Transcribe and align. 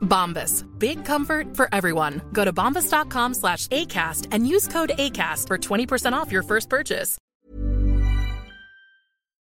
Bombas. 0.00 0.66
Big 0.78 1.04
comfort 1.04 1.56
for 1.56 1.68
everyone. 1.72 2.20
Go 2.32 2.44
to 2.44 2.52
bombas.com 2.52 3.34
slash 3.34 3.66
ACAST 3.68 4.26
and 4.32 4.46
use 4.46 4.68
code 4.68 4.92
ACAST 4.98 5.46
for 5.46 5.58
20% 5.58 6.12
off 6.12 6.30
your 6.30 6.42
first 6.42 6.68
purchase. 6.68 7.16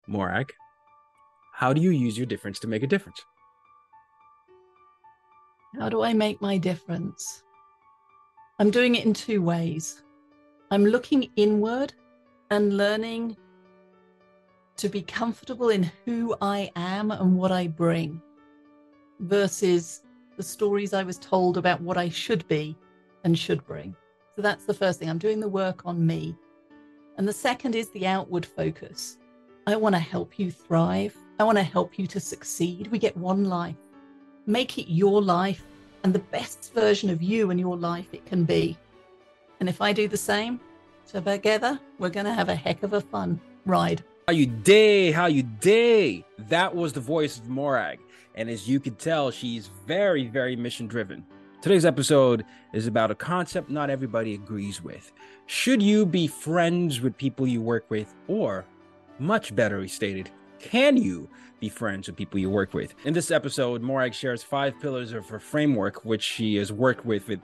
Morag, 0.08 0.54
how 1.54 1.74
do 1.74 1.82
you 1.82 1.90
use 1.90 2.18
your 2.18 2.28
difference 2.28 2.60
to 2.60 2.68
make 2.68 2.84
a 2.84 2.88
difference? 2.88 3.20
How 5.80 5.90
do 5.90 6.04
I 6.04 6.14
make 6.14 6.42
my 6.42 6.58
difference? 6.58 7.44
I'm 8.60 8.72
doing 8.72 8.96
it 8.96 9.06
in 9.06 9.14
two 9.14 9.42
ways. 9.42 10.04
I'm 10.72 10.86
looking 10.86 11.30
inward 11.36 11.94
and 12.50 12.78
learning 12.78 13.36
to 14.78 14.90
be 14.90 15.02
comfortable 15.02 15.70
in 15.70 15.92
who 16.06 16.36
I 16.42 16.72
am 16.76 17.12
and 17.12 17.36
what 17.36 17.52
I 17.52 17.68
bring 17.68 18.22
versus 19.20 20.02
the 20.38 20.44
stories 20.44 20.94
I 20.94 21.04
was 21.04 21.18
told 21.18 21.58
about 21.58 21.82
what 21.82 21.98
I 21.98 22.10
should 22.10 22.48
be 22.48 22.78
and 23.24 23.38
should 23.38 23.66
bring. 23.66 23.96
So 24.36 24.42
that's 24.42 24.66
the 24.66 24.74
first 24.74 25.00
thing. 25.00 25.10
I'm 25.10 25.18
doing 25.18 25.40
the 25.40 25.48
work 25.48 25.86
on 25.86 26.06
me. 26.06 26.36
And 27.18 27.28
the 27.28 27.34
second 27.34 27.76
is 27.76 27.90
the 27.92 28.08
outward 28.08 28.46
focus. 28.46 29.18
I 29.68 29.76
want 29.76 29.96
to 29.96 30.00
help 30.00 30.38
you 30.38 30.52
thrive. 30.52 31.16
I 31.40 31.44
want 31.44 31.58
to 31.58 31.64
help 31.64 31.98
you 31.98 32.08
to 32.08 32.20
succeed. 32.20 32.88
We 32.88 33.00
get 33.00 33.16
one 33.16 33.46
life. 33.46 33.76
Make 34.46 34.78
it 34.78 34.92
your 34.92 35.22
life 35.22 35.64
and 36.04 36.14
the 36.14 36.20
best 36.20 36.74
version 36.74 37.10
of 37.10 37.22
you 37.24 37.50
and 37.50 37.60
your 37.60 37.78
life 37.78 38.08
it 38.14 38.26
can 38.26 38.44
be. 38.44 38.78
And 39.60 39.70
if 39.70 39.82
I 39.82 39.94
do 39.94 40.08
the 40.08 40.18
same, 40.18 40.60
together, 41.08 41.80
we're 41.98 42.10
going 42.10 42.26
to 42.26 42.34
have 42.34 42.50
a 42.50 42.56
heck 42.56 42.84
of 42.84 42.94
a 42.94 43.02
fun 43.02 43.40
ride. 43.66 44.04
How 44.28 44.34
you 44.34 44.48
day? 44.48 45.12
How 45.12 45.28
you 45.28 45.44
day? 45.44 46.26
That 46.38 46.76
was 46.76 46.94
the 46.94 47.00
voice 47.00 47.38
of 47.38 47.48
Morag. 47.48 48.00
And 48.36 48.50
as 48.50 48.68
you 48.68 48.80
can 48.80 48.96
tell, 48.96 49.32
she's 49.32 49.70
very, 49.88 50.28
very 50.28 50.56
mission 50.56 50.88
driven. 50.88 51.26
Today's 51.62 51.86
episode 51.86 52.46
is 52.74 52.86
about 52.86 53.10
a 53.10 53.16
concept 53.16 53.70
not 53.70 53.90
everybody 53.90 54.36
agrees 54.36 54.84
with. 54.84 55.12
Should 55.48 55.82
you 55.82 56.06
be 56.06 56.28
friends 56.28 57.02
with 57.02 57.18
people 57.18 57.48
you 57.48 57.62
work 57.62 57.86
with, 57.90 58.14
or 58.28 58.66
much 59.20 59.56
better 59.56 59.88
stated, 59.88 60.30
can 60.60 60.98
you 60.98 61.30
be 61.60 61.70
friends 61.70 62.08
with 62.08 62.18
people 62.18 62.40
you 62.40 62.50
work 62.50 62.74
with? 62.74 62.94
In 63.06 63.14
this 63.14 63.32
episode, 63.32 63.82
Morag 63.82 64.14
shares 64.14 64.44
five 64.44 64.80
pillars 64.82 65.14
of 65.14 65.28
her 65.30 65.40
framework, 65.40 66.04
which 66.04 66.22
she 66.22 66.56
has 66.58 66.72
worked 66.72 67.06
with 67.06 67.28
with 67.28 67.40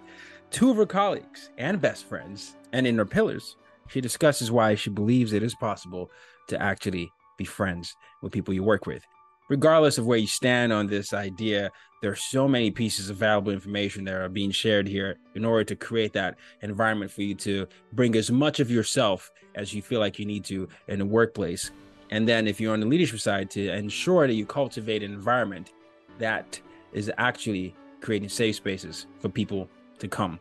two 0.49 0.69
of 0.69 0.77
her 0.77 0.85
colleagues 0.85 1.49
and 1.57 1.79
best 1.79 2.07
friends. 2.07 2.57
And 2.73 2.85
in 2.85 2.97
her 2.97 3.05
pillars, 3.05 3.55
she 3.87 4.01
discusses 4.01 4.51
why 4.51 4.75
she 4.75 4.89
believes 4.89 5.33
it 5.33 5.41
is 5.41 5.55
possible 5.55 6.11
to 6.47 6.61
actually 6.61 7.09
be 7.37 7.45
friends 7.45 7.95
with 8.21 8.33
people 8.33 8.53
you 8.53 8.63
work 8.63 8.85
with. 8.85 9.03
Regardless 9.51 9.97
of 9.97 10.05
where 10.05 10.17
you 10.17 10.27
stand 10.27 10.71
on 10.71 10.87
this 10.87 11.11
idea, 11.11 11.69
there 12.01 12.09
are 12.09 12.15
so 12.15 12.47
many 12.47 12.71
pieces 12.71 13.09
of 13.09 13.17
valuable 13.17 13.51
information 13.51 14.05
that 14.05 14.13
are 14.13 14.29
being 14.29 14.49
shared 14.49 14.87
here 14.87 15.17
in 15.35 15.43
order 15.43 15.65
to 15.65 15.75
create 15.75 16.13
that 16.13 16.37
environment 16.61 17.11
for 17.11 17.21
you 17.21 17.35
to 17.35 17.67
bring 17.91 18.15
as 18.15 18.31
much 18.31 18.61
of 18.61 18.71
yourself 18.71 19.29
as 19.55 19.73
you 19.73 19.81
feel 19.81 19.99
like 19.99 20.17
you 20.17 20.25
need 20.25 20.45
to 20.45 20.69
in 20.87 20.99
the 20.99 21.05
workplace. 21.05 21.71
And 22.11 22.25
then, 22.25 22.47
if 22.47 22.61
you're 22.61 22.71
on 22.71 22.79
the 22.79 22.85
leadership 22.85 23.19
side, 23.19 23.51
to 23.51 23.69
ensure 23.73 24.25
that 24.25 24.35
you 24.35 24.45
cultivate 24.45 25.03
an 25.03 25.11
environment 25.11 25.73
that 26.17 26.57
is 26.93 27.11
actually 27.17 27.75
creating 27.99 28.29
safe 28.29 28.55
spaces 28.55 29.07
for 29.19 29.27
people 29.27 29.69
to 29.99 30.07
come 30.07 30.39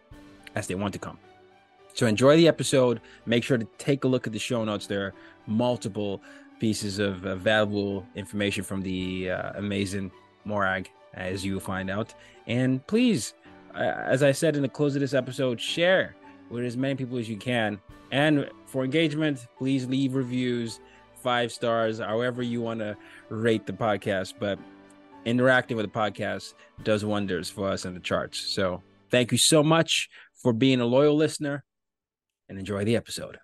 as 0.54 0.68
they 0.68 0.76
want 0.76 0.92
to 0.92 1.00
come. 1.00 1.18
So 1.94 2.06
enjoy 2.06 2.36
the 2.36 2.46
episode. 2.46 3.00
Make 3.26 3.42
sure 3.42 3.58
to 3.58 3.66
take 3.78 4.04
a 4.04 4.08
look 4.08 4.28
at 4.28 4.32
the 4.32 4.38
show 4.38 4.64
notes. 4.64 4.86
There 4.86 5.06
are 5.06 5.14
multiple 5.48 6.22
pieces 6.60 6.98
of 6.98 7.26
uh, 7.26 7.34
valuable 7.34 8.06
information 8.14 8.62
from 8.62 8.82
the 8.82 9.30
uh, 9.30 9.52
amazing 9.56 10.12
Morag, 10.44 10.88
as 11.14 11.44
you 11.44 11.58
find 11.58 11.90
out. 11.90 12.14
And 12.46 12.86
please, 12.86 13.34
uh, 13.74 13.78
as 13.78 14.22
I 14.22 14.32
said 14.32 14.54
in 14.54 14.62
the 14.62 14.68
close 14.68 14.94
of 14.94 15.00
this 15.00 15.14
episode, 15.14 15.60
share 15.60 16.14
with 16.50 16.64
as 16.64 16.76
many 16.76 16.94
people 16.94 17.18
as 17.18 17.28
you 17.28 17.36
can. 17.36 17.80
And 18.12 18.48
for 18.66 18.84
engagement, 18.84 19.46
please 19.58 19.86
leave 19.86 20.14
reviews, 20.14 20.80
five 21.22 21.50
stars, 21.52 21.98
however 21.98 22.42
you 22.42 22.60
want 22.60 22.80
to 22.80 22.96
rate 23.28 23.66
the 23.66 23.72
podcast. 23.72 24.34
But 24.38 24.58
interacting 25.24 25.76
with 25.76 25.86
the 25.86 25.98
podcast 25.98 26.54
does 26.82 27.04
wonders 27.04 27.48
for 27.48 27.68
us 27.68 27.84
in 27.84 27.94
the 27.94 28.00
charts. 28.00 28.38
So 28.38 28.82
thank 29.10 29.32
you 29.32 29.38
so 29.38 29.62
much 29.62 30.08
for 30.42 30.52
being 30.52 30.80
a 30.80 30.86
loyal 30.86 31.16
listener 31.16 31.64
and 32.48 32.58
enjoy 32.58 32.84
the 32.84 32.96
episode. 32.96 33.38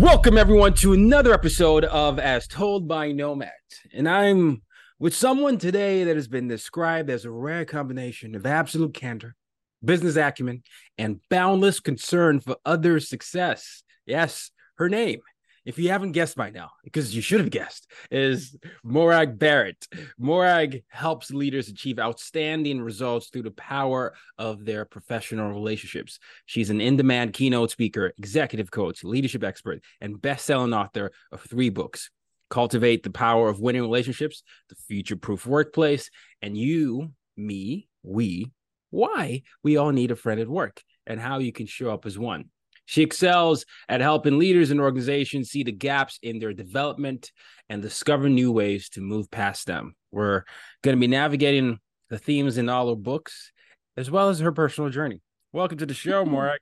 Welcome, 0.00 0.38
everyone, 0.38 0.72
to 0.76 0.94
another 0.94 1.34
episode 1.34 1.84
of 1.84 2.18
As 2.18 2.46
Told 2.46 2.88
by 2.88 3.12
Nomad. 3.12 3.50
And 3.92 4.08
I'm 4.08 4.62
with 4.98 5.14
someone 5.14 5.58
today 5.58 6.04
that 6.04 6.16
has 6.16 6.26
been 6.26 6.48
described 6.48 7.10
as 7.10 7.26
a 7.26 7.30
rare 7.30 7.66
combination 7.66 8.34
of 8.34 8.46
absolute 8.46 8.94
candor, 8.94 9.36
business 9.84 10.16
acumen, 10.16 10.62
and 10.96 11.20
boundless 11.28 11.80
concern 11.80 12.40
for 12.40 12.56
others' 12.64 13.10
success. 13.10 13.82
Yes, 14.06 14.50
her 14.76 14.88
name, 14.88 15.20
if 15.70 15.78
you 15.78 15.90
haven't 15.90 16.12
guessed 16.12 16.36
by 16.36 16.50
now, 16.50 16.72
because 16.82 17.14
you 17.14 17.22
should 17.22 17.38
have 17.38 17.50
guessed, 17.50 17.88
is 18.10 18.56
Morag 18.82 19.38
Barrett. 19.38 19.86
Morag 20.18 20.82
helps 20.88 21.30
leaders 21.30 21.68
achieve 21.68 22.00
outstanding 22.00 22.80
results 22.80 23.28
through 23.28 23.44
the 23.44 23.52
power 23.52 24.14
of 24.36 24.64
their 24.64 24.84
professional 24.84 25.52
relationships. 25.52 26.18
She's 26.44 26.70
an 26.70 26.80
in 26.80 26.96
demand 26.96 27.34
keynote 27.34 27.70
speaker, 27.70 28.12
executive 28.18 28.72
coach, 28.72 29.04
leadership 29.04 29.44
expert, 29.44 29.80
and 30.00 30.20
best 30.20 30.44
selling 30.44 30.74
author 30.74 31.12
of 31.30 31.40
three 31.42 31.70
books 31.70 32.10
Cultivate 32.48 33.04
the 33.04 33.10
Power 33.10 33.48
of 33.48 33.60
Winning 33.60 33.82
Relationships, 33.82 34.42
The 34.70 34.74
Future 34.74 35.14
Proof 35.14 35.46
Workplace, 35.46 36.10
and 36.42 36.58
You, 36.58 37.12
Me, 37.36 37.86
We, 38.02 38.50
Why 38.90 39.42
We 39.62 39.76
All 39.76 39.92
Need 39.92 40.10
a 40.10 40.16
Friend 40.16 40.40
at 40.40 40.48
Work, 40.48 40.82
and 41.06 41.20
How 41.20 41.38
You 41.38 41.52
Can 41.52 41.66
Show 41.66 41.90
Up 41.90 42.06
as 42.06 42.18
One. 42.18 42.46
She 42.90 43.02
excels 43.02 43.66
at 43.88 44.00
helping 44.00 44.36
leaders 44.36 44.72
and 44.72 44.80
organizations 44.80 45.48
see 45.48 45.62
the 45.62 45.70
gaps 45.70 46.18
in 46.24 46.40
their 46.40 46.52
development 46.52 47.30
and 47.68 47.80
discover 47.80 48.28
new 48.28 48.50
ways 48.50 48.88
to 48.90 49.00
move 49.00 49.30
past 49.30 49.68
them. 49.68 49.94
We're 50.10 50.42
going 50.82 50.96
to 50.96 51.00
be 51.00 51.06
navigating 51.06 51.78
the 52.08 52.18
themes 52.18 52.58
in 52.58 52.68
all 52.68 52.88
her 52.88 52.96
books, 52.96 53.52
as 53.96 54.10
well 54.10 54.28
as 54.28 54.40
her 54.40 54.50
personal 54.50 54.90
journey. 54.90 55.20
Welcome 55.52 55.78
to 55.78 55.86
the 55.86 55.94
show, 55.94 56.24
Morag. 56.24 56.58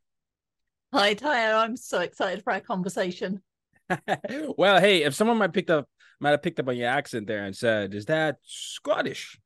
Hi, 0.92 1.14
Tayo. 1.14 1.62
I'm 1.62 1.78
so 1.78 2.00
excited 2.00 2.44
for 2.44 2.52
our 2.52 2.60
conversation. 2.60 3.40
well, 4.58 4.80
hey, 4.80 5.04
if 5.04 5.14
someone 5.14 5.38
might 5.38 5.54
picked 5.54 5.70
up 5.70 5.88
might 6.20 6.32
have 6.32 6.42
picked 6.42 6.60
up 6.60 6.68
on 6.68 6.76
your 6.76 6.90
accent 6.90 7.26
there 7.26 7.46
and 7.46 7.56
said, 7.56 7.94
"Is 7.94 8.04
that 8.04 8.36
Scottish?" 8.42 9.38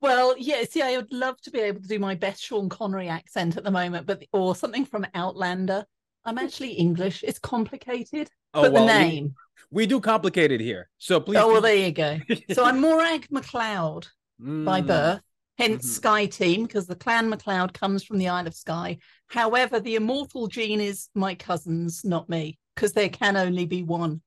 Well, 0.00 0.34
yeah, 0.38 0.62
see, 0.68 0.80
I 0.82 0.96
would 0.96 1.12
love 1.12 1.40
to 1.42 1.50
be 1.50 1.60
able 1.60 1.82
to 1.82 1.88
do 1.88 1.98
my 1.98 2.14
best 2.14 2.42
Sean 2.42 2.68
Connery 2.68 3.08
accent 3.08 3.56
at 3.56 3.64
the 3.64 3.70
moment, 3.70 4.06
but 4.06 4.22
or 4.32 4.56
something 4.56 4.86
from 4.86 5.06
Outlander. 5.14 5.84
I'm 6.24 6.38
actually 6.38 6.72
English. 6.72 7.22
It's 7.26 7.38
complicated, 7.38 8.30
Oh, 8.54 8.62
but 8.62 8.72
well, 8.72 8.86
the 8.86 8.92
name. 8.92 9.34
We 9.70 9.86
do 9.86 10.00
complicate 10.00 10.52
it 10.52 10.60
here, 10.60 10.88
so 10.98 11.20
please. 11.20 11.38
Oh, 11.40 11.52
well, 11.52 11.60
there 11.60 11.74
you 11.74 11.92
go. 11.92 12.18
So 12.52 12.64
I'm 12.64 12.80
Morag 12.80 13.26
MacLeod 13.30 14.06
by 14.64 14.80
Mm. 14.80 14.86
birth, 14.86 15.22
hence 15.58 15.98
Mhm. 15.98 16.00
SkyeTeam, 16.00 16.62
because 16.66 16.86
the 16.86 16.96
clan 16.96 17.28
MacLeod 17.28 17.74
comes 17.74 18.02
from 18.02 18.18
the 18.18 18.28
Isle 18.28 18.46
of 18.46 18.54
Skye. 18.54 18.98
However, 19.28 19.80
the 19.80 19.96
immortal 19.96 20.46
gene 20.46 20.80
is 20.80 21.08
my 21.14 21.34
cousins, 21.34 22.04
not 22.04 22.28
me, 22.28 22.58
because 22.74 22.92
there 22.94 23.08
can 23.10 23.36
only 23.36 23.66
be 23.66 23.82
one. 23.82 24.22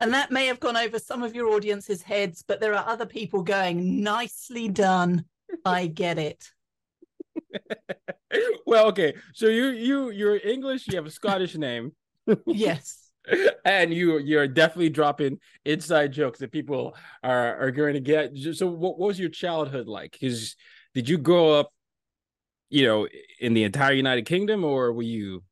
And 0.00 0.14
that 0.14 0.30
may 0.30 0.46
have 0.46 0.60
gone 0.60 0.76
over 0.76 0.98
some 0.98 1.22
of 1.22 1.34
your 1.34 1.48
audience's 1.48 2.02
heads, 2.02 2.42
but 2.46 2.60
there 2.60 2.74
are 2.74 2.88
other 2.88 3.06
people 3.06 3.42
going, 3.42 4.02
nicely 4.02 4.68
done. 4.68 5.24
I 5.64 5.86
get 5.86 6.18
it. 6.18 6.48
well, 8.66 8.86
okay. 8.88 9.14
So 9.34 9.46
you 9.46 9.68
you 9.68 10.10
you're 10.10 10.38
English. 10.42 10.86
You 10.88 10.96
have 10.96 11.06
a 11.06 11.10
Scottish 11.10 11.54
name. 11.56 11.92
yes. 12.46 13.10
and 13.64 13.92
you 13.92 14.18
you're 14.18 14.48
definitely 14.48 14.88
dropping 14.88 15.38
inside 15.64 16.12
jokes 16.12 16.38
that 16.38 16.52
people 16.52 16.96
are 17.22 17.56
are 17.58 17.70
going 17.70 17.94
to 17.94 18.00
get. 18.00 18.36
So 18.54 18.66
what, 18.66 18.98
what 18.98 19.08
was 19.08 19.20
your 19.20 19.28
childhood 19.28 19.86
like? 19.86 20.12
Because 20.12 20.56
did 20.94 21.08
you 21.08 21.18
grow 21.18 21.52
up, 21.52 21.72
you 22.70 22.86
know, 22.86 23.08
in 23.38 23.54
the 23.54 23.64
entire 23.64 23.92
United 23.92 24.26
Kingdom, 24.26 24.64
or 24.64 24.92
were 24.92 25.02
you 25.02 25.42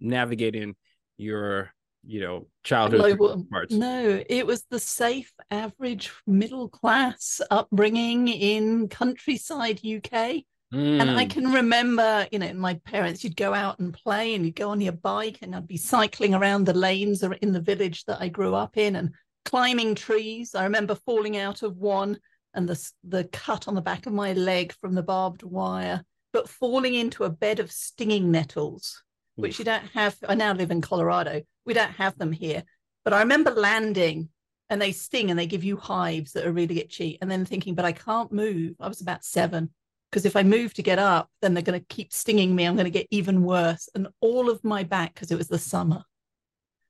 navigating 0.00 0.76
your 1.16 1.72
you 2.06 2.20
know 2.20 2.46
childhood 2.62 3.00
Global, 3.00 3.46
parts? 3.50 3.74
No, 3.74 4.22
it 4.28 4.46
was 4.46 4.64
the 4.70 4.78
safe, 4.78 5.32
average, 5.50 6.12
middle 6.26 6.68
class 6.68 7.40
upbringing 7.50 8.28
in 8.28 8.88
countryside 8.88 9.80
UK. 9.84 10.44
Mm. 10.74 11.00
And 11.00 11.10
I 11.12 11.24
hmm. 11.24 11.30
can 11.30 11.52
remember, 11.52 12.26
you 12.32 12.40
know, 12.40 12.52
my 12.54 12.74
parents, 12.84 13.22
you'd 13.22 13.36
go 13.36 13.54
out 13.54 13.78
and 13.78 13.94
play 13.94 14.34
and 14.34 14.44
you'd 14.44 14.56
go 14.56 14.70
on 14.70 14.80
your 14.80 14.92
bike 14.92 15.38
and 15.42 15.54
I'd 15.54 15.68
be 15.68 15.76
cycling 15.76 16.34
around 16.34 16.64
the 16.64 16.74
lanes 16.74 17.22
or 17.22 17.34
in 17.34 17.52
the 17.52 17.60
village 17.60 18.04
that 18.06 18.20
I 18.20 18.28
grew 18.28 18.54
up 18.54 18.76
in 18.76 18.96
and 18.96 19.14
climbing 19.44 19.94
trees. 19.94 20.56
I 20.56 20.64
remember 20.64 20.96
falling 20.96 21.36
out 21.36 21.62
of 21.62 21.76
one 21.76 22.18
and 22.52 22.68
the, 22.68 22.90
the 23.04 23.24
cut 23.32 23.68
on 23.68 23.74
the 23.74 23.80
back 23.80 24.06
of 24.06 24.12
my 24.12 24.32
leg 24.32 24.72
from 24.80 24.94
the 24.94 25.04
barbed 25.04 25.44
wire, 25.44 26.02
but 26.32 26.48
falling 26.48 26.94
into 26.94 27.22
a 27.22 27.30
bed 27.30 27.60
of 27.60 27.70
stinging 27.70 28.32
nettles, 28.32 29.04
which 29.36 29.60
you 29.60 29.64
don't 29.64 29.86
have. 29.94 30.16
I 30.28 30.34
now 30.34 30.52
live 30.52 30.72
in 30.72 30.80
Colorado. 30.80 31.42
We 31.66 31.74
don't 31.74 31.92
have 31.92 32.16
them 32.16 32.32
here. 32.32 32.62
But 33.04 33.12
I 33.12 33.20
remember 33.20 33.50
landing 33.50 34.30
and 34.70 34.80
they 34.80 34.92
sting 34.92 35.30
and 35.30 35.38
they 35.38 35.46
give 35.46 35.64
you 35.64 35.76
hives 35.76 36.32
that 36.32 36.46
are 36.46 36.52
really 36.52 36.80
itchy. 36.80 37.18
And 37.20 37.30
then 37.30 37.44
thinking, 37.44 37.74
but 37.74 37.84
I 37.84 37.92
can't 37.92 38.32
move. 38.32 38.74
I 38.80 38.88
was 38.88 39.00
about 39.00 39.24
seven 39.24 39.70
because 40.10 40.24
if 40.24 40.36
I 40.36 40.42
move 40.42 40.74
to 40.74 40.82
get 40.82 40.98
up, 40.98 41.28
then 41.42 41.54
they're 41.54 41.62
going 41.62 41.78
to 41.78 41.86
keep 41.86 42.12
stinging 42.12 42.54
me. 42.54 42.64
I'm 42.64 42.74
going 42.74 42.84
to 42.84 42.90
get 42.90 43.08
even 43.10 43.42
worse. 43.42 43.88
And 43.94 44.08
all 44.20 44.48
of 44.48 44.64
my 44.64 44.82
back, 44.82 45.14
because 45.14 45.30
it 45.30 45.38
was 45.38 45.48
the 45.48 45.58
summer. 45.58 46.02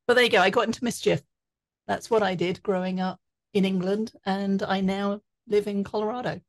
But 0.06 0.14
there 0.14 0.24
you 0.24 0.30
go. 0.30 0.40
I 0.40 0.50
got 0.50 0.66
into 0.66 0.84
mischief. 0.84 1.22
That's 1.86 2.10
what 2.10 2.22
I 2.22 2.34
did 2.34 2.62
growing 2.62 3.00
up 3.00 3.18
in 3.52 3.64
England. 3.64 4.12
And 4.24 4.62
I 4.62 4.80
now 4.80 5.20
live 5.48 5.66
in 5.66 5.84
Colorado. 5.84 6.40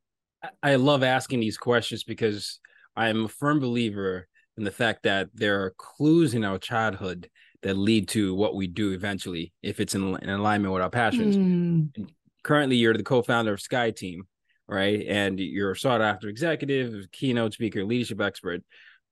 I 0.62 0.76
love 0.76 1.02
asking 1.02 1.40
these 1.40 1.58
questions 1.58 2.04
because 2.04 2.60
I'm 2.94 3.24
a 3.24 3.28
firm 3.28 3.60
believer 3.60 4.28
in 4.56 4.64
the 4.64 4.70
fact 4.70 5.02
that 5.04 5.28
there 5.34 5.62
are 5.62 5.74
clues 5.76 6.34
in 6.34 6.44
our 6.44 6.58
childhood 6.58 7.28
that 7.62 7.76
lead 7.76 8.08
to 8.08 8.34
what 8.34 8.54
we 8.54 8.66
do 8.66 8.92
eventually 8.92 9.52
if 9.62 9.80
it's 9.80 9.94
in, 9.94 10.16
in 10.22 10.28
alignment 10.28 10.72
with 10.72 10.82
our 10.82 10.90
passions. 10.90 11.36
Mm. 11.36 12.08
Currently, 12.44 12.76
you're 12.76 12.96
the 12.96 13.02
co-founder 13.02 13.52
of 13.52 13.60
SkyeTeam, 13.60 14.20
right? 14.68 15.04
And 15.06 15.38
you're 15.40 15.72
a 15.72 15.76
sought 15.76 16.00
after 16.00 16.28
executive, 16.28 17.10
keynote 17.10 17.54
speaker, 17.54 17.84
leadership 17.84 18.20
expert. 18.20 18.62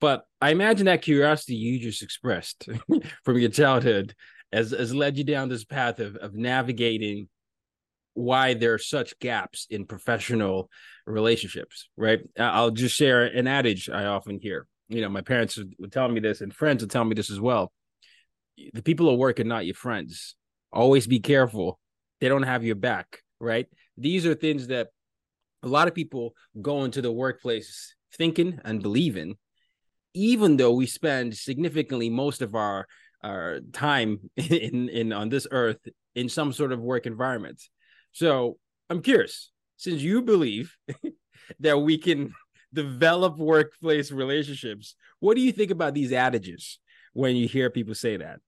But 0.00 0.24
I 0.40 0.50
imagine 0.50 0.86
that 0.86 1.02
curiosity 1.02 1.54
you 1.54 1.78
just 1.78 2.02
expressed 2.02 2.68
from 3.24 3.38
your 3.38 3.50
childhood 3.50 4.14
has, 4.52 4.70
has 4.70 4.94
led 4.94 5.16
you 5.16 5.24
down 5.24 5.48
this 5.48 5.64
path 5.64 5.98
of, 6.00 6.16
of 6.16 6.34
navigating 6.34 7.28
why 8.14 8.54
there 8.54 8.74
are 8.74 8.78
such 8.78 9.18
gaps 9.18 9.66
in 9.68 9.84
professional 9.84 10.70
relationships, 11.06 11.88
right? 11.96 12.20
I'll 12.38 12.70
just 12.70 12.96
share 12.96 13.24
an 13.24 13.46
adage 13.46 13.90
I 13.90 14.06
often 14.06 14.38
hear. 14.40 14.66
You 14.88 15.02
know, 15.02 15.08
my 15.08 15.20
parents 15.20 15.58
would 15.78 15.92
tell 15.92 16.08
me 16.08 16.20
this, 16.20 16.40
and 16.40 16.54
friends 16.54 16.82
would 16.82 16.90
tell 16.90 17.04
me 17.04 17.14
this 17.14 17.30
as 17.30 17.40
well. 17.40 17.72
The 18.72 18.82
people 18.82 19.10
at 19.10 19.18
work 19.18 19.40
are 19.40 19.44
not 19.44 19.66
your 19.66 19.74
friends. 19.74 20.34
Always 20.72 21.06
be 21.06 21.20
careful. 21.20 21.78
They 22.20 22.28
don't 22.28 22.42
have 22.42 22.64
your 22.64 22.76
back, 22.76 23.20
right? 23.40 23.66
These 23.96 24.26
are 24.26 24.34
things 24.34 24.68
that 24.68 24.88
a 25.62 25.68
lot 25.68 25.88
of 25.88 25.94
people 25.94 26.34
go 26.60 26.84
into 26.84 27.02
the 27.02 27.12
workplace 27.12 27.94
thinking 28.14 28.60
and 28.64 28.82
believing, 28.82 29.36
even 30.14 30.56
though 30.56 30.72
we 30.72 30.86
spend 30.86 31.36
significantly 31.36 32.10
most 32.10 32.42
of 32.42 32.54
our 32.54 32.86
our 33.22 33.60
time 33.72 34.20
in 34.36 34.88
in 34.88 35.12
on 35.12 35.28
this 35.28 35.46
earth 35.50 35.78
in 36.14 36.28
some 36.28 36.52
sort 36.52 36.72
of 36.72 36.80
work 36.80 37.06
environment. 37.06 37.62
So 38.12 38.56
I'm 38.88 39.02
curious, 39.02 39.50
since 39.76 40.00
you 40.00 40.22
believe 40.22 40.74
that 41.60 41.78
we 41.78 41.98
can 41.98 42.32
develop 42.72 43.36
workplace 43.36 44.10
relationships, 44.10 44.94
what 45.20 45.34
do 45.34 45.42
you 45.42 45.52
think 45.52 45.70
about 45.70 45.94
these 45.94 46.12
adages 46.12 46.78
when 47.16 47.36
you 47.36 47.48
hear 47.48 47.70
people 47.70 47.94
say 47.94 48.16
that? 48.16 48.40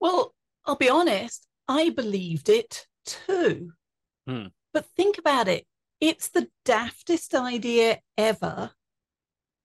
Well, 0.00 0.34
I'll 0.64 0.76
be 0.76 0.90
honest, 0.90 1.46
I 1.68 1.90
believed 1.90 2.48
it 2.48 2.86
too. 3.06 3.72
Hmm. 4.26 4.46
But 4.72 4.86
think 4.96 5.18
about 5.18 5.48
it 5.48 5.66
it's 6.02 6.30
the 6.30 6.48
daftest 6.64 7.32
idea 7.32 8.00
ever. 8.18 8.72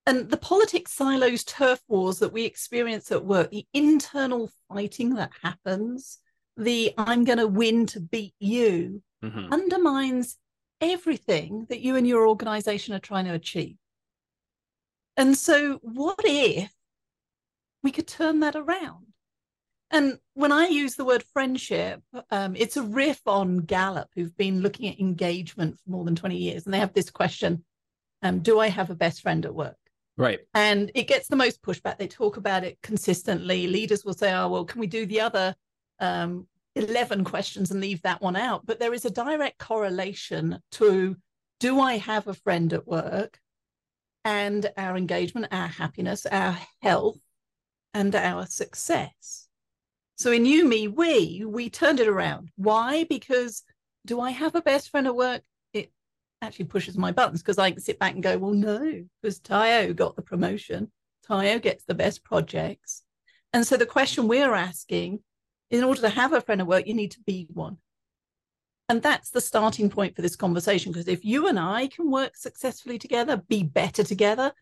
And 0.06 0.30
the 0.30 0.38
politics 0.38 0.94
silos 0.94 1.44
turf 1.44 1.82
wars 1.88 2.20
that 2.20 2.32
we 2.32 2.46
experience 2.46 3.12
at 3.12 3.26
work, 3.26 3.50
the 3.50 3.66
internal 3.74 4.52
fighting 4.70 5.16
that 5.16 5.32
happens, 5.42 6.20
the 6.56 6.94
I'm 6.96 7.24
going 7.24 7.40
to 7.40 7.48
win 7.48 7.88
to 7.88 8.00
beat 8.00 8.36
you, 8.40 9.02
mm-hmm. 9.26 9.52
undermines 9.52 10.38
everything 10.80 11.66
that 11.70 11.82
you 11.82 11.96
and 11.96 12.08
your 12.08 12.28
organization 12.28 12.94
are 12.94 13.00
trying 13.00 13.26
to 13.26 13.34
achieve. 13.34 13.78
And 15.18 15.36
so, 15.36 15.80
what 15.82 16.22
if 16.24 16.72
we 17.88 17.92
could 17.92 18.06
turn 18.06 18.42
that 18.42 18.58
around? 18.58 19.06
And 19.92 20.20
when 20.34 20.52
I 20.52 20.68
use 20.68 20.96
the 20.96 21.06
word 21.06 21.24
friendship, 21.32 22.02
um, 22.32 22.54
it's 22.58 22.76
a 22.76 22.84
riff 22.84 23.22
on 23.26 23.60
Gallup, 23.60 24.10
who've 24.14 24.36
been 24.36 24.60
looking 24.60 24.90
at 24.90 25.00
engagement 25.00 25.80
for 25.80 25.90
more 25.90 26.04
than 26.04 26.14
20 26.14 26.36
years. 26.36 26.66
And 26.66 26.74
they 26.74 26.80
have 26.80 26.94
this 26.94 27.10
question 27.10 27.64
um, 28.22 28.40
Do 28.40 28.60
I 28.60 28.68
have 28.68 28.90
a 28.90 28.96
best 28.96 29.22
friend 29.22 29.46
at 29.46 29.56
work? 29.56 29.78
Right. 30.18 30.40
And 30.54 30.92
it 30.96 31.08
gets 31.08 31.30
the 31.30 31.38
most 31.38 31.62
pushback. 31.62 31.98
They 31.98 32.10
talk 32.10 32.36
about 32.36 32.66
it 32.66 32.78
consistently. 32.84 33.68
Leaders 33.68 34.04
will 34.04 34.16
say, 34.16 34.34
Oh, 34.34 34.50
well, 34.50 34.66
can 34.66 34.82
we 34.82 34.88
do 34.88 35.06
the 35.06 35.22
other 35.22 35.56
um, 36.02 36.46
11 36.76 37.24
questions 37.24 37.72
and 37.72 37.80
leave 37.80 38.02
that 38.02 38.22
one 38.22 38.36
out? 38.36 38.66
But 38.66 38.82
there 38.82 38.94
is 38.94 39.06
a 39.06 39.10
direct 39.10 39.60
correlation 39.60 40.60
to 40.74 41.16
do 41.62 41.80
I 41.80 42.00
have 42.00 42.28
a 42.28 42.34
friend 42.34 42.74
at 42.74 42.86
work 42.86 43.40
and 44.26 44.70
our 44.76 44.98
engagement, 44.98 45.48
our 45.54 45.68
happiness, 45.68 46.26
our 46.26 46.58
health, 46.82 47.18
and 47.98 48.16
our 48.16 48.46
success? 48.46 49.48
So 50.18 50.32
in 50.32 50.46
you, 50.46 50.68
me, 50.68 50.88
we, 50.88 51.44
we 51.46 51.70
turned 51.70 52.00
it 52.00 52.08
around. 52.08 52.50
Why? 52.56 53.06
Because 53.06 53.64
do 54.06 54.22
I 54.22 54.30
have 54.30 54.54
a 54.54 54.62
best 54.62 54.90
friend 54.90 55.08
at 55.08 55.16
work? 55.16 55.42
It 55.74 55.92
actually 56.42 56.66
pushes 56.66 56.98
my 56.98 57.12
buttons 57.12 57.42
because 57.42 57.58
I 57.58 57.72
can 57.72 57.80
sit 57.80 57.98
back 58.00 58.14
and 58.14 58.22
go, 58.22 58.38
well, 58.38 58.54
no, 58.54 59.04
because 59.22 59.40
Tayo 59.40 59.96
got 59.96 60.16
the 60.16 60.22
promotion. 60.22 60.92
Tayo 61.28 61.62
gets 61.62 61.86
the 61.86 61.96
best 61.96 62.24
projects. 62.24 63.04
And 63.52 63.66
so 63.66 63.78
the 63.78 63.86
question 63.86 64.28
we're 64.28 64.54
asking, 64.54 65.20
in 65.72 65.84
order 65.84 66.02
to 66.02 66.10
have 66.10 66.34
a 66.34 66.42
friend 66.42 66.62
at 66.62 66.68
work, 66.68 66.88
you 66.88 66.94
need 66.94 67.12
to 67.12 67.22
be 67.26 67.48
one. 67.52 67.78
And 68.90 69.02
that's 69.02 69.32
the 69.32 69.42
starting 69.42 69.90
point 69.90 70.16
for 70.16 70.22
this 70.22 70.36
conversation. 70.36 70.92
Because 70.92 71.08
if 71.08 71.26
you 71.26 71.48
and 71.48 71.60
I 71.60 71.88
can 71.88 72.12
work 72.12 72.38
successfully 72.38 73.00
together, 73.00 73.38
be 73.38 73.64
better 73.64 74.04
together, 74.04 74.54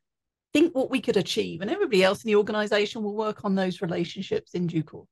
think 0.55 0.74
what 0.74 0.89
we 0.89 1.01
could 1.01 1.17
achieve, 1.17 1.62
and 1.62 1.69
everybody 1.69 2.01
else 2.01 2.24
in 2.24 2.29
the 2.29 2.38
organization 2.38 3.03
will 3.03 3.15
work 3.15 3.43
on 3.43 3.55
those 3.55 3.81
relationships 3.81 4.53
in 4.53 4.67
due 4.67 4.83
course. 4.83 5.09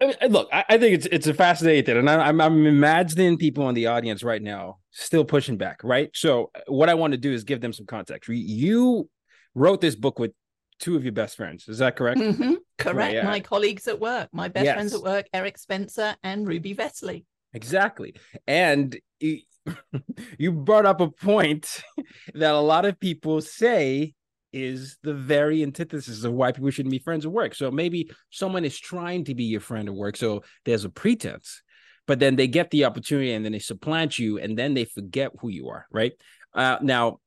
I 0.00 0.06
mean, 0.06 0.32
look, 0.32 0.48
I, 0.52 0.64
I, 0.68 0.78
think 0.78 0.94
it's 0.94 1.06
it's 1.06 1.28
a 1.28 1.34
fascinating 1.34 1.84
thing, 1.84 1.96
and 1.98 2.10
I, 2.10 2.26
I'm 2.26 2.40
I'm 2.40 2.66
imagining 2.66 3.38
people 3.38 3.68
in 3.68 3.76
the 3.76 3.86
audience 3.86 4.24
right 4.24 4.42
now 4.42 4.78
still 4.90 5.24
pushing 5.24 5.58
back, 5.58 5.84
right? 5.84 6.10
So 6.12 6.50
what 6.66 6.88
I 6.88 6.94
want 6.94 7.12
to 7.12 7.18
do 7.18 7.32
is 7.32 7.44
give 7.44 7.60
them 7.60 7.72
some 7.72 7.86
context. 7.86 8.28
You 8.28 9.08
wrote 9.54 9.80
this 9.80 9.94
book 9.94 10.18
with 10.18 10.32
two 10.80 10.96
of 10.96 11.04
your 11.04 11.12
best 11.12 11.36
friends. 11.36 11.68
Is 11.68 11.78
that 11.78 11.94
correct? 11.94 12.18
Mm-hmm. 12.18 12.54
Correct. 12.78 12.96
Right, 12.96 13.14
yeah. 13.14 13.22
My 13.22 13.38
colleagues 13.38 13.86
at 13.86 14.00
work, 14.00 14.28
my 14.32 14.48
best 14.48 14.64
yes. 14.64 14.74
friends 14.74 14.92
at 14.92 15.02
work, 15.02 15.26
Eric 15.32 15.56
Spencer 15.56 16.16
and 16.24 16.48
Ruby 16.48 16.74
Vesely. 16.74 17.24
Exactly, 17.54 18.16
and. 18.48 18.98
you 20.38 20.52
brought 20.52 20.86
up 20.86 21.00
a 21.00 21.10
point 21.10 21.82
that 22.34 22.54
a 22.54 22.60
lot 22.60 22.84
of 22.84 22.98
people 22.98 23.40
say 23.40 24.14
is 24.52 24.98
the 25.02 25.14
very 25.14 25.62
antithesis 25.62 26.24
of 26.24 26.32
why 26.32 26.52
people 26.52 26.70
shouldn't 26.70 26.90
be 26.90 26.98
friends 26.98 27.24
at 27.24 27.32
work. 27.32 27.54
So 27.54 27.70
maybe 27.70 28.10
someone 28.30 28.64
is 28.64 28.78
trying 28.78 29.24
to 29.24 29.34
be 29.34 29.44
your 29.44 29.60
friend 29.60 29.88
at 29.88 29.94
work. 29.94 30.16
So 30.16 30.42
there's 30.64 30.84
a 30.84 30.90
pretense, 30.90 31.62
but 32.06 32.18
then 32.18 32.36
they 32.36 32.46
get 32.46 32.70
the 32.70 32.84
opportunity 32.84 33.32
and 33.32 33.44
then 33.44 33.52
they 33.52 33.58
supplant 33.58 34.18
you 34.18 34.38
and 34.38 34.58
then 34.58 34.74
they 34.74 34.84
forget 34.84 35.32
who 35.40 35.48
you 35.48 35.68
are. 35.68 35.86
Right. 35.90 36.12
Uh, 36.54 36.78
now, 36.82 37.20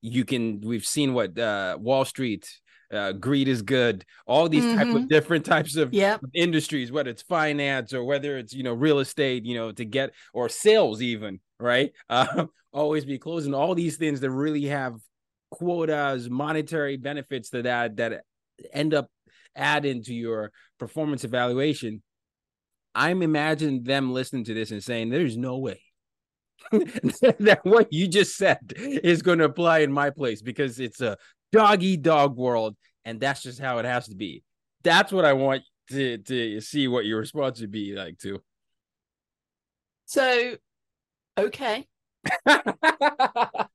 you 0.00 0.24
can, 0.24 0.60
we've 0.62 0.86
seen 0.86 1.12
what 1.12 1.38
uh, 1.38 1.76
Wall 1.78 2.04
Street, 2.04 2.48
uh, 2.92 3.12
greed 3.12 3.48
is 3.48 3.62
good 3.62 4.04
all 4.26 4.48
these 4.48 4.64
mm-hmm. 4.64 4.76
type 4.76 4.88
of 4.88 4.94
mm-hmm. 4.94 5.06
different 5.06 5.46
types 5.46 5.76
of, 5.76 5.94
yep. 5.94 6.20
industries 6.34 6.92
whether 6.92 7.08
it's 7.08 7.22
finance 7.22 7.94
or 7.94 8.04
whether 8.04 8.36
it's 8.36 8.52
you 8.52 8.62
know 8.62 8.74
real 8.74 8.98
estate 8.98 9.46
you 9.46 9.54
know 9.54 9.72
to 9.72 9.84
get 9.84 10.10
or 10.34 10.48
sales 10.48 11.00
even 11.00 11.40
right 11.62 11.92
uh, 12.10 12.46
always 12.72 13.04
be 13.04 13.18
closing 13.18 13.54
all 13.54 13.74
these 13.74 13.96
things 13.96 14.20
that 14.20 14.30
really 14.30 14.64
have 14.64 14.96
quotas, 15.52 16.30
monetary 16.30 16.96
benefits 16.96 17.50
to 17.50 17.62
that 17.62 17.96
that 17.96 18.24
end 18.72 18.94
up 18.94 19.08
adding 19.54 20.02
to 20.02 20.14
your 20.14 20.50
performance 20.78 21.24
evaluation. 21.24 22.02
I'm 22.94 23.22
imagining 23.22 23.84
them 23.84 24.12
listening 24.12 24.44
to 24.44 24.54
this 24.54 24.70
and 24.70 24.82
saying, 24.82 25.10
"There's 25.10 25.36
no 25.36 25.58
way 25.58 25.80
that 26.70 27.60
what 27.62 27.92
you 27.92 28.08
just 28.08 28.36
said 28.36 28.72
is 28.76 29.22
going 29.22 29.38
to 29.38 29.44
apply 29.44 29.80
in 29.80 29.92
my 29.92 30.10
place 30.10 30.42
because 30.42 30.80
it's 30.80 31.00
a 31.00 31.16
doggy 31.52 31.96
dog 31.96 32.36
world, 32.36 32.76
and 33.04 33.20
that's 33.20 33.42
just 33.42 33.60
how 33.60 33.78
it 33.78 33.84
has 33.84 34.08
to 34.08 34.14
be. 34.14 34.42
That's 34.82 35.12
what 35.12 35.24
I 35.24 35.34
want 35.34 35.62
to 35.90 36.18
to 36.18 36.60
see 36.60 36.88
what 36.88 37.04
your 37.04 37.18
response 37.18 37.60
would 37.60 37.70
be 37.70 37.94
like 37.94 38.18
to. 38.20 38.42
So, 40.06 40.56
okay, 41.38 41.86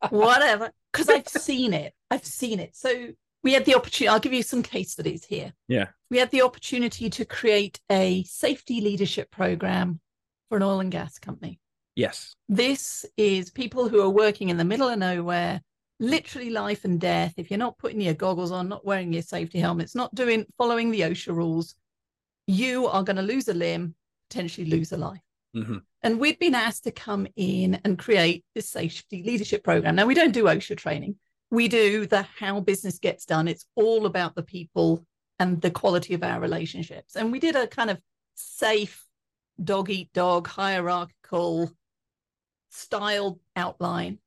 whatever, 0.10 0.72
because 0.92 1.10
I've 1.10 1.28
seen 1.44 1.74
it. 1.74 1.94
I've 2.10 2.26
seen 2.26 2.60
it. 2.60 2.76
So 2.76 3.10
we 3.44 3.54
had 3.54 3.66
the 3.66 3.76
opportunity. 3.76 4.08
I'll 4.08 4.20
give 4.20 4.34
you 4.34 4.44
some 4.44 4.64
case 4.64 4.92
studies 4.92 5.26
here. 5.26 5.54
Yeah. 5.68 5.88
We 6.10 6.18
had 6.18 6.32
the 6.32 6.42
opportunity 6.42 7.10
to 7.10 7.26
create 7.26 7.80
a 7.92 8.24
safety 8.24 8.82
leadership 8.82 9.32
program 9.32 10.00
for 10.50 10.58
an 10.58 10.64
oil 10.64 10.80
and 10.80 10.92
gas 10.92 11.20
company. 11.20 11.60
Yes. 11.96 12.36
This 12.48 13.06
is 13.18 13.50
people 13.50 13.90
who 13.90 14.02
are 14.02 14.10
working 14.10 14.50
in 14.50 14.58
the 14.58 14.64
middle 14.64 14.88
of 14.88 15.00
nowhere, 15.00 15.62
literally 16.00 16.50
life 16.50 16.86
and 16.86 17.00
death. 17.00 17.34
If 17.38 17.50
you're 17.50 17.58
not 17.58 17.78
putting 17.78 18.02
your 18.02 18.14
goggles 18.14 18.52
on, 18.52 18.70
not 18.70 18.86
wearing 18.86 19.12
your 19.14 19.24
safety 19.24 19.60
helmets, 19.60 19.96
not 19.96 20.14
doing 20.14 20.46
following 20.58 20.92
the 20.92 21.02
OSHA 21.02 21.36
rules, 21.36 21.76
you 22.46 22.88
are 22.88 23.04
going 23.04 23.16
to 23.18 23.22
lose 23.22 23.48
a 23.48 23.54
limb, 23.54 23.96
potentially 24.30 24.68
lose 24.68 24.92
a 24.92 24.98
life. 24.98 25.22
Mhm. 25.56 25.82
And 26.08 26.22
we'd 26.22 26.40
been 26.40 26.56
asked 26.56 26.86
to 26.86 26.92
come 26.92 27.28
in 27.36 27.82
and 27.84 28.00
create 28.00 28.46
this 28.56 28.70
safety 28.70 29.24
leadership 29.24 29.62
program. 29.62 29.98
Now, 29.98 30.06
we 30.06 30.14
don't 30.14 30.32
do 30.32 30.46
OSHA 30.46 30.78
training, 30.78 31.18
we 31.52 31.68
do 31.68 32.06
the 32.06 32.22
how 32.22 32.62
business 32.62 32.98
gets 32.98 33.26
done. 33.26 33.50
It's 33.50 33.66
all 33.76 34.06
about 34.06 34.34
the 34.34 34.42
people 34.42 35.06
and 35.38 35.62
the 35.62 35.70
quality 35.70 36.14
of 36.14 36.24
our 36.24 36.40
relationships. 36.40 37.18
And 37.18 37.30
we 37.30 37.42
did 37.42 37.58
a 37.58 37.68
kind 37.68 37.90
of 37.90 38.00
safe 38.36 39.06
dog 39.62 39.90
eat 39.90 40.14
dog 40.14 40.48
hierarchical 40.48 41.74
style 42.70 43.42
outline. 43.58 44.20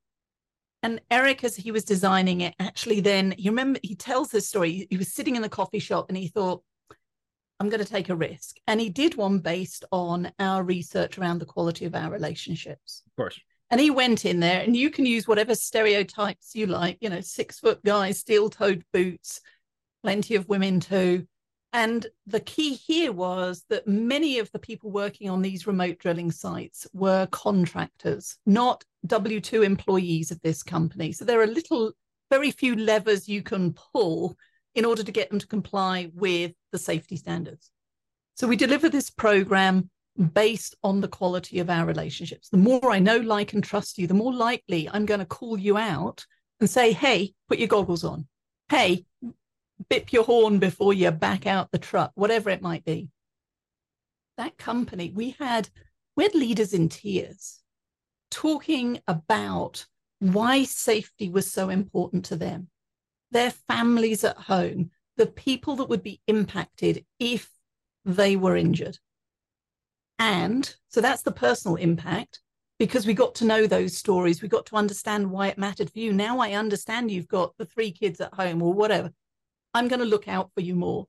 And 0.83 1.01
Eric, 1.09 1.43
as 1.43 1.55
he 1.55 1.71
was 1.71 1.83
designing 1.83 2.41
it, 2.41 2.53
actually 2.59 2.99
then 2.99 3.33
he 3.39 3.49
remember 3.49 3.79
he 3.81 3.95
tells 3.95 4.29
this 4.29 4.47
story. 4.47 4.85
He 4.91 4.97
was 4.97 5.11
sitting 5.11 5.35
in 5.35 5.41
the 5.41 5.49
coffee 5.49 5.79
shop 5.79 6.09
and 6.09 6.17
he 6.17 6.27
thought, 6.27 6.61
I'm 7.61 7.69
going 7.69 7.83
to 7.83 7.85
take 7.85 8.09
a 8.09 8.15
risk. 8.15 8.57
And 8.65 8.81
he 8.81 8.89
did 8.89 9.13
one 9.13 9.37
based 9.37 9.85
on 9.91 10.31
our 10.39 10.63
research 10.63 11.19
around 11.19 11.37
the 11.37 11.45
quality 11.45 11.85
of 11.85 11.93
our 11.93 12.09
relationships. 12.09 13.03
Of 13.05 13.15
course. 13.15 13.39
And 13.69 13.79
he 13.79 13.91
went 13.91 14.25
in 14.25 14.39
there, 14.39 14.61
and 14.61 14.75
you 14.75 14.89
can 14.89 15.05
use 15.05 15.27
whatever 15.27 15.53
stereotypes 15.53 16.55
you 16.55 16.65
like, 16.65 16.97
you 17.01 17.09
know, 17.11 17.21
six 17.21 17.59
foot 17.59 17.83
guy, 17.85 18.13
steel 18.13 18.49
toed 18.49 18.83
boots, 18.91 19.41
plenty 20.01 20.33
of 20.33 20.49
women 20.49 20.79
too. 20.79 21.27
And 21.71 22.07
the 22.25 22.39
key 22.39 22.73
here 22.73 23.11
was 23.11 23.63
that 23.69 23.87
many 23.87 24.39
of 24.39 24.51
the 24.51 24.57
people 24.57 24.89
working 24.89 25.29
on 25.29 25.43
these 25.43 25.67
remote 25.67 25.99
drilling 25.99 26.31
sites 26.31 26.87
were 26.93 27.27
contractors, 27.27 28.39
not 28.47 28.83
W 29.05 29.39
2 29.39 29.61
employees 29.61 30.31
of 30.31 30.41
this 30.41 30.63
company. 30.63 31.11
So 31.11 31.25
there 31.25 31.41
are 31.41 31.47
little, 31.47 31.91
very 32.31 32.49
few 32.49 32.75
levers 32.75 33.29
you 33.29 33.43
can 33.43 33.73
pull 33.73 34.35
in 34.75 34.85
order 34.85 35.03
to 35.03 35.11
get 35.11 35.29
them 35.29 35.39
to 35.39 35.47
comply 35.47 36.09
with 36.13 36.53
the 36.71 36.77
safety 36.77 37.17
standards. 37.17 37.71
So 38.35 38.47
we 38.47 38.55
deliver 38.55 38.89
this 38.89 39.09
program 39.09 39.89
based 40.33 40.75
on 40.83 41.01
the 41.01 41.07
quality 41.07 41.59
of 41.59 41.69
our 41.69 41.85
relationships. 41.85 42.49
The 42.49 42.57
more 42.57 42.91
I 42.91 42.99
know, 42.99 43.17
like, 43.17 43.53
and 43.53 43.63
trust 43.63 43.97
you, 43.97 44.07
the 44.07 44.13
more 44.13 44.33
likely 44.33 44.89
I'm 44.89 45.05
going 45.05 45.19
to 45.19 45.25
call 45.25 45.57
you 45.57 45.77
out 45.77 46.25
and 46.59 46.69
say, 46.69 46.91
hey, 46.91 47.33
put 47.47 47.59
your 47.59 47.67
goggles 47.67 48.03
on. 48.03 48.27
Hey, 48.69 49.05
bip 49.89 50.13
your 50.13 50.23
horn 50.23 50.59
before 50.59 50.93
you 50.93 51.11
back 51.11 51.45
out 51.45 51.71
the 51.71 51.79
truck, 51.79 52.11
whatever 52.15 52.49
it 52.49 52.61
might 52.61 52.85
be. 52.85 53.09
That 54.37 54.57
company, 54.57 55.11
we 55.13 55.35
had 55.39 55.69
we 56.15 56.23
had 56.23 56.35
leaders 56.35 56.73
in 56.73 56.89
tears 56.89 57.59
talking 58.29 59.01
about 59.07 59.85
why 60.19 60.63
safety 60.63 61.29
was 61.29 61.51
so 61.51 61.69
important 61.69 62.25
to 62.25 62.35
them, 62.35 62.69
their 63.31 63.51
families 63.51 64.23
at 64.23 64.37
home, 64.37 64.91
the 65.17 65.25
people 65.25 65.75
that 65.77 65.89
would 65.89 66.03
be 66.03 66.21
impacted 66.27 67.05
if 67.19 67.49
they 68.05 68.35
were 68.35 68.55
injured. 68.55 68.97
And 70.19 70.73
so 70.89 71.01
that's 71.01 71.23
the 71.23 71.31
personal 71.31 71.77
impact 71.77 72.41
because 72.77 73.05
we 73.05 73.13
got 73.13 73.35
to 73.35 73.45
know 73.45 73.67
those 73.67 73.97
stories. 73.97 74.41
We 74.41 74.47
got 74.47 74.65
to 74.67 74.75
understand 74.75 75.31
why 75.31 75.47
it 75.47 75.57
mattered 75.57 75.91
for 75.91 75.99
you. 75.99 76.13
Now 76.13 76.39
I 76.39 76.53
understand 76.53 77.11
you've 77.11 77.27
got 77.27 77.53
the 77.57 77.65
three 77.65 77.91
kids 77.91 78.21
at 78.21 78.33
home 78.33 78.61
or 78.61 78.73
whatever. 78.73 79.11
I'm 79.73 79.87
going 79.87 79.99
to 79.99 80.05
look 80.05 80.27
out 80.27 80.51
for 80.53 80.61
you 80.61 80.75
more. 80.75 81.07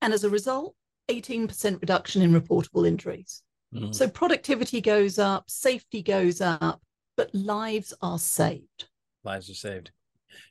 And 0.00 0.12
as 0.12 0.24
a 0.24 0.30
result, 0.30 0.74
18% 1.08 1.80
reduction 1.80 2.22
in 2.22 2.32
reportable 2.32 2.86
injuries. 2.86 3.42
Mhm. 3.74 3.94
So 3.94 4.08
productivity 4.08 4.80
goes 4.80 5.18
up, 5.18 5.50
safety 5.50 6.02
goes 6.02 6.40
up, 6.40 6.82
but 7.16 7.34
lives 7.34 7.94
are 8.02 8.18
saved. 8.18 8.88
Lives 9.24 9.48
are 9.50 9.54
saved. 9.54 9.92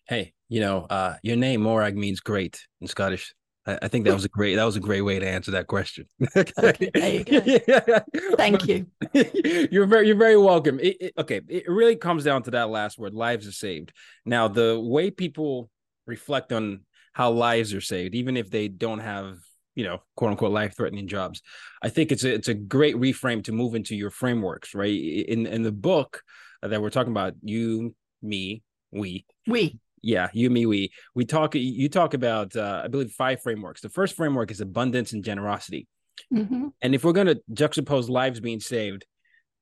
Hey, 0.07 0.33
you 0.49 0.59
know, 0.59 0.85
uh, 0.89 1.15
your 1.23 1.35
name 1.37 1.61
Morag 1.61 1.95
means 1.95 2.19
great 2.19 2.65
in 2.81 2.87
Scottish. 2.87 3.33
I, 3.65 3.79
I 3.83 3.87
think 3.87 4.05
that 4.05 4.13
was 4.13 4.25
a 4.25 4.29
great 4.29 4.55
that 4.55 4.63
was 4.63 4.75
a 4.75 4.79
great 4.81 5.01
way 5.01 5.19
to 5.19 5.27
answer 5.27 5.51
that 5.51 5.67
question. 5.67 6.05
Okay, 6.35 6.89
there 6.93 7.13
you 7.13 7.23
go. 7.23 7.41
Yeah. 7.67 7.99
Thank 8.35 8.67
you. 8.67 8.87
you're 9.71 9.85
very 9.85 10.07
you're 10.07 10.15
very 10.17 10.37
welcome. 10.37 10.79
It, 10.79 10.97
it- 10.99 11.13
okay, 11.17 11.41
it 11.47 11.63
really 11.67 11.95
comes 11.95 12.23
down 12.23 12.43
to 12.43 12.51
that 12.51 12.69
last 12.69 12.97
word: 12.97 13.13
lives 13.13 13.47
are 13.47 13.51
saved. 13.51 13.93
Now, 14.25 14.47
the 14.47 14.79
way 14.79 15.11
people 15.11 15.69
reflect 16.07 16.51
on 16.51 16.81
how 17.13 17.31
lives 17.31 17.73
are 17.73 17.81
saved, 17.81 18.15
even 18.15 18.37
if 18.37 18.49
they 18.49 18.67
don't 18.67 18.99
have 18.99 19.37
you 19.75 19.83
know 19.85 20.01
quote 20.15 20.31
unquote 20.31 20.51
life 20.51 20.75
threatening 20.75 21.07
jobs, 21.07 21.41
I 21.81 21.89
think 21.89 22.11
it's 22.11 22.23
a 22.23 22.33
it's 22.33 22.47
a 22.47 22.53
great 22.53 22.95
reframe 22.95 23.43
to 23.45 23.51
move 23.51 23.75
into 23.75 23.95
your 23.95 24.09
frameworks. 24.09 24.73
Right 24.73 24.93
in 24.93 25.45
in 25.45 25.61
the 25.63 25.71
book 25.71 26.23
that 26.63 26.81
we're 26.81 26.89
talking 26.89 27.11
about, 27.13 27.33
you, 27.41 27.95
me, 28.21 28.63
we, 28.91 29.25
We, 29.47 29.79
yeah 30.01 30.29
you 30.33 30.49
me 30.49 30.65
we. 30.65 30.91
We 31.15 31.25
talk 31.25 31.55
you 31.55 31.89
talk 31.89 32.13
about 32.13 32.55
uh, 32.55 32.81
i 32.83 32.87
believe 32.87 33.11
five 33.11 33.41
frameworks. 33.41 33.81
The 33.81 33.89
first 33.89 34.15
framework 34.15 34.51
is 34.51 34.61
abundance 34.61 35.13
and 35.13 35.23
generosity. 35.23 35.87
Mhm. 36.33 36.71
and 36.81 36.93
if 36.95 37.03
we're 37.03 37.13
going 37.13 37.27
to 37.27 37.41
juxtapose 37.53 38.07
lives 38.09 38.39
being 38.39 38.59
saved 38.59 39.05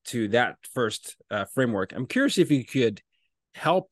to 0.06 0.28
that 0.30 0.56
first 0.74 1.16
uh, 1.32 1.46
framework 1.54 1.94
i'm 1.96 2.06
curious 2.08 2.38
if 2.38 2.50
you 2.52 2.66
could 2.66 3.02
help 3.54 3.90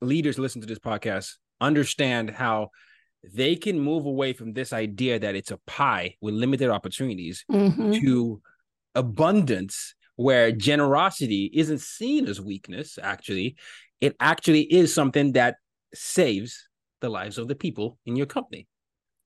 leaders 0.00 0.38
listen 0.38 0.60
to 0.60 0.66
this 0.66 0.78
podcast 0.78 1.34
understand 1.60 2.30
how 2.30 2.70
they 3.34 3.54
can 3.56 3.78
move 3.78 4.04
away 4.06 4.32
from 4.32 4.52
this 4.52 4.72
idea 4.72 5.18
that 5.18 5.34
it's 5.34 5.50
a 5.50 5.58
pie 5.66 6.14
with 6.20 6.34
limited 6.34 6.70
opportunities 6.70 7.44
Mhm. 7.50 8.00
to 8.00 8.40
abundance 8.94 9.94
where 10.16 10.50
generosity 10.50 11.50
isn't 11.54 11.80
seen 11.80 12.26
as 12.26 12.40
weakness 12.40 12.98
actually 13.00 13.56
it 14.00 14.16
actually 14.20 14.62
is 14.62 14.92
something 14.92 15.32
that 15.32 15.56
saves 15.94 16.68
the 17.00 17.08
lives 17.08 17.38
of 17.38 17.48
the 17.48 17.54
people 17.54 17.98
in 18.06 18.16
your 18.16 18.26
company 18.26 18.66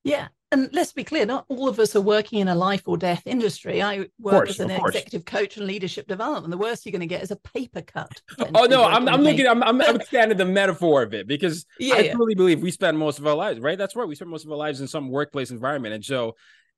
yeah. 0.04 0.28
And 0.50 0.68
let's 0.74 0.92
be 0.92 1.02
clear, 1.02 1.24
not 1.24 1.46
all 1.48 1.66
of 1.66 1.78
us 1.78 1.96
are 1.96 2.00
working 2.02 2.40
in 2.40 2.48
a 2.48 2.54
life 2.54 2.82
or 2.84 2.98
death 2.98 3.22
industry. 3.24 3.80
I 3.80 4.00
work 4.18 4.34
course, 4.34 4.50
as 4.50 4.60
an 4.60 4.70
executive 4.70 5.24
coach 5.24 5.56
and 5.56 5.66
leadership 5.66 6.06
development. 6.06 6.50
The 6.50 6.58
worst 6.58 6.84
you're 6.84 6.90
going 6.90 7.00
to 7.00 7.06
get 7.06 7.22
is 7.22 7.30
a 7.30 7.36
paper 7.36 7.80
cut. 7.80 8.10
oh 8.54 8.64
no 8.66 8.84
i'm, 8.84 9.08
I'm 9.08 9.22
looking 9.22 9.46
i'm, 9.46 9.62
I'm, 9.62 9.80
I'm 9.80 9.96
expanding 10.00 10.36
the 10.36 10.44
metaphor 10.44 11.02
of 11.02 11.14
it 11.14 11.26
because 11.26 11.64
Yeah, 11.78 11.94
i 11.94 11.98
yeah. 12.00 12.12
truly 12.12 12.34
believe 12.34 12.60
we 12.60 12.70
spend 12.70 12.98
most 12.98 13.18
of 13.18 13.26
our 13.26 13.34
lives 13.34 13.60
right 13.60 13.78
that's 13.78 13.96
right 13.96 14.06
we 14.06 14.14
spend 14.14 14.30
most 14.30 14.44
of 14.44 14.50
our 14.50 14.58
lives 14.58 14.80
in 14.80 14.88
some 14.88 15.08
workplace 15.08 15.50
environment 15.50 15.94
and 15.94 16.04
so 16.04 16.34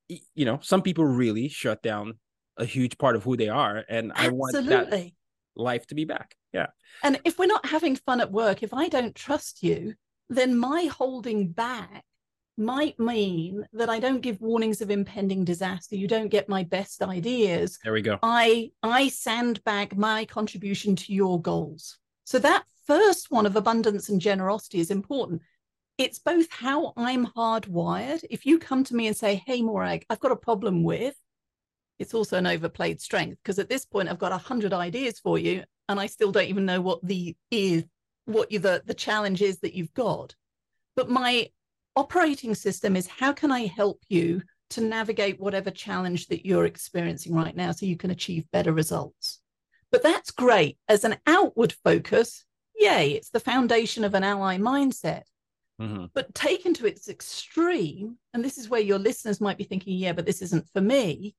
you 0.09 0.45
know 0.45 0.61
some 0.63 0.83
people 0.83 1.05
really 1.05 1.49
shut 1.49 1.83
down 1.83 2.19
a 2.57 2.65
huge 2.65 2.97
part 2.99 3.17
of 3.17 3.25
who 3.25 3.37
they 3.37 3.49
are 3.49 3.83
and 3.89 4.13
i 4.15 4.29
want 4.29 4.53
that 4.53 4.63
Absolutely. 4.63 5.15
Life 5.57 5.87
to 5.87 5.95
be 5.95 6.05
back 6.05 6.37
yeah 6.53 6.67
And 7.03 7.21
if 7.25 7.39
we're 7.39 7.47
not 7.47 7.67
having 7.67 7.97
fun 7.97 8.21
at 8.21 8.33
work, 8.33 8.63
if 8.63 8.73
I 8.73 8.89
don't 8.89 9.15
trust 9.15 9.63
you, 9.63 9.95
then 10.29 10.57
my 10.57 10.85
holding 10.85 11.53
back 11.53 12.05
might 12.57 12.99
mean 13.01 13.67
that 13.73 13.89
I 13.89 13.99
don't 13.99 14.21
give 14.21 14.41
warnings 14.41 14.81
of 14.81 14.91
impending 14.91 15.45
disaster. 15.45 15.97
You 15.97 16.07
don't 16.07 16.29
get 16.29 16.49
my 16.49 16.63
best 16.63 17.03
ideas. 17.03 17.79
there 17.83 17.93
we 17.93 18.03
go 18.03 18.19
I 18.23 18.71
I 18.83 19.09
sandbag 19.09 19.97
my 19.99 20.25
contribution 20.25 20.95
to 20.97 21.13
your 21.13 21.41
goals. 21.41 21.99
So 22.25 22.39
that 22.39 22.65
first 22.87 23.31
one 23.31 23.47
of 23.47 23.57
abundance 23.57 24.09
and 24.09 24.21
generosity 24.21 24.79
is 24.79 24.91
important. 24.91 25.43
It's 25.99 26.19
both 26.19 26.51
how 26.51 26.93
I'm 26.97 27.27
hardwired. 27.27 28.25
If 28.31 28.47
you 28.47 28.59
come 28.59 28.85
to 28.85 28.97
me 28.97 29.07
and 29.07 29.17
say, 29.17 29.43
"Hey, 29.47 29.63
Morag, 29.63 30.05
I've 30.09 30.21
got 30.21 30.33
a 30.33 30.37
problem 30.37 30.83
with," 30.83 31.17
it's 31.99 32.15
also 32.15 32.37
an 32.37 32.47
overplayed 32.47 33.01
strength 33.01 33.39
because 33.43 33.59
at 33.59 33.69
this 33.69 33.85
point 33.85 34.09
I've 34.09 34.19
got 34.19 34.33
a 34.33 34.39
hundred 34.39 34.73
ideas 34.73 35.19
for 35.19 35.39
you, 35.39 35.65
and 35.89 36.01
I 36.01 36.07
still 36.07 36.33
don't 36.33 36.49
even 36.49 36.67
know 36.67 36.81
what 36.81 37.05
the 37.07 37.37
is, 37.51 37.85
what 38.27 38.51
you 38.51 38.59
the 38.59 38.83
the 38.85 38.95
challenge 38.95 39.43
is 39.43 39.61
that 39.61 39.75
you've 39.75 39.95
got. 39.95 40.35
But 40.97 41.11
my 41.11 41.51
operating 41.97 42.55
system 42.55 42.97
is 42.97 43.07
how 43.07 43.33
can 43.33 43.53
I 43.53 43.67
help 43.67 44.01
you 44.09 44.43
to 44.71 44.81
navigate 44.81 45.39
whatever 45.41 45.71
challenge 45.71 46.29
that 46.29 46.47
you're 46.47 46.65
experiencing 46.65 47.35
right 47.35 47.55
now 47.55 47.71
so 47.73 47.87
you 47.87 47.97
can 47.97 48.11
achieve 48.11 48.51
better 48.51 48.73
results. 48.73 49.41
But 49.93 50.03
that's 50.03 50.31
great. 50.31 50.79
As 50.89 51.05
an 51.05 51.17
outward 51.27 51.73
focus, 51.85 52.45
yay, 52.77 53.13
it's 53.13 53.31
the 53.31 53.41
foundation 53.41 54.03
of 54.03 54.15
an 54.15 54.25
ally 54.25 54.59
mindset. 54.59 55.23
Mhm. 55.81 56.11
But 56.13 56.35
taken 56.35 56.75
to 56.75 56.87
its 56.87 57.09
extreme, 57.09 58.19
and 58.33 58.45
this 58.45 58.59
is 58.59 58.69
where 58.69 58.81
your 58.81 58.99
listeners 58.99 59.41
might 59.41 59.59
be 59.59 59.65
thinking, 59.65 59.97
yeah, 59.97 60.13
but 60.13 60.27
this 60.27 60.43
isn't 60.43 60.69
for 60.71 60.81
me, 60.81 61.35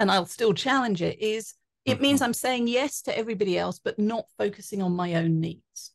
and 0.00 0.10
I'll 0.10 0.26
still 0.26 0.52
challenge 0.54 1.02
it, 1.02 1.20
is 1.20 1.54
It 1.84 1.94
Mm-hmm. 1.94 2.02
means 2.02 2.22
I'm 2.22 2.34
saying 2.34 2.68
yes 2.68 3.02
to 3.02 3.16
everybody 3.16 3.56
else, 3.56 3.78
but 3.78 3.98
not 3.98 4.26
focusing 4.36 4.82
on 4.82 4.92
my 4.92 5.14
own 5.14 5.40
needs. 5.40 5.92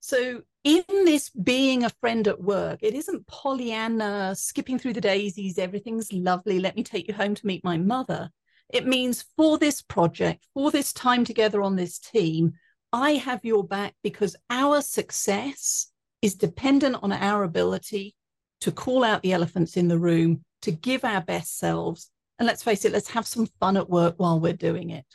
So, 0.00 0.42
in 0.64 0.84
this 0.88 1.30
being 1.30 1.84
a 1.84 1.90
friend 2.00 2.26
at 2.28 2.40
work, 2.40 2.80
it 2.82 2.94
isn't 2.94 3.26
Pollyanna 3.26 4.34
skipping 4.36 4.78
through 4.78 4.94
the 4.94 5.00
daisies, 5.00 5.58
everything's 5.58 6.12
lovely, 6.12 6.58
let 6.58 6.76
me 6.76 6.82
take 6.82 7.08
you 7.08 7.14
home 7.14 7.34
to 7.34 7.46
meet 7.46 7.64
my 7.64 7.78
mother. 7.78 8.30
It 8.70 8.86
means 8.86 9.24
for 9.36 9.58
this 9.58 9.82
project, 9.82 10.46
for 10.54 10.70
this 10.70 10.92
time 10.92 11.24
together 11.24 11.62
on 11.62 11.76
this 11.76 11.98
team, 11.98 12.52
I 12.92 13.12
have 13.12 13.44
your 13.44 13.64
back 13.64 13.94
because 14.02 14.36
our 14.50 14.80
success 14.82 15.90
is 16.22 16.34
dependent 16.34 16.96
on 17.02 17.12
our 17.12 17.42
ability 17.42 18.14
to 18.60 18.72
call 18.72 19.04
out 19.04 19.22
the 19.22 19.32
elephants 19.32 19.76
in 19.76 19.88
the 19.88 19.98
room, 19.98 20.44
to 20.62 20.70
give 20.70 21.04
our 21.04 21.20
best 21.20 21.58
selves. 21.58 22.10
And 22.38 22.46
let's 22.46 22.62
face 22.62 22.84
it, 22.84 22.92
let's 22.92 23.10
have 23.10 23.26
some 23.26 23.46
fun 23.60 23.76
at 23.76 23.88
work 23.88 24.14
while 24.18 24.40
we're 24.40 24.52
doing 24.52 24.90
it. 24.90 25.06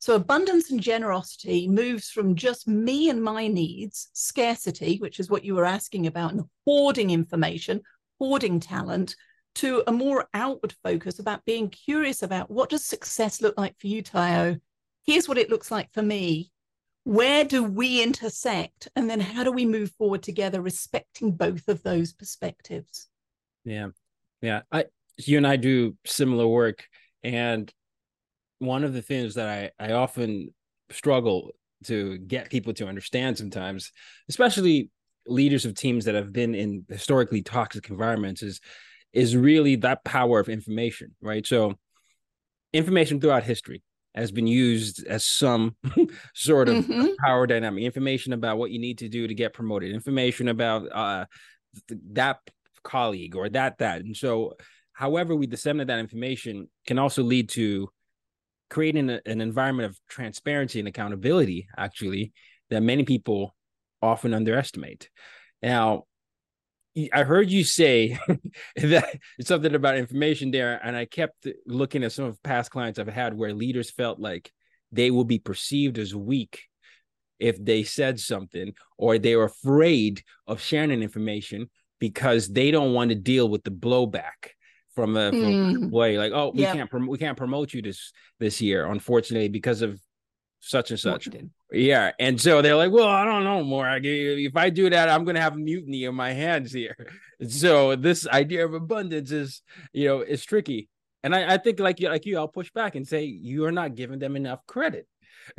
So, 0.00 0.14
abundance 0.14 0.70
and 0.70 0.80
generosity 0.80 1.68
moves 1.68 2.08
from 2.08 2.34
just 2.34 2.66
me 2.66 3.10
and 3.10 3.22
my 3.22 3.46
needs, 3.46 4.08
scarcity, 4.14 4.96
which 4.96 5.20
is 5.20 5.28
what 5.28 5.44
you 5.44 5.54
were 5.54 5.66
asking 5.66 6.06
about, 6.06 6.32
and 6.32 6.44
hoarding 6.64 7.10
information, 7.10 7.82
hoarding 8.18 8.60
talent, 8.60 9.14
to 9.56 9.82
a 9.86 9.92
more 9.92 10.26
outward 10.32 10.74
focus 10.82 11.18
about 11.18 11.44
being 11.44 11.68
curious 11.68 12.22
about 12.22 12.50
what 12.50 12.70
does 12.70 12.84
success 12.84 13.42
look 13.42 13.58
like 13.58 13.78
for 13.78 13.88
you, 13.88 14.02
Tayo? 14.02 14.58
Here's 15.04 15.28
what 15.28 15.38
it 15.38 15.50
looks 15.50 15.70
like 15.70 15.92
for 15.92 16.02
me. 16.02 16.50
Where 17.04 17.44
do 17.44 17.64
we 17.64 18.02
intersect? 18.02 18.88
And 18.96 19.08
then 19.08 19.20
how 19.20 19.44
do 19.44 19.52
we 19.52 19.66
move 19.66 19.90
forward 19.98 20.22
together, 20.22 20.62
respecting 20.62 21.32
both 21.32 21.68
of 21.68 21.82
those 21.82 22.12
perspectives? 22.12 23.08
Yeah. 23.64 23.88
Yeah. 24.40 24.62
I 24.70 24.86
you 25.28 25.36
and 25.36 25.46
I 25.46 25.56
do 25.56 25.96
similar 26.04 26.46
work. 26.46 26.84
And 27.22 27.72
one 28.58 28.84
of 28.84 28.92
the 28.92 29.02
things 29.02 29.34
that 29.34 29.72
I, 29.80 29.84
I 29.84 29.92
often 29.92 30.54
struggle 30.90 31.52
to 31.84 32.18
get 32.18 32.50
people 32.50 32.74
to 32.74 32.88
understand 32.88 33.38
sometimes, 33.38 33.92
especially 34.28 34.90
leaders 35.26 35.64
of 35.64 35.74
teams 35.74 36.04
that 36.06 36.14
have 36.14 36.32
been 36.32 36.54
in 36.54 36.84
historically 36.88 37.42
toxic 37.42 37.90
environments, 37.90 38.42
is 38.42 38.60
is 39.12 39.36
really 39.36 39.76
that 39.76 40.04
power 40.04 40.38
of 40.40 40.48
information, 40.48 41.14
right? 41.20 41.46
So 41.46 41.78
information 42.72 43.20
throughout 43.20 43.42
history 43.44 43.82
has 44.14 44.32
been 44.32 44.46
used 44.46 45.06
as 45.06 45.24
some 45.24 45.76
sort 46.34 46.68
of 46.68 46.86
Mhm. 46.86 47.16
power 47.24 47.46
dynamic 47.46 47.84
information 47.84 48.32
about 48.32 48.58
what 48.58 48.70
you 48.70 48.78
need 48.78 48.98
to 48.98 49.08
do 49.08 49.26
to 49.26 49.34
get 49.34 49.52
promoted 49.52 49.92
information 49.92 50.48
about 50.48 50.90
uh 50.92 51.24
th- 51.88 52.00
that 52.12 52.38
colleague 52.82 53.36
or 53.36 53.48
that 53.48 53.78
that 53.78 54.00
and 54.00 54.16
so 54.16 54.54
however 55.00 55.34
we 55.34 55.46
disseminate 55.46 55.86
that 55.86 55.98
information 55.98 56.68
can 56.86 56.98
also 56.98 57.22
lead 57.22 57.48
to 57.48 57.88
creating 58.68 59.08
a, 59.08 59.18
an 59.24 59.40
environment 59.40 59.88
of 59.88 59.98
transparency 60.10 60.78
and 60.78 60.86
accountability 60.86 61.66
actually 61.74 62.34
that 62.68 62.82
many 62.82 63.02
people 63.02 63.54
often 64.02 64.34
underestimate. 64.34 65.08
Now 65.62 66.04
i 67.14 67.22
heard 67.22 67.48
you 67.48 67.62
say 67.62 68.18
that 68.76 69.16
something 69.40 69.76
about 69.76 69.96
information 69.96 70.50
there 70.50 70.80
and 70.84 70.96
i 70.96 71.04
kept 71.04 71.46
looking 71.64 72.02
at 72.02 72.10
some 72.10 72.24
of 72.24 72.42
past 72.42 72.72
clients 72.72 72.98
i've 72.98 73.06
had 73.06 73.32
where 73.32 73.54
leaders 73.54 73.92
felt 73.92 74.18
like 74.18 74.50
they 74.90 75.12
will 75.12 75.24
be 75.24 75.38
perceived 75.38 75.98
as 75.98 76.16
weak 76.16 76.64
if 77.38 77.64
they 77.64 77.84
said 77.84 78.18
something 78.18 78.74
or 78.98 79.18
they 79.18 79.36
were 79.36 79.44
afraid 79.44 80.20
of 80.48 80.60
sharing 80.60 81.00
information 81.00 81.70
because 82.00 82.48
they 82.48 82.72
don't 82.72 82.92
want 82.92 83.10
to 83.10 83.14
deal 83.14 83.48
with 83.48 83.62
the 83.62 83.70
blowback 83.70 84.50
from 85.00 85.16
a 85.16 85.30
from 85.30 85.40
Mm. 85.40 85.90
way 85.90 86.18
like 86.18 86.32
oh 86.32 86.52
we 86.54 86.60
Yep. 86.62 86.74
can't 86.76 86.90
prom- 86.90 87.06
we 87.08 87.18
can't 87.18 87.36
promote 87.38 87.72
you 87.72 87.80
this 87.82 88.12
this 88.38 88.60
year 88.60 88.86
unfortunately 88.86 89.48
because 89.48 89.80
of 89.82 89.98
such 90.62 90.90
and 90.90 91.00
such. 91.00 91.26
Yeah 91.72 92.12
and 92.18 92.38
so 92.38 92.60
they're 92.60 92.76
like 92.76 92.92
well 92.92 93.08
i 93.08 93.24
don't 93.24 93.44
know 93.44 93.64
more. 93.64 93.88
If 94.02 94.56
i 94.56 94.68
do 94.68 94.90
that 94.90 95.08
i'm 95.08 95.24
gonna 95.24 95.40
have 95.40 95.56
mutiny 95.56 96.04
in 96.04 96.14
my 96.14 96.32
hands 96.32 96.70
here. 96.72 96.96
So 97.48 97.96
this 97.96 98.26
idea 98.28 98.64
of 98.66 98.74
abundance 98.74 99.30
is 99.30 99.62
you 99.94 100.06
know 100.08 100.20
is 100.20 100.44
tricky. 100.44 100.88
And 101.24 101.34
i, 101.34 101.54
I 101.54 101.56
think 101.58 101.80
like 101.80 101.98
you 102.00 102.08
like 102.10 102.26
you 102.26 102.36
i'll 102.38 102.48
push 102.60 102.70
back 102.72 102.94
and 102.94 103.06
say 103.08 103.24
you're 103.24 103.72
not 103.72 103.94
giving 103.94 104.18
them 104.18 104.36
enough 104.36 104.60
credit 104.66 105.06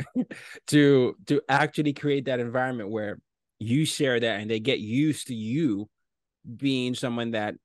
to 0.68 1.16
to 1.28 1.42
actually 1.50 1.94
create 1.94 2.26
that 2.26 2.40
environment 2.40 2.90
where 2.90 3.18
you 3.60 3.86
share 3.86 4.20
that 4.20 4.40
and 4.40 4.50
they 4.52 4.60
get 4.60 4.80
used 4.80 5.28
to 5.28 5.36
you 5.36 5.90
being 6.58 6.94
someone 6.96 7.32
that 7.32 7.56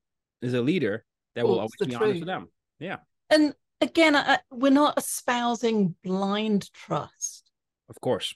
is 0.42 0.54
a 0.54 0.60
leader 0.62 1.04
that 1.36 1.46
will 1.46 1.60
always 1.60 1.72
be 1.76 1.86
the 1.86 1.94
honest 1.94 2.10
truth. 2.10 2.20
with 2.20 2.26
them 2.26 2.48
yeah 2.80 2.96
And 3.30 3.54
again, 3.80 4.16
I, 4.16 4.38
we're 4.50 4.70
not 4.70 4.98
espousing 4.98 5.94
blind 6.02 6.72
trust. 6.72 7.50
of 7.88 8.00
course 8.00 8.34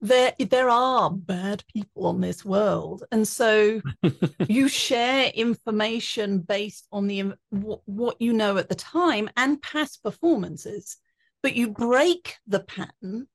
There, 0.00 0.34
there 0.38 0.68
are 0.68 1.10
bad 1.10 1.64
people 1.72 2.06
on 2.06 2.20
this 2.20 2.44
world, 2.44 3.04
and 3.10 3.26
so 3.26 3.80
you 4.48 4.68
share 4.68 5.30
information 5.34 6.40
based 6.40 6.86
on 6.92 7.06
the 7.06 7.22
um, 7.22 7.34
what, 7.50 7.80
what 7.86 8.16
you 8.20 8.32
know 8.32 8.58
at 8.58 8.68
the 8.68 8.74
time 8.74 9.30
and 9.36 9.60
past 9.62 10.02
performances, 10.02 10.98
but 11.42 11.56
you 11.56 11.70
break 11.70 12.36
the 12.46 12.60
pattern. 12.60 13.26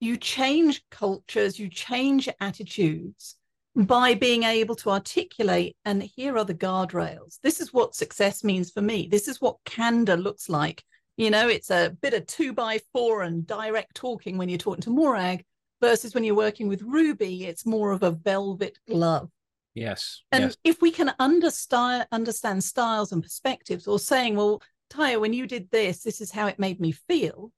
You 0.00 0.16
change 0.16 0.82
cultures, 0.90 1.58
you 1.58 1.68
change 1.68 2.28
attitudes 2.40 3.36
by 3.76 4.14
being 4.14 4.42
able 4.42 4.74
to 4.76 4.90
articulate 4.90 5.76
and 5.84 6.02
here 6.02 6.36
are 6.36 6.44
the 6.44 6.54
guardrails. 6.54 7.38
This 7.42 7.60
is 7.60 7.72
what 7.72 7.94
success 7.94 8.42
means 8.42 8.70
for 8.70 8.82
me. 8.82 9.08
This 9.10 9.28
is 9.28 9.40
what 9.40 9.56
candor 9.64 10.16
looks 10.16 10.48
like. 10.48 10.82
You 11.16 11.30
know, 11.30 11.48
it's 11.48 11.70
a 11.70 11.96
bit 12.00 12.14
of 12.14 12.26
two 12.26 12.52
by 12.52 12.80
four 12.92 13.22
and 13.22 13.46
direct 13.46 13.94
talking 13.94 14.38
when 14.38 14.48
you're 14.48 14.58
talking 14.58 14.82
to 14.82 14.90
Morag 14.90 15.44
versus 15.80 16.14
when 16.14 16.24
you're 16.24 16.34
working 16.34 16.68
with 16.68 16.82
Ruby, 16.82 17.44
it's 17.44 17.66
more 17.66 17.92
of 17.92 18.02
a 18.02 18.10
velvet 18.10 18.78
glove. 18.88 19.30
yes 19.74 20.22
And 20.32 20.44
yes 20.44 20.56
if 20.64 20.82
we 20.82 20.90
can 20.90 21.12
understand 21.18 22.06
understand 22.12 22.64
styles 22.64 23.12
and 23.12 23.22
perspectives, 23.22 23.86
or 23.86 23.98
saying, 23.98 24.36
"Well, 24.36 24.62
Tayo, 24.90 25.20
when 25.20 25.32
you 25.32 25.46
did 25.46 25.70
this, 25.70 26.02
this 26.02 26.20
is 26.20 26.30
how 26.30 26.48
it 26.48 26.58
made 26.58 26.80
me 26.80 26.92
feel," 26.92 27.52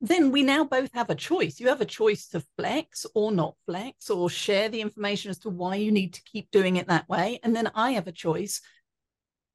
then 0.00 0.30
we 0.30 0.42
now 0.42 0.64
both 0.64 0.92
have 0.92 1.10
a 1.10 1.14
choice. 1.14 1.58
You 1.58 1.68
have 1.68 1.80
a 1.80 1.86
choice 1.86 2.28
to 2.28 2.44
flex 2.56 3.06
or 3.14 3.32
not 3.32 3.54
flex, 3.66 4.10
or 4.10 4.28
share 4.28 4.68
the 4.68 4.80
information 4.80 5.30
as 5.30 5.38
to 5.40 5.50
why 5.50 5.76
you 5.76 5.90
need 5.90 6.14
to 6.14 6.22
keep 6.22 6.50
doing 6.50 6.76
it 6.76 6.88
that 6.88 7.08
way, 7.08 7.40
and 7.42 7.56
then 7.56 7.70
I 7.74 7.92
have 7.92 8.06
a 8.06 8.12
choice 8.12 8.60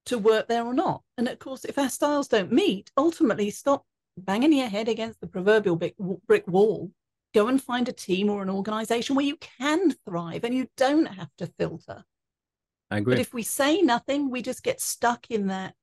to 0.08 0.18
work 0.18 0.48
there 0.48 0.66
or 0.66 0.74
not. 0.74 1.04
And 1.18 1.28
of 1.28 1.38
course, 1.38 1.64
if 1.64 1.78
our 1.78 1.90
styles 1.90 2.28
don't 2.28 2.52
meet, 2.52 2.90
ultimately 2.98 3.52
stop 3.52 3.86
banging 4.18 4.54
your 4.54 4.68
head 4.68 4.90
against 4.90 5.22
the 5.22 5.28
proverbial 5.28 5.76
brick 5.76 6.48
wall. 6.48 6.92
Go 7.34 7.48
and 7.48 7.62
find 7.62 7.88
a 7.88 7.94
team 7.94 8.30
or 8.30 8.42
an 8.42 8.50
organization 8.50 9.16
where 9.16 9.26
you 9.26 9.38
can 9.38 9.94
thrive 10.06 10.44
and 10.44 10.54
you 10.54 10.68
don't 10.76 11.06
have 11.06 11.30
to 11.38 11.48
filter. 11.48 12.04
i 12.90 12.98
agree 12.98 13.14
But 13.14 13.22
if 13.22 13.34
we 13.34 13.44
say 13.44 13.82
nothing, 13.82 14.30
we 14.30 14.42
just 14.42 14.64
get 14.64 14.82
stuck 14.82 15.30
in 15.30 15.48
that 15.48 15.76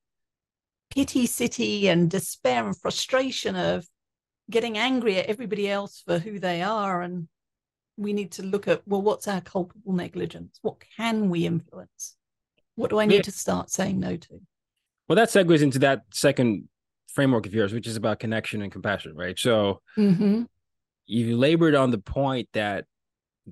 pity 0.91 1.27
city 1.27 1.89
and 1.89 2.11
despair 2.11 2.67
and 2.67 2.77
frustration 2.77 3.55
of 3.57 3.87
getting 4.51 4.79
angry 4.79 5.17
at 5.17 5.27
everybody 5.27 5.69
else 5.69 6.03
for 6.07 6.19
who 6.19 6.39
they 6.39 6.63
are. 6.63 7.03
And 7.03 7.29
we 7.97 8.13
need 8.13 8.33
to 8.33 8.43
look 8.43 8.69
at, 8.69 8.87
well, 8.87 9.03
what's 9.03 9.29
our 9.29 9.41
culpable 9.41 9.93
negligence? 9.93 10.59
What 10.63 10.77
can 10.97 11.29
we 11.31 11.47
influence? 11.47 12.17
What 12.77 12.91
do 12.91 12.99
I 13.01 13.07
need 13.07 13.17
Yeah. 13.17 13.23
to 13.23 13.33
start 13.33 13.71
saying 13.71 13.99
no 13.99 14.17
to? 14.17 14.41
Well, 15.09 15.17
that 15.17 15.29
segues 15.29 15.63
into 15.63 15.79
that 15.81 16.03
second 16.13 16.69
framework 17.09 17.47
of 17.47 17.55
yours, 17.55 17.73
which 17.73 17.87
is 17.87 17.97
about 17.97 18.21
connection 18.21 18.63
and 18.63 18.71
compassion, 18.71 19.15
right? 19.17 19.39
So 19.39 19.83
Mm-hmm. 19.97 20.45
you 21.07 21.37
labored 21.37 21.75
on 21.75 21.91
the 21.91 21.99
point 21.99 22.49
that 22.53 22.85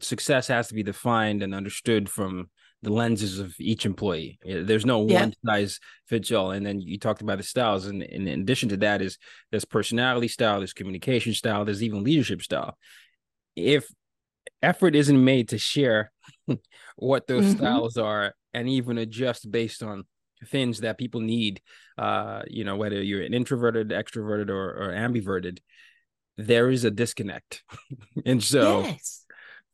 success 0.01 0.49
has 0.49 0.69
to 0.69 0.75
be 0.75 0.83
defined 0.83 1.43
and 1.43 1.55
understood 1.55 2.09
from 2.09 2.51
the 2.87 2.93
lenses 2.93 3.41
of 3.41 3.53
each 3.59 3.85
employee. 3.85 4.39
There's 4.45 4.87
no 4.87 5.01
Yeah. 5.01 5.23
one 5.23 5.33
size 5.45 5.81
fits 6.07 6.31
all. 6.31 6.53
And 6.53 6.65
then 6.65 6.81
you 6.81 7.01
talked 7.01 7.21
about 7.21 7.39
the 7.39 7.43
styles, 7.43 7.87
and, 7.87 8.01
and 8.01 8.29
in 8.29 8.41
addition 8.43 8.69
to 8.69 8.77
that, 8.77 9.03
is 9.03 9.19
there's 9.51 9.65
personality 9.65 10.29
style, 10.29 10.59
there's 10.61 10.73
communication 10.73 11.35
style, 11.35 11.65
there's 11.65 11.83
even 11.83 12.05
leadership 12.05 12.43
style. 12.43 12.79
If 13.57 13.89
effort 14.63 14.95
isn't 14.95 15.25
made 15.25 15.49
to 15.49 15.59
share 15.59 16.13
what 16.97 17.27
those 17.27 17.47
Mhm. 17.47 17.59
styles 17.59 17.97
are 17.97 18.35
and 18.55 18.69
even 18.69 18.99
adjust 18.99 19.51
based 19.51 19.83
on 19.83 20.05
things 20.47 20.81
that 20.81 20.99
people 20.99 21.21
need 21.23 21.61
uh 21.97 22.43
you 22.47 22.63
know 22.63 22.77
whether 22.77 23.03
you're 23.03 23.23
an 23.23 23.33
introverted 23.33 23.89
extroverted 23.89 24.51
or, 24.51 24.71
or 24.71 24.93
ambiverted 24.93 25.59
there 26.37 26.71
is 26.71 26.85
a 26.85 26.91
disconnect 26.91 27.65
and 28.27 28.43
so 28.43 28.81
yes. 28.81 29.16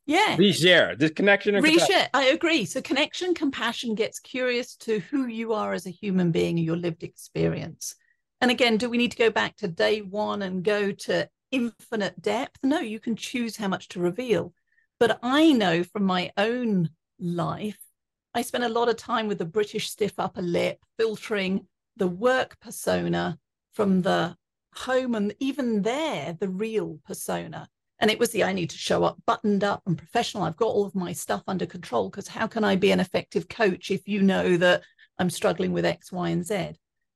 Yeah. 0.05 0.37
reshare 0.37 0.97
this 0.97 1.11
connection 1.11 1.55
and 1.55 1.65
compassion. 1.65 2.07
I 2.13 2.25
agree. 2.25 2.65
So 2.65 2.81
connection, 2.81 3.33
compassion 3.33 3.95
gets 3.95 4.19
curious 4.19 4.75
to 4.77 4.99
who 4.99 5.27
you 5.27 5.53
are 5.53 5.73
as 5.73 5.85
a 5.85 5.91
human 5.91 6.31
being 6.31 6.57
and 6.57 6.65
your 6.65 6.75
lived 6.75 7.03
experience. 7.03 7.95
And 8.41 8.51
again, 8.51 8.77
do 8.77 8.89
we 8.89 8.97
need 8.97 9.11
to 9.11 9.17
go 9.17 9.29
back 9.29 9.55
to 9.57 9.67
day 9.67 10.01
one 10.01 10.41
and 10.41 10.63
go 10.63 10.91
to 10.91 11.29
infinite 11.51 12.21
depth? 12.21 12.59
No, 12.63 12.79
you 12.79 12.99
can 12.99 13.15
choose 13.15 13.55
how 13.55 13.69
much 13.69 13.87
to 13.89 14.01
reveal. 14.01 14.53
But 14.99 15.19
I 15.23 15.53
know 15.53 15.83
from 15.83 16.03
my 16.03 16.31
own 16.37 16.89
life, 17.19 17.79
I 18.33 18.41
spent 18.41 18.63
a 18.63 18.69
lot 18.69 18.89
of 18.89 18.97
time 18.97 19.27
with 19.27 19.37
the 19.37 19.45
British 19.45 19.89
stiff 19.89 20.13
upper 20.17 20.41
lip, 20.41 20.79
filtering 20.97 21.67
the 21.95 22.07
work 22.07 22.59
persona 22.59 23.37
from 23.73 24.01
the 24.01 24.35
home 24.75 25.15
and 25.15 25.33
even 25.39 25.83
there, 25.83 26.35
the 26.39 26.49
real 26.49 26.99
persona. 27.05 27.69
And 28.03 28.11
it 28.11 28.19
was 28.19 28.31
the 28.31 28.43
I 28.43 28.51
need 28.51 28.69
to 28.71 28.77
show 28.77 29.05
up 29.05 29.15
buttoned 29.25 29.63
up 29.63 29.81
and 29.85 29.97
professional. 29.97 30.43
I've 30.43 30.57
got 30.57 30.65
all 30.65 30.85
of 30.85 30.93
my 30.93 31.13
stuff 31.13 31.41
under 31.47 31.65
control 31.65 32.09
because 32.09 32.27
how 32.27 32.47
can 32.47 32.65
I 32.65 32.75
be 32.75 32.91
an 32.91 32.99
effective 32.99 33.47
coach 33.47 33.91
if 33.91 34.09
you 34.09 34.21
know 34.21 34.57
that 34.57 34.83
I'm 35.19 35.29
struggling 35.29 35.71
with 35.71 35.85
X, 35.85 36.11
Y, 36.11 36.27
and 36.27 36.45
Z? 36.45 36.53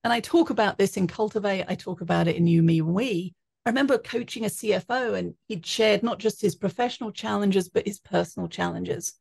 And 0.06 0.14
I 0.14 0.22
talk 0.22 0.50
about 0.50 0.78
this 0.78 0.96
in 0.96 1.06
Cultivate, 1.06 1.66
I 1.68 1.76
talk 1.76 2.00
about 2.00 2.30
it 2.30 2.38
in 2.38 2.48
You, 2.48 2.64
Me, 2.64 2.82
We. 2.82 3.36
I 3.66 3.70
remember 3.70 3.98
coaching 3.98 4.46
a 4.46 4.48
CFO 4.48 5.18
and 5.18 5.34
he'd 5.50 5.66
shared 5.66 6.04
not 6.04 6.20
just 6.20 6.42
his 6.42 6.56
professional 6.56 7.12
challenges, 7.12 7.68
but 7.68 7.86
his 7.86 8.00
personal 8.00 8.48
challenges. 8.48 9.16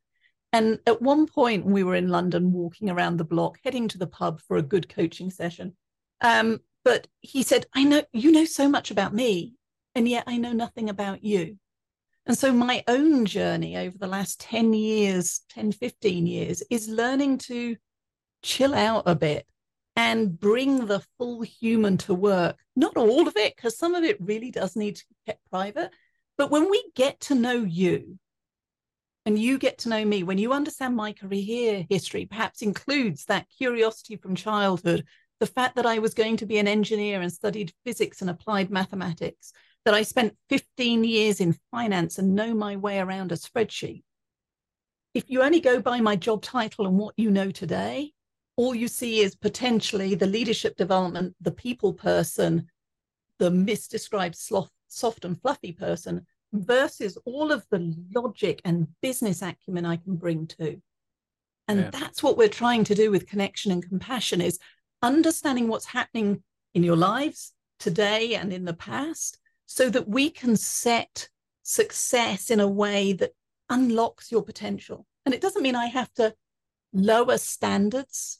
And 0.53 0.79
at 0.87 1.01
one 1.01 1.27
point, 1.27 1.65
we 1.65 1.83
were 1.83 1.95
in 1.95 2.07
London 2.07 2.53
walking 2.53 2.89
around 2.89 3.17
the 3.17 3.25
block, 3.25 3.57
heading 3.65 3.89
to 3.89 3.97
the 3.97 4.07
pub 4.07 4.39
for 4.47 4.55
a 4.55 4.61
good 4.61 4.87
coaching 4.87 5.31
session. 5.31 5.75
Um, 6.21 6.61
but 6.85 7.09
he 7.19 7.43
said, 7.43 7.65
I 7.73 7.83
know 7.83 8.03
you 8.13 8.31
know 8.31 8.45
so 8.45 8.69
much 8.69 8.89
about 8.89 9.13
me, 9.13 9.55
and 9.97 10.07
yet 10.07 10.25
I 10.27 10.37
know 10.37 10.53
nothing 10.53 10.89
about 10.89 11.23
you. 11.23 11.57
And 12.27 12.37
so 12.37 12.53
my 12.53 12.83
own 12.87 13.25
journey 13.25 13.75
over 13.77 13.97
the 13.97 14.05
last 14.05 14.39
10 14.41 14.73
years, 14.73 15.41
10, 15.49 15.71
15 15.71 16.27
years 16.27 16.61
is 16.69 16.87
learning 16.87 17.39
to 17.39 17.75
chill 18.43 18.75
out 18.75 19.03
a 19.07 19.15
bit 19.15 19.47
and 19.95 20.39
bring 20.39 20.85
the 20.85 21.01
full 21.17 21.41
human 21.41 21.97
to 21.97 22.13
work. 22.13 22.57
Not 22.75 22.95
all 22.95 23.27
of 23.27 23.35
it, 23.37 23.55
because 23.55 23.75
some 23.75 23.95
of 23.95 24.03
it 24.03 24.21
really 24.21 24.51
does 24.51 24.75
need 24.75 24.97
to 24.97 25.05
be 25.09 25.15
kept 25.25 25.49
private. 25.49 25.91
But 26.37 26.51
when 26.51 26.69
we 26.69 26.83
get 26.95 27.19
to 27.21 27.35
know 27.35 27.63
you 27.63 28.19
and 29.25 29.39
you 29.39 29.57
get 29.57 29.79
to 29.79 29.89
know 29.89 30.05
me, 30.05 30.21
when 30.21 30.37
you 30.37 30.53
understand 30.53 30.95
my 30.95 31.11
career 31.13 31.87
history, 31.89 32.27
perhaps 32.27 32.61
includes 32.61 33.25
that 33.25 33.47
curiosity 33.57 34.15
from 34.15 34.35
childhood, 34.35 35.05
the 35.39 35.47
fact 35.47 35.75
that 35.77 35.87
I 35.87 35.97
was 35.97 36.13
going 36.13 36.37
to 36.37 36.45
be 36.45 36.59
an 36.59 36.67
engineer 36.67 37.21
and 37.21 37.33
studied 37.33 37.73
physics 37.83 38.21
and 38.21 38.29
applied 38.29 38.69
mathematics, 38.69 39.53
that 39.87 39.93
I 39.93 40.03
spent 40.03 40.35
15 40.49 41.05
years 41.05 41.39
in 41.39 41.57
finance 41.71 42.19
and 42.19 42.35
know 42.35 42.53
my 42.53 42.75
way 42.75 42.99
around 42.99 43.31
a 43.31 43.35
spreadsheet. 43.35 44.03
If 45.13 45.29
you 45.29 45.41
only 45.41 45.61
go 45.61 45.79
by 45.79 46.01
my 46.01 46.17
job 46.17 46.41
title 46.41 46.87
and 46.87 46.97
what 46.97 47.13
you 47.15 47.31
know 47.31 47.51
today, 47.51 48.11
all 48.57 48.75
you 48.75 48.89
see 48.89 49.21
is 49.21 49.33
potentially 49.33 50.13
the 50.13 50.25
leadership 50.25 50.75
development, 50.75 51.37
the 51.39 51.53
people 51.53 51.93
person, 51.93 52.67
the 53.39 53.49
misdescribed 53.49 54.35
soft, 54.35 54.73
soft 54.89 55.23
and 55.23 55.41
fluffy 55.41 55.71
person 55.71 56.25
versus 56.51 57.17
all 57.23 57.53
of 57.53 57.65
the 57.71 57.95
logic 58.13 58.61
and 58.65 58.89
business 59.01 59.41
acumen 59.41 59.85
I 59.85 59.95
can 59.95 60.17
bring 60.17 60.47
to. 60.47 60.81
And 61.69 61.79
yeah. 61.79 61.89
that's 61.91 62.21
what 62.21 62.35
we're 62.35 62.49
trying 62.49 62.83
to 62.83 62.95
do 62.95 63.09
with 63.09 63.25
connection 63.25 63.71
and 63.71 63.87
compassion 63.87 64.41
is 64.41 64.59
understanding 65.01 65.69
what's 65.69 65.85
happening 65.85 66.43
in 66.73 66.83
your 66.83 66.97
lives 66.97 67.53
today 67.79 68.35
and 68.35 68.51
in 68.51 68.65
the 68.65 68.73
past 68.73 69.39
so 69.67 69.89
that 69.91 70.09
we 70.09 70.31
can 70.31 70.55
set 70.57 71.29
success 71.61 72.49
in 72.49 72.59
a 72.59 72.67
way 72.67 73.13
that 73.13 73.33
unlocks 73.69 74.31
your 74.31 74.41
potential. 74.41 75.05
And 75.25 75.35
it 75.35 75.41
doesn't 75.41 75.61
mean 75.61 75.75
I 75.75 75.85
have 75.85 76.11
to 76.15 76.33
lower 76.93 77.37
standards 77.37 78.39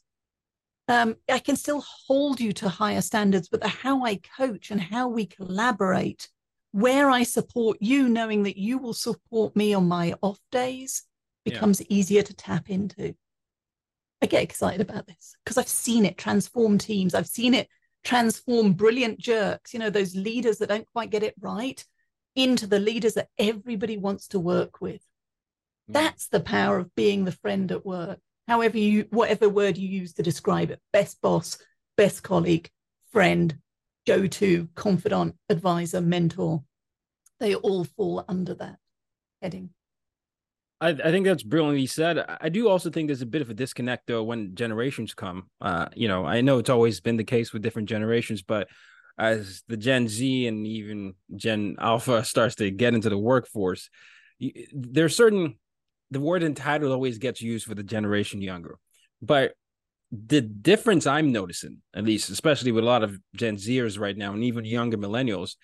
um, 0.87 1.17
I 1.29 1.39
can 1.39 1.55
still 1.55 1.83
hold 2.07 2.39
you 2.39 2.53
to 2.53 2.69
higher 2.69 3.01
standards, 3.01 3.49
but 3.49 3.61
the 3.61 3.67
how 3.67 4.05
I 4.05 4.19
coach 4.37 4.71
and 4.71 4.81
how 4.81 5.09
we 5.09 5.25
collaborate, 5.25 6.29
where 6.71 7.09
I 7.09 7.23
support 7.23 7.77
you, 7.81 8.07
knowing 8.07 8.43
that 8.43 8.57
you 8.57 8.77
will 8.77 8.93
support 8.93 9.55
me 9.55 9.73
on 9.73 9.87
my 9.87 10.13
off 10.21 10.39
days, 10.51 11.03
becomes 11.43 11.81
yeah. 11.81 11.87
easier 11.89 12.21
to 12.21 12.33
tap 12.33 12.69
into. 12.69 13.15
I 14.21 14.27
get 14.27 14.43
excited 14.43 14.81
about 14.81 15.07
this 15.07 15.35
because 15.43 15.57
I've 15.57 15.67
seen 15.67 16.05
it 16.05 16.17
transform 16.17 16.77
teams. 16.77 17.13
I've 17.13 17.27
seen 17.27 17.53
it 17.53 17.67
transform 18.03 18.73
brilliant 18.73 19.19
jerks, 19.19 19.73
you 19.73 19.79
know, 19.79 19.89
those 19.89 20.15
leaders 20.15 20.59
that 20.59 20.69
don't 20.69 20.87
quite 20.93 21.09
get 21.09 21.23
it 21.23 21.35
right 21.39 21.83
into 22.35 22.67
the 22.67 22.79
leaders 22.79 23.15
that 23.15 23.29
everybody 23.37 23.97
wants 23.97 24.27
to 24.29 24.39
work 24.39 24.79
with. 24.81 25.01
Mm. 25.89 25.93
That's 25.93 26.27
the 26.27 26.39
power 26.39 26.77
of 26.77 26.93
being 26.95 27.25
the 27.25 27.31
friend 27.31 27.71
at 27.71 27.85
work 27.85 28.19
however 28.47 28.77
you 28.77 29.05
whatever 29.09 29.49
word 29.49 29.77
you 29.77 29.87
use 29.87 30.13
to 30.13 30.23
describe 30.23 30.71
it 30.71 30.79
best 30.93 31.21
boss 31.21 31.57
best 31.95 32.23
colleague 32.23 32.69
friend 33.11 33.57
go-to 34.05 34.69
confidant 34.75 35.35
advisor 35.49 36.01
mentor 36.01 36.63
they 37.39 37.55
all 37.55 37.83
fall 37.83 38.23
under 38.27 38.53
that 38.53 38.77
heading 39.41 39.69
I, 40.79 40.89
I 40.89 41.11
think 41.11 41.25
that's 41.25 41.43
brilliantly 41.43 41.87
said. 41.87 42.23
I 42.39 42.49
do 42.49 42.69
also 42.69 42.89
think 42.89 43.07
there's 43.07 43.21
a 43.21 43.25
bit 43.27 43.41
of 43.41 43.49
a 43.49 43.55
disconnect 43.55 44.07
though 44.07 44.23
when 44.23 44.55
generations 44.55 45.13
come. 45.13 45.49
Uh, 45.59 45.87
you 45.95 46.07
know, 46.07 46.25
I 46.25 46.41
know 46.41 46.59
it's 46.59 46.69
always 46.69 46.99
been 46.99 47.17
the 47.17 47.23
case 47.23 47.51
with 47.51 47.63
different 47.63 47.89
generations, 47.89 48.41
but 48.43 48.67
as 49.17 49.63
the 49.67 49.77
Gen 49.77 50.07
Z 50.07 50.45
and 50.45 50.67
even 50.67 51.15
Gen 51.35 51.77
Alpha 51.79 52.23
starts 52.23 52.55
to 52.55 52.69
get 52.69 52.93
into 52.93 53.09
the 53.09 53.17
workforce, 53.17 53.89
there's 54.71 55.15
certain 55.15 55.55
the 56.11 56.19
word 56.19 56.43
entitled 56.43 56.91
always 56.91 57.17
gets 57.17 57.41
used 57.41 57.65
for 57.65 57.75
the 57.75 57.83
generation 57.83 58.41
younger. 58.41 58.77
But 59.21 59.53
the 60.11 60.41
difference 60.41 61.05
I'm 61.05 61.31
noticing, 61.31 61.81
at 61.93 62.05
least, 62.05 62.29
especially 62.29 62.71
with 62.71 62.83
a 62.83 62.87
lot 62.87 63.03
of 63.03 63.19
Gen 63.35 63.57
Zers 63.57 63.99
right 63.99 64.15
now 64.15 64.31
and 64.33 64.43
even 64.43 64.63
younger 64.63 64.97
millennials, 64.97 65.55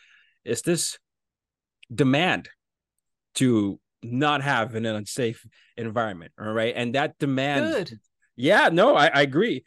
is 0.43 0.63
this 0.63 0.97
demand 1.93 2.49
to 3.35 3.79
not 4.03 4.41
have 4.41 4.75
in 4.75 4.85
an 4.85 4.95
unsafe 4.95 5.45
environment. 5.77 6.31
All 6.39 6.51
right. 6.51 6.73
And 6.75 6.95
that 6.95 7.17
demand. 7.19 7.73
Good. 7.73 7.99
Yeah, 8.35 8.69
no, 8.71 8.95
I, 8.95 9.07
I 9.07 9.21
agree. 9.21 9.63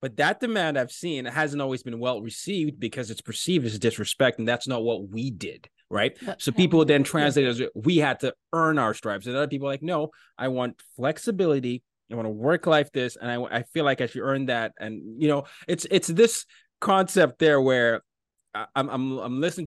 But 0.00 0.16
that 0.16 0.40
demand 0.40 0.78
I've 0.78 0.92
seen 0.92 1.24
hasn't 1.24 1.60
always 1.60 1.82
been 1.82 1.98
well 1.98 2.20
received 2.20 2.78
because 2.78 3.10
it's 3.10 3.20
perceived 3.20 3.66
as 3.66 3.78
disrespect, 3.78 4.38
and 4.38 4.46
that's 4.46 4.68
not 4.68 4.82
what 4.82 5.08
we 5.08 5.30
did 5.30 5.68
right? 5.90 6.16
So 6.38 6.52
people 6.52 6.84
then 6.84 7.04
translate 7.04 7.46
as 7.46 7.62
we 7.74 7.98
had 7.98 8.20
to 8.20 8.34
earn 8.52 8.78
our 8.78 8.94
stripes, 8.94 9.26
and 9.26 9.36
other 9.36 9.48
people 9.48 9.68
like, 9.68 9.82
no, 9.82 10.10
I 10.36 10.48
want 10.48 10.80
flexibility. 10.96 11.82
I 12.10 12.14
want 12.14 12.26
to 12.26 12.30
work 12.30 12.66
life 12.66 12.92
this, 12.92 13.16
and 13.16 13.30
I 13.30 13.58
I 13.58 13.62
feel 13.62 13.84
like 13.84 14.00
I 14.00 14.06
should 14.06 14.22
earn 14.22 14.46
that. 14.46 14.72
And 14.78 15.20
you 15.20 15.28
know, 15.28 15.44
it's 15.66 15.86
it's 15.90 16.08
this 16.08 16.44
concept 16.80 17.38
there 17.38 17.60
where 17.60 18.02
I'm 18.54 18.88
I'm 18.88 19.18
I'm 19.18 19.40
listening. 19.40 19.66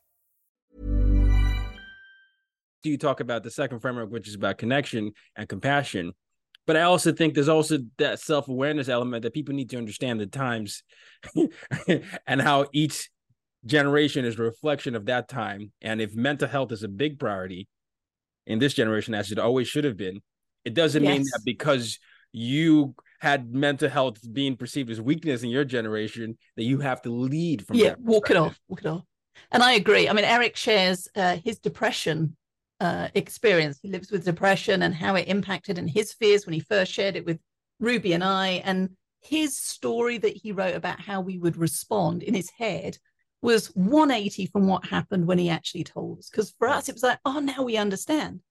you 2.89 2.97
talk 2.97 3.19
about 3.19 3.43
the 3.43 3.51
second 3.51 3.79
framework, 3.79 4.09
which 4.09 4.27
is 4.27 4.35
about 4.35 4.57
connection 4.57 5.11
and 5.35 5.47
compassion. 5.47 6.13
But 6.67 6.77
I 6.77 6.83
also 6.83 7.11
think 7.11 7.33
there's 7.33 7.49
also 7.49 7.79
that 7.97 8.19
self 8.19 8.47
awareness 8.47 8.87
element 8.87 9.23
that 9.23 9.33
people 9.33 9.55
need 9.55 9.69
to 9.71 9.77
understand 9.77 10.19
the 10.19 10.27
times 10.27 10.83
and 12.27 12.41
how 12.41 12.67
each 12.71 13.09
generation 13.65 14.25
is 14.25 14.39
a 14.39 14.43
reflection 14.43 14.95
of 14.95 15.05
that 15.05 15.27
time. 15.27 15.71
And 15.81 16.01
if 16.01 16.15
mental 16.15 16.47
health 16.47 16.71
is 16.71 16.83
a 16.83 16.87
big 16.87 17.19
priority 17.19 17.67
in 18.45 18.59
this 18.59 18.73
generation, 18.73 19.13
as 19.13 19.31
it 19.31 19.39
always 19.39 19.67
should 19.67 19.83
have 19.83 19.97
been, 19.97 20.21
it 20.63 20.73
doesn't 20.73 21.03
yes. 21.03 21.11
mean 21.11 21.23
that 21.23 21.41
because 21.45 21.99
you 22.31 22.95
had 23.19 23.53
mental 23.53 23.89
health 23.89 24.17
being 24.33 24.55
perceived 24.55 24.89
as 24.89 25.01
weakness 25.01 25.43
in 25.43 25.49
your 25.49 25.65
generation 25.65 26.37
that 26.55 26.63
you 26.63 26.79
have 26.79 27.01
to 27.01 27.11
lead 27.11 27.65
from 27.65 27.75
yeah 27.75 27.93
walk 27.99 28.29
it 28.29 28.37
off 28.37 28.59
walk 28.67 28.79
it 28.79 28.87
off 28.87 29.03
and 29.51 29.61
i 29.61 29.73
agree 29.73 30.07
i 30.07 30.13
mean 30.13 30.25
eric 30.25 30.55
shares 30.55 31.07
uh, 31.15 31.35
his 31.43 31.59
depression 31.59 32.35
uh, 32.81 33.09
experience. 33.13 33.79
He 33.79 33.89
lives 33.89 34.11
with 34.11 34.25
depression 34.25 34.81
and 34.81 34.93
how 34.93 35.13
it 35.15 35.27
impacted 35.27 35.77
in 35.77 35.87
his 35.87 36.13
fears 36.13 36.45
when 36.45 36.53
he 36.53 36.59
first 36.59 36.91
shared 36.91 37.15
it 37.15 37.25
with 37.25 37.39
Ruby 37.79 38.13
and 38.13 38.23
I. 38.23 38.63
And 38.65 38.89
his 39.21 39.55
story 39.55 40.17
that 40.17 40.35
he 40.35 40.51
wrote 40.51 40.75
about 40.75 40.99
how 40.99 41.21
we 41.21 41.37
would 41.37 41.57
respond 41.57 42.23
in 42.23 42.33
his 42.33 42.49
head 42.49 42.97
was 43.43 43.67
180 43.75 44.47
from 44.47 44.65
what 44.65 44.85
happened 44.85 45.27
when 45.27 45.37
he 45.37 45.47
actually 45.47 45.83
told 45.83 46.17
us. 46.19 46.29
Because 46.29 46.55
for 46.57 46.67
us, 46.67 46.89
it 46.89 46.93
was 46.93 47.03
like, 47.03 47.19
oh, 47.23 47.39
now 47.39 47.61
we 47.61 47.77
understand. 47.77 48.41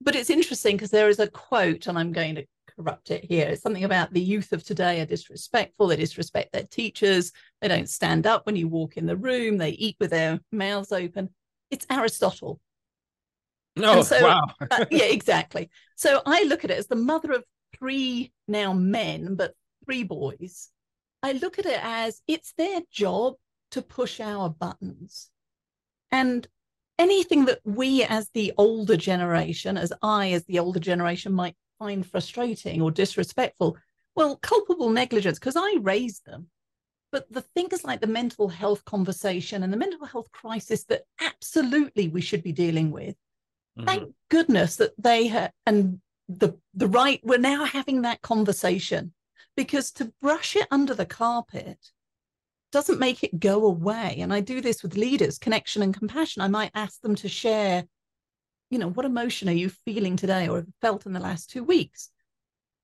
But 0.00 0.14
it's 0.14 0.30
interesting 0.30 0.76
because 0.76 0.90
there 0.90 1.08
is 1.08 1.18
a 1.18 1.28
quote, 1.28 1.88
and 1.88 1.98
I'm 1.98 2.12
going 2.12 2.36
to 2.36 2.46
corrupt 2.76 3.10
it 3.10 3.24
here. 3.24 3.48
It's 3.48 3.62
something 3.62 3.84
about 3.84 4.12
the 4.12 4.20
youth 4.20 4.52
of 4.52 4.62
today 4.62 5.00
are 5.00 5.06
disrespectful. 5.06 5.88
They 5.88 5.96
disrespect 5.96 6.52
their 6.52 6.64
teachers. 6.64 7.32
They 7.60 7.66
don't 7.66 7.88
stand 7.88 8.28
up 8.28 8.46
when 8.46 8.54
you 8.54 8.68
walk 8.68 8.96
in 8.96 9.06
the 9.06 9.16
room. 9.16 9.58
They 9.58 9.70
eat 9.70 9.96
with 9.98 10.10
their 10.10 10.38
mouths 10.52 10.92
open. 10.92 11.30
It's 11.70 11.86
Aristotle. 11.90 12.60
No, 13.76 14.02
so, 14.02 14.22
wow. 14.22 14.42
uh, 14.70 14.86
yeah, 14.90 15.04
exactly. 15.04 15.70
So 15.96 16.22
I 16.24 16.44
look 16.44 16.64
at 16.64 16.70
it 16.70 16.78
as 16.78 16.86
the 16.86 16.96
mother 16.96 17.32
of 17.32 17.44
three 17.78 18.32
now 18.48 18.72
men, 18.72 19.34
but 19.34 19.54
three 19.84 20.02
boys. 20.02 20.70
I 21.22 21.32
look 21.32 21.58
at 21.58 21.66
it 21.66 21.80
as 21.82 22.22
it's 22.26 22.54
their 22.56 22.80
job 22.90 23.34
to 23.72 23.82
push 23.82 24.20
our 24.20 24.48
buttons. 24.48 25.30
And 26.10 26.46
anything 26.98 27.46
that 27.46 27.60
we, 27.64 28.04
as 28.04 28.30
the 28.32 28.52
older 28.56 28.96
generation, 28.96 29.76
as 29.76 29.92
I, 30.02 30.32
as 30.32 30.44
the 30.44 30.58
older 30.58 30.80
generation, 30.80 31.32
might 31.32 31.56
find 31.78 32.06
frustrating 32.06 32.80
or 32.80 32.90
disrespectful, 32.90 33.76
well, 34.14 34.36
culpable 34.36 34.88
negligence, 34.88 35.38
because 35.38 35.56
I 35.56 35.76
raised 35.82 36.24
them. 36.24 36.48
But 37.12 37.30
the 37.30 37.42
things 37.42 37.84
like 37.84 38.00
the 38.00 38.06
mental 38.06 38.48
health 38.48 38.84
conversation 38.84 39.62
and 39.62 39.72
the 39.72 39.76
mental 39.76 40.06
health 40.06 40.30
crisis 40.32 40.84
that 40.84 41.02
absolutely 41.20 42.08
we 42.08 42.20
should 42.20 42.42
be 42.42 42.52
dealing 42.52 42.90
with, 42.90 43.16
mm-hmm. 43.76 43.86
thank 43.86 44.14
goodness 44.30 44.76
that 44.76 44.92
they 44.98 45.28
ha- 45.28 45.50
and 45.64 46.00
the 46.28 46.58
the 46.74 46.88
right 46.88 47.20
we're 47.22 47.38
now 47.38 47.64
having 47.64 48.02
that 48.02 48.20
conversation 48.22 49.12
because 49.56 49.90
to 49.92 50.12
brush 50.20 50.56
it 50.56 50.66
under 50.70 50.94
the 50.94 51.06
carpet 51.06 51.78
doesn't 52.72 53.00
make 53.00 53.24
it 53.24 53.40
go 53.40 53.64
away. 53.64 54.16
And 54.18 54.32
I 54.32 54.40
do 54.40 54.60
this 54.60 54.82
with 54.82 54.96
leaders, 54.96 55.38
connection 55.38 55.82
and 55.82 55.96
compassion. 55.96 56.42
I 56.42 56.48
might 56.48 56.72
ask 56.74 57.00
them 57.00 57.14
to 57.16 57.28
share, 57.28 57.84
you 58.70 58.78
know, 58.78 58.90
what 58.90 59.06
emotion 59.06 59.48
are 59.48 59.52
you 59.52 59.70
feeling 59.70 60.16
today 60.16 60.48
or 60.48 60.56
have 60.56 60.66
felt 60.82 61.06
in 61.06 61.12
the 61.12 61.20
last 61.20 61.48
two 61.48 61.64
weeks? 61.64 62.10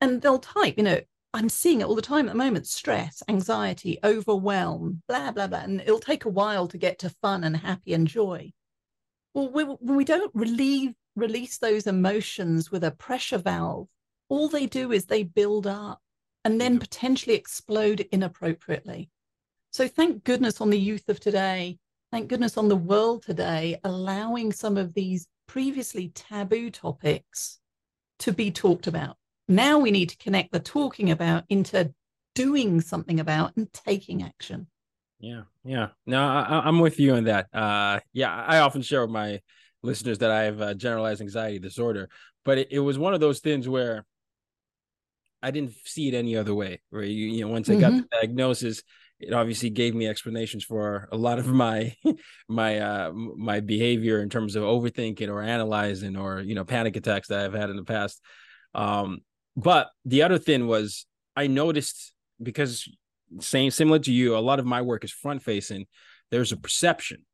And 0.00 0.22
they'll 0.22 0.38
type, 0.38 0.74
you 0.78 0.84
know, 0.84 1.00
I'm 1.34 1.48
seeing 1.48 1.80
it 1.80 1.84
all 1.84 1.94
the 1.94 2.02
time 2.02 2.26
at 2.26 2.32
the 2.32 2.38
moment 2.38 2.66
stress, 2.66 3.22
anxiety, 3.28 3.98
overwhelm, 4.04 5.02
blah, 5.08 5.32
blah, 5.32 5.46
blah. 5.46 5.60
And 5.60 5.80
it'll 5.80 5.98
take 5.98 6.24
a 6.24 6.30
while 6.30 6.68
to 6.68 6.78
get 6.78 6.98
to 7.00 7.10
fun 7.20 7.44
and 7.44 7.56
happy 7.56 7.94
and 7.94 8.06
joy. 8.06 8.52
Well, 9.34 9.50
when 9.50 9.78
we 9.80 10.04
don't 10.04 10.30
relieve, 10.34 10.94
release 11.16 11.58
those 11.58 11.86
emotions 11.86 12.70
with 12.70 12.84
a 12.84 12.90
pressure 12.90 13.38
valve, 13.38 13.88
all 14.28 14.48
they 14.48 14.66
do 14.66 14.92
is 14.92 15.06
they 15.06 15.22
build 15.22 15.66
up 15.66 16.00
and 16.44 16.60
then 16.60 16.78
potentially 16.78 17.34
explode 17.34 18.00
inappropriately. 18.12 19.10
So 19.72 19.88
thank 19.88 20.24
goodness 20.24 20.60
on 20.60 20.70
the 20.70 20.78
youth 20.78 21.08
of 21.08 21.18
today, 21.18 21.78
thank 22.10 22.28
goodness 22.28 22.58
on 22.58 22.68
the 22.68 22.76
world 22.76 23.22
today, 23.22 23.80
allowing 23.84 24.52
some 24.52 24.76
of 24.76 24.92
these 24.92 25.26
previously 25.48 26.08
taboo 26.14 26.70
topics 26.70 27.58
to 28.18 28.32
be 28.32 28.50
talked 28.50 28.86
about. 28.86 29.16
Now 29.48 29.78
we 29.78 29.90
need 29.90 30.10
to 30.10 30.16
connect 30.18 30.52
the 30.52 30.60
talking 30.60 31.10
about 31.10 31.44
into 31.48 31.92
doing 32.34 32.80
something 32.80 33.20
about 33.20 33.56
and 33.56 33.72
taking 33.72 34.22
action. 34.22 34.66
Yeah, 35.22 35.42
yeah. 35.64 35.88
No, 36.04 36.20
I, 36.20 36.68
am 36.68 36.80
with 36.80 36.98
you 36.98 37.14
on 37.14 37.24
that. 37.24 37.46
Uh, 37.54 38.00
yeah, 38.12 38.34
I 38.34 38.58
often 38.58 38.82
share 38.82 39.02
with 39.02 39.10
my 39.10 39.40
listeners 39.80 40.18
that 40.18 40.32
I 40.32 40.42
have 40.42 40.60
uh, 40.60 40.74
generalized 40.74 41.20
anxiety 41.20 41.60
disorder, 41.60 42.08
but 42.44 42.58
it, 42.58 42.68
it 42.72 42.80
was 42.80 42.98
one 42.98 43.14
of 43.14 43.20
those 43.20 43.38
things 43.38 43.68
where 43.68 44.04
I 45.40 45.52
didn't 45.52 45.74
see 45.84 46.08
it 46.08 46.14
any 46.14 46.36
other 46.36 46.52
way. 46.52 46.80
Where 46.90 47.04
you, 47.04 47.28
you 47.28 47.40
know, 47.42 47.52
once 47.52 47.70
I 47.70 47.76
got 47.76 47.92
mm-hmm. 47.92 48.00
the 48.00 48.08
diagnosis, 48.20 48.82
it 49.20 49.32
obviously 49.32 49.70
gave 49.70 49.94
me 49.94 50.08
explanations 50.08 50.64
for 50.64 51.08
a 51.12 51.16
lot 51.16 51.38
of 51.38 51.46
my 51.64 51.94
my 52.48 52.80
uh 52.80 53.12
my 53.12 53.60
behavior 53.60 54.20
in 54.22 54.28
terms 54.28 54.56
of 54.56 54.64
overthinking 54.64 55.28
or 55.28 55.40
analyzing 55.40 56.16
or 56.16 56.40
you 56.40 56.56
know 56.56 56.64
panic 56.64 56.96
attacks 56.96 57.28
that 57.28 57.44
I've 57.44 57.54
had 57.54 57.70
in 57.70 57.76
the 57.76 57.84
past. 57.84 58.20
Um, 58.74 59.20
but 59.56 59.88
the 60.04 60.22
other 60.22 60.38
thing 60.38 60.66
was 60.66 61.06
I 61.36 61.46
noticed 61.46 62.12
because 62.42 62.88
same 63.40 63.70
similar 63.70 63.98
to 64.00 64.12
you, 64.12 64.36
a 64.36 64.38
lot 64.38 64.58
of 64.58 64.66
my 64.66 64.82
work 64.82 65.04
is 65.04 65.12
front 65.12 65.42
facing. 65.42 65.86
There's 66.30 66.52
a 66.52 66.56
perception 66.56 67.24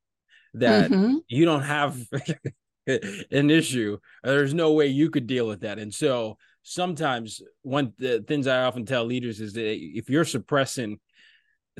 that 0.55 0.91
mm-hmm. 0.91 1.17
you 1.29 1.45
don't 1.45 1.63
have 1.63 1.99
an 2.87 3.51
issue. 3.51 3.99
There's 4.23 4.55
no 4.55 4.73
way 4.73 4.87
you 4.87 5.11
could 5.11 5.27
deal 5.27 5.47
with 5.47 5.61
that, 5.61 5.79
and 5.79 5.93
so 5.93 6.37
sometimes 6.63 7.41
one 7.63 7.93
the 7.99 8.23
things 8.27 8.47
I 8.47 8.65
often 8.65 8.85
tell 8.85 9.05
leaders 9.05 9.41
is 9.41 9.55
that 9.55 9.79
if 9.81 10.11
you're 10.11 10.25
suppressing 10.25 10.99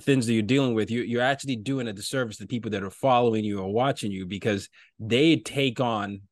things 0.01 0.27
that 0.27 0.33
you're 0.33 0.43
dealing 0.43 0.75
with, 0.75 0.91
you 0.91 1.03
you're 1.03 1.23
actually 1.23 1.57
doing 1.57 1.89
a 1.89 1.93
disservice 1.93 2.39
to 2.39 2.47
people 2.47 2.71
that 2.71 2.83
are 2.83 2.91
following 2.91 3.45
you 3.45 3.61
or 3.61 3.73
watching 3.73 4.11
you 4.11 4.27
because 4.27 4.69
they 4.99 5.37
take 5.37 5.81
on 5.81 6.23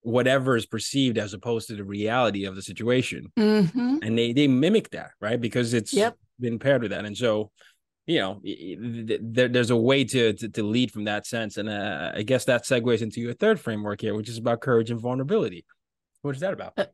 whatever 0.00 0.56
is 0.56 0.66
perceived 0.66 1.18
as 1.18 1.32
opposed 1.32 1.68
to 1.68 1.76
the 1.76 1.84
reality 1.84 2.44
of 2.44 2.54
the 2.56 2.62
situation, 2.62 3.32
mm-hmm. 3.38 3.98
and 4.02 4.18
they 4.18 4.32
they 4.32 4.48
mimic 4.48 4.90
that 4.90 5.10
right 5.20 5.40
because 5.40 5.74
it's 5.74 5.92
yep. 5.92 6.16
Been 6.40 6.58
paired 6.58 6.82
with 6.82 6.90
that, 6.90 7.04
and 7.04 7.16
so 7.16 7.50
you 8.06 8.18
know 8.18 8.40
there, 8.44 9.48
there's 9.48 9.70
a 9.70 9.76
way 9.76 10.04
to, 10.04 10.32
to, 10.34 10.48
to 10.48 10.62
lead 10.62 10.92
from 10.92 11.04
that 11.04 11.26
sense, 11.26 11.56
and 11.56 11.68
uh, 11.68 12.12
I 12.14 12.22
guess 12.22 12.44
that 12.46 12.64
segues 12.64 13.02
into 13.02 13.20
your 13.20 13.34
third 13.34 13.60
framework 13.60 14.00
here, 14.00 14.14
which 14.14 14.28
is 14.28 14.38
about 14.38 14.60
courage 14.60 14.90
and 14.90 15.00
vulnerability. 15.00 15.64
What 16.22 16.34
is 16.34 16.40
that 16.40 16.52
about? 16.52 16.74
Uh, 16.76 16.86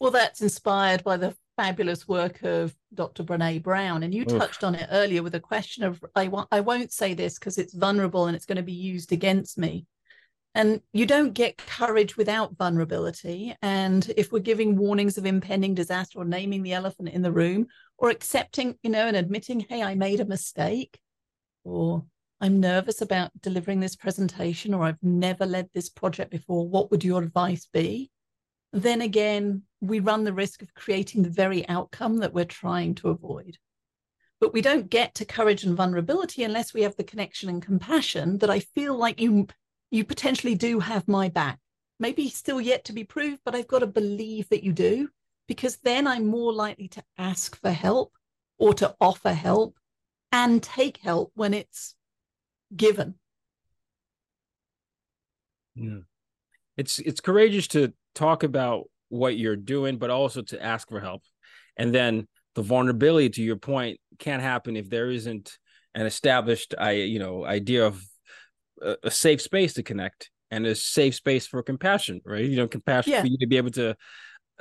well, 0.00 0.10
that's 0.10 0.40
inspired 0.40 1.04
by 1.04 1.16
the 1.16 1.34
fabulous 1.56 2.08
work 2.08 2.42
of 2.42 2.74
Dr. 2.94 3.24
Brene 3.24 3.62
Brown. 3.62 4.02
And 4.02 4.14
you 4.14 4.22
Oof. 4.22 4.38
touched 4.38 4.64
on 4.64 4.74
it 4.74 4.88
earlier 4.90 5.22
with 5.22 5.34
a 5.34 5.40
question 5.40 5.84
of 5.84 6.02
I, 6.14 6.28
wa- 6.28 6.46
I 6.50 6.60
won't 6.60 6.92
say 6.92 7.14
this 7.14 7.38
because 7.38 7.58
it's 7.58 7.74
vulnerable 7.74 8.26
and 8.26 8.36
it's 8.36 8.46
going 8.46 8.56
to 8.56 8.62
be 8.62 8.72
used 8.72 9.12
against 9.12 9.58
me. 9.58 9.86
And 10.54 10.82
you 10.92 11.06
don't 11.06 11.32
get 11.32 11.56
courage 11.56 12.16
without 12.16 12.56
vulnerability. 12.56 13.56
And 13.62 14.12
if 14.16 14.32
we're 14.32 14.40
giving 14.40 14.76
warnings 14.76 15.16
of 15.16 15.24
impending 15.24 15.74
disaster 15.74 16.18
or 16.18 16.26
naming 16.26 16.62
the 16.62 16.74
elephant 16.74 17.08
in 17.08 17.22
the 17.22 17.32
room 17.32 17.68
or 18.02 18.10
accepting, 18.10 18.76
you 18.82 18.90
know, 18.90 19.06
and 19.06 19.16
admitting, 19.16 19.60
hey, 19.60 19.80
I 19.80 19.94
made 19.94 20.18
a 20.18 20.24
mistake, 20.24 20.98
or 21.62 22.04
I'm 22.40 22.58
nervous 22.58 23.00
about 23.00 23.30
delivering 23.40 23.78
this 23.78 23.94
presentation, 23.94 24.74
or 24.74 24.82
I've 24.82 25.02
never 25.02 25.46
led 25.46 25.68
this 25.72 25.88
project 25.88 26.32
before, 26.32 26.68
what 26.68 26.90
would 26.90 27.04
your 27.04 27.22
advice 27.22 27.68
be? 27.72 28.10
Then 28.72 29.02
again, 29.02 29.62
we 29.80 30.00
run 30.00 30.24
the 30.24 30.32
risk 30.32 30.62
of 30.62 30.74
creating 30.74 31.22
the 31.22 31.30
very 31.30 31.66
outcome 31.68 32.16
that 32.18 32.34
we're 32.34 32.44
trying 32.44 32.96
to 32.96 33.10
avoid. 33.10 33.56
But 34.40 34.52
we 34.52 34.62
don't 34.62 34.90
get 34.90 35.14
to 35.14 35.24
courage 35.24 35.62
and 35.62 35.76
vulnerability 35.76 36.42
unless 36.42 36.74
we 36.74 36.82
have 36.82 36.96
the 36.96 37.04
connection 37.04 37.48
and 37.48 37.62
compassion 37.62 38.38
that 38.38 38.50
I 38.50 38.58
feel 38.58 38.96
like 38.96 39.20
you 39.20 39.46
you 39.92 40.04
potentially 40.04 40.56
do 40.56 40.80
have 40.80 41.06
my 41.06 41.28
back. 41.28 41.60
Maybe 42.00 42.28
still 42.30 42.60
yet 42.60 42.86
to 42.86 42.92
be 42.92 43.04
proved, 43.04 43.42
but 43.44 43.54
I've 43.54 43.68
got 43.68 43.80
to 43.80 43.86
believe 43.86 44.48
that 44.48 44.64
you 44.64 44.72
do, 44.72 45.10
because 45.52 45.76
then 45.84 46.06
I'm 46.06 46.26
more 46.26 46.50
likely 46.50 46.88
to 46.88 47.04
ask 47.18 47.60
for 47.60 47.70
help 47.70 48.14
or 48.58 48.72
to 48.72 48.96
offer 48.98 49.34
help 49.34 49.76
and 50.32 50.62
take 50.62 50.96
help 50.96 51.30
when 51.34 51.52
it's 51.52 51.94
given. 52.74 53.16
Yeah. 55.74 55.98
It's 56.78 56.98
it's 57.00 57.20
courageous 57.20 57.68
to 57.68 57.92
talk 58.14 58.44
about 58.44 58.84
what 59.10 59.36
you're 59.36 59.56
doing, 59.56 59.98
but 59.98 60.08
also 60.08 60.40
to 60.40 60.62
ask 60.62 60.88
for 60.88 61.00
help. 61.00 61.22
And 61.76 61.94
then 61.94 62.28
the 62.54 62.62
vulnerability, 62.62 63.28
to 63.28 63.42
your 63.42 63.56
point, 63.56 64.00
can't 64.18 64.42
happen 64.42 64.74
if 64.74 64.88
there 64.88 65.10
isn't 65.10 65.58
an 65.94 66.06
established, 66.06 66.74
I 66.78 66.92
you 66.92 67.18
know, 67.18 67.44
idea 67.44 67.86
of 67.86 68.02
a, 68.80 68.96
a 69.02 69.10
safe 69.10 69.42
space 69.42 69.74
to 69.74 69.82
connect 69.82 70.30
and 70.50 70.64
a 70.66 70.74
safe 70.74 71.14
space 71.14 71.46
for 71.46 71.62
compassion, 71.62 72.22
right? 72.24 72.42
You 72.42 72.56
know, 72.56 72.68
compassion 72.68 73.12
yeah. 73.12 73.20
for 73.20 73.26
you 73.26 73.36
to 73.36 73.46
be 73.46 73.58
able 73.58 73.72
to 73.72 73.94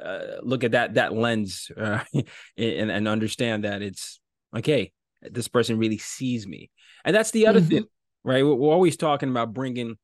uh, 0.01 0.37
look 0.41 0.63
at 0.63 0.71
that 0.71 0.95
that 0.95 1.13
lens 1.13 1.71
uh, 1.75 2.03
and 2.57 2.91
and 2.91 3.07
understand 3.07 3.63
that 3.63 3.81
it's 3.81 4.19
okay. 4.55 4.91
This 5.21 5.47
person 5.47 5.77
really 5.77 5.97
sees 5.97 6.47
me, 6.47 6.69
and 7.05 7.15
that's 7.15 7.31
the 7.31 7.47
other 7.47 7.59
mm-hmm. 7.59 7.69
thing, 7.69 7.85
right? 8.23 8.43
We're 8.43 8.53
always 8.53 8.97
talking 8.97 9.29
about 9.29 9.53
bringing 9.53 9.97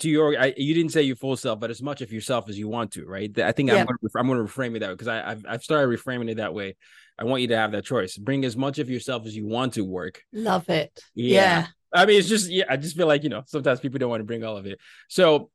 to 0.00 0.08
your 0.08 0.38
I, 0.38 0.54
you 0.56 0.74
didn't 0.74 0.92
say 0.92 1.02
your 1.02 1.16
full 1.16 1.36
self 1.36 1.60
but 1.60 1.70
as 1.70 1.82
much 1.82 2.00
of 2.00 2.12
yourself 2.12 2.48
as 2.48 2.58
you 2.58 2.68
want 2.68 2.92
to 2.92 3.04
right 3.04 3.36
i 3.38 3.52
think 3.52 3.68
yeah. 3.68 3.76
i'm 3.76 3.86
going 3.86 3.98
to 4.00 4.08
i'm 4.16 4.26
to 4.28 4.52
reframe 4.52 4.76
it 4.76 4.80
that 4.80 4.88
way 4.88 4.94
because 4.94 5.08
i 5.08 5.30
I've, 5.30 5.44
I've 5.48 5.62
started 5.62 5.88
reframing 5.88 6.30
it 6.30 6.36
that 6.36 6.54
way 6.54 6.76
i 7.18 7.24
want 7.24 7.42
you 7.42 7.48
to 7.48 7.56
have 7.56 7.72
that 7.72 7.84
choice 7.84 8.16
bring 8.16 8.44
as 8.44 8.56
much 8.56 8.78
of 8.78 8.88
yourself 8.88 9.26
as 9.26 9.36
you 9.36 9.46
want 9.46 9.74
to 9.74 9.82
work 9.82 10.22
love 10.32 10.68
it 10.68 10.98
yeah. 11.14 11.34
yeah. 11.34 11.66
i 11.92 12.06
mean 12.06 12.18
it's 12.18 12.28
just 12.28 12.50
yeah 12.50 12.64
i 12.68 12.76
just 12.76 12.96
feel 12.96 13.06
like 13.06 13.24
you 13.24 13.28
know 13.28 13.42
sometimes 13.46 13.80
people 13.80 13.98
don't 13.98 14.10
want 14.10 14.20
to 14.20 14.24
bring 14.24 14.44
all 14.44 14.56
of 14.56 14.66
it 14.66 14.78
so 15.08 15.50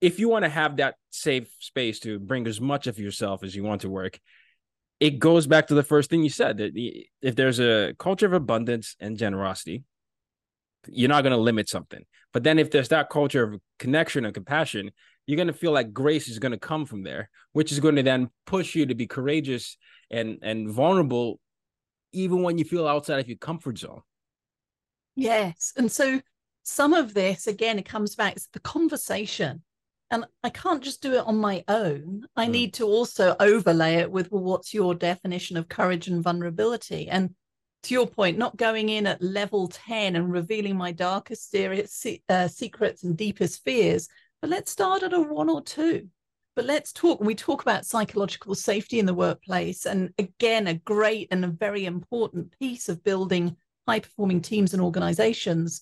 if 0.00 0.18
you 0.18 0.28
want 0.28 0.44
to 0.44 0.48
have 0.48 0.76
that 0.76 0.94
safe 1.10 1.48
space 1.58 2.00
to 2.00 2.18
bring 2.18 2.46
as 2.46 2.60
much 2.60 2.86
of 2.86 2.98
yourself 2.98 3.42
as 3.42 3.54
you 3.54 3.62
want 3.62 3.80
to 3.82 3.88
work 3.88 4.18
it 5.00 5.18
goes 5.18 5.46
back 5.46 5.68
to 5.68 5.74
the 5.74 5.82
first 5.82 6.10
thing 6.10 6.22
you 6.22 6.30
said 6.30 6.58
that 6.58 6.72
if 7.22 7.36
there's 7.36 7.60
a 7.60 7.94
culture 7.98 8.26
of 8.26 8.32
abundance 8.32 8.96
and 9.00 9.16
generosity 9.16 9.84
you're 10.86 11.08
not 11.08 11.22
going 11.22 11.32
to 11.34 11.40
limit 11.40 11.68
something. 11.68 12.04
But 12.32 12.44
then 12.44 12.58
if 12.58 12.70
there's 12.70 12.88
that 12.88 13.10
culture 13.10 13.42
of 13.42 13.60
connection 13.78 14.24
and 14.24 14.34
compassion, 14.34 14.90
you're 15.26 15.36
going 15.36 15.48
to 15.48 15.52
feel 15.52 15.72
like 15.72 15.92
grace 15.92 16.28
is 16.28 16.38
going 16.38 16.52
to 16.52 16.58
come 16.58 16.86
from 16.86 17.02
there, 17.02 17.30
which 17.52 17.72
is 17.72 17.80
going 17.80 17.96
to 17.96 18.02
then 18.02 18.30
push 18.46 18.74
you 18.74 18.86
to 18.86 18.94
be 18.94 19.06
courageous 19.06 19.76
and 20.10 20.38
and 20.42 20.70
vulnerable, 20.70 21.40
even 22.12 22.42
when 22.42 22.58
you 22.58 22.64
feel 22.64 22.86
outside 22.86 23.20
of 23.20 23.28
your 23.28 23.38
comfort 23.38 23.78
zone. 23.78 24.00
Yes, 25.16 25.72
and 25.76 25.90
so 25.90 26.20
some 26.62 26.94
of 26.94 27.12
this 27.12 27.46
again, 27.46 27.78
it 27.78 27.84
comes 27.84 28.14
back. 28.14 28.34
to 28.36 28.48
the 28.52 28.60
conversation 28.60 29.62
and 30.10 30.24
I 30.42 30.50
can't 30.50 30.82
just 30.82 31.02
do 31.02 31.14
it 31.14 31.26
on 31.26 31.36
my 31.36 31.64
own. 31.68 32.26
I 32.34 32.46
mm. 32.46 32.50
need 32.50 32.74
to 32.74 32.86
also 32.86 33.36
overlay 33.38 33.96
it 33.96 34.10
with, 34.10 34.30
well, 34.32 34.42
what's 34.42 34.72
your 34.72 34.94
definition 34.94 35.56
of 35.56 35.68
courage 35.68 36.08
and 36.08 36.22
vulnerability? 36.22 37.08
And 37.08 37.34
to 37.84 37.94
your 37.94 38.06
point, 38.06 38.38
not 38.38 38.56
going 38.56 38.88
in 38.88 39.06
at 39.06 39.22
level 39.22 39.68
10 39.68 40.16
and 40.16 40.32
revealing 40.32 40.76
my 40.76 40.92
darkest 40.92 41.54
uh, 41.54 42.48
secrets 42.48 43.04
and 43.04 43.16
deepest 43.16 43.62
fears, 43.64 44.08
but 44.40 44.50
let's 44.50 44.70
start 44.70 45.02
at 45.02 45.12
a 45.12 45.20
one 45.20 45.48
or 45.48 45.62
two. 45.62 46.08
But 46.56 46.64
let's 46.64 46.92
talk. 46.92 47.20
We 47.20 47.36
talk 47.36 47.62
about 47.62 47.86
psychological 47.86 48.54
safety 48.54 48.98
in 48.98 49.06
the 49.06 49.14
workplace. 49.14 49.86
And 49.86 50.12
again, 50.18 50.66
a 50.66 50.74
great 50.74 51.28
and 51.30 51.44
a 51.44 51.48
very 51.48 51.84
important 51.84 52.52
piece 52.58 52.88
of 52.88 53.04
building 53.04 53.56
high 53.86 54.00
performing 54.00 54.42
teams 54.42 54.72
and 54.72 54.82
organizations 54.82 55.80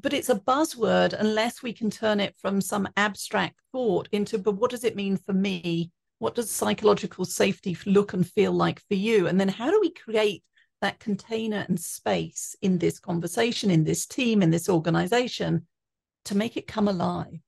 but 0.00 0.12
it's 0.12 0.28
a 0.28 0.34
buzzword 0.34 1.12
unless 1.12 1.62
we 1.62 1.72
can 1.72 1.90
turn 1.90 2.20
it 2.20 2.34
from 2.40 2.60
some 2.60 2.88
abstract 2.96 3.60
thought 3.72 4.08
into 4.12 4.38
but 4.38 4.52
what 4.52 4.70
does 4.70 4.84
it 4.84 4.96
mean 4.96 5.16
for 5.16 5.32
me? 5.32 5.90
What 6.18 6.34
does 6.34 6.50
psychological 6.50 7.24
safety 7.24 7.76
look 7.84 8.12
and 8.12 8.26
feel 8.26 8.52
like 8.52 8.80
for 8.88 8.94
you? 8.94 9.26
And 9.26 9.40
then 9.40 9.48
how 9.48 9.70
do 9.70 9.80
we 9.80 9.90
create 9.90 10.42
that 10.80 10.98
container 10.98 11.64
and 11.68 11.78
space 11.78 12.56
in 12.62 12.78
this 12.78 12.98
conversation 12.98 13.70
in 13.70 13.84
this 13.84 14.06
team 14.06 14.42
in 14.42 14.50
this 14.50 14.68
organization 14.68 15.66
to 16.24 16.36
make 16.36 16.56
it 16.56 16.66
come 16.66 16.88
alive? 16.88 17.38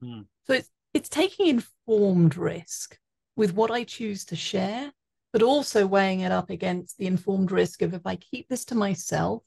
Hmm. 0.00 0.22
so 0.46 0.54
it's 0.54 0.70
it's 0.94 1.10
taking 1.10 1.46
informed 1.46 2.36
risk 2.36 2.96
with 3.36 3.52
what 3.52 3.70
i 3.70 3.84
choose 3.84 4.24
to 4.24 4.36
share 4.36 4.90
but 5.30 5.42
also 5.42 5.86
weighing 5.86 6.20
it 6.20 6.32
up 6.32 6.48
against 6.48 6.96
the 6.96 7.06
informed 7.06 7.52
risk 7.52 7.82
of 7.82 7.92
if 7.92 8.06
i 8.06 8.16
keep 8.16 8.48
this 8.48 8.64
to 8.66 8.74
myself 8.74 9.42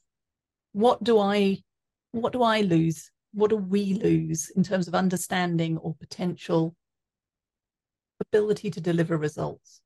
what 0.73 1.03
do 1.03 1.17
i 1.17 1.57
what 2.13 2.31
do 2.31 2.43
I 2.43 2.61
lose? 2.61 3.11
What 3.33 3.49
do 3.49 3.57
we 3.57 3.95
lose 3.95 4.51
in 4.51 4.63
terms 4.63 4.87
of 4.87 4.95
understanding 4.95 5.77
or 5.79 5.95
potential 5.95 6.75
ability 8.21 8.69
to 8.71 8.79
deliver 8.79 9.17
results? 9.17 9.81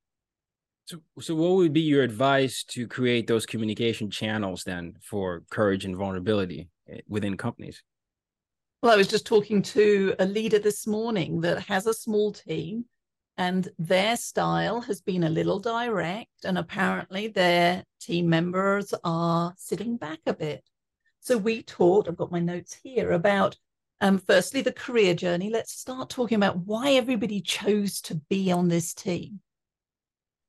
So, 0.85 0.97
so 1.19 1.35
what 1.35 1.55
would 1.55 1.73
be 1.73 1.81
your 1.81 2.03
advice 2.03 2.63
to 2.65 2.87
create 2.87 3.27
those 3.27 3.45
communication 3.45 4.11
channels 4.11 4.63
then 4.63 4.95
for 5.01 5.43
courage 5.49 5.85
and 5.85 5.95
vulnerability 5.95 6.69
eh, 6.89 6.99
within 7.07 7.37
companies? 7.37 7.81
Well, 8.83 8.91
I 8.91 8.97
was 8.97 9.07
just 9.07 9.25
talking 9.25 9.61
to 9.63 10.13
a 10.19 10.25
leader 10.25 10.59
this 10.59 10.85
morning 10.85 11.41
that 11.41 11.63
has 11.63 11.87
a 11.87 11.93
small 11.93 12.33
team 12.33 12.85
and 13.37 13.69
their 13.79 14.17
style 14.17 14.81
has 14.81 14.99
been 14.99 15.23
a 15.23 15.29
little 15.29 15.59
direct 15.59 16.43
and 16.43 16.57
apparently 16.57 17.27
their 17.27 17.83
team 18.01 18.29
members 18.29 18.93
are 19.03 19.53
sitting 19.57 19.95
back 19.95 20.19
a 20.25 20.33
bit 20.33 20.63
so 21.27 21.37
we 21.37 21.61
talked, 21.61 22.07
I've 22.07 22.15
got 22.15 22.31
my 22.31 22.39
notes 22.39 22.77
here 22.81 23.11
about 23.11 23.57
um, 23.99 24.17
firstly 24.17 24.61
the 24.61 24.71
career 24.71 25.13
journey. 25.13 25.49
Let's 25.49 25.73
start 25.73 26.09
talking 26.09 26.37
about 26.37 26.59
why 26.59 26.91
everybody 26.91 27.41
chose 27.41 27.99
to 28.03 28.15
be 28.29 28.49
on 28.49 28.69
this 28.69 28.93
team. 28.93 29.41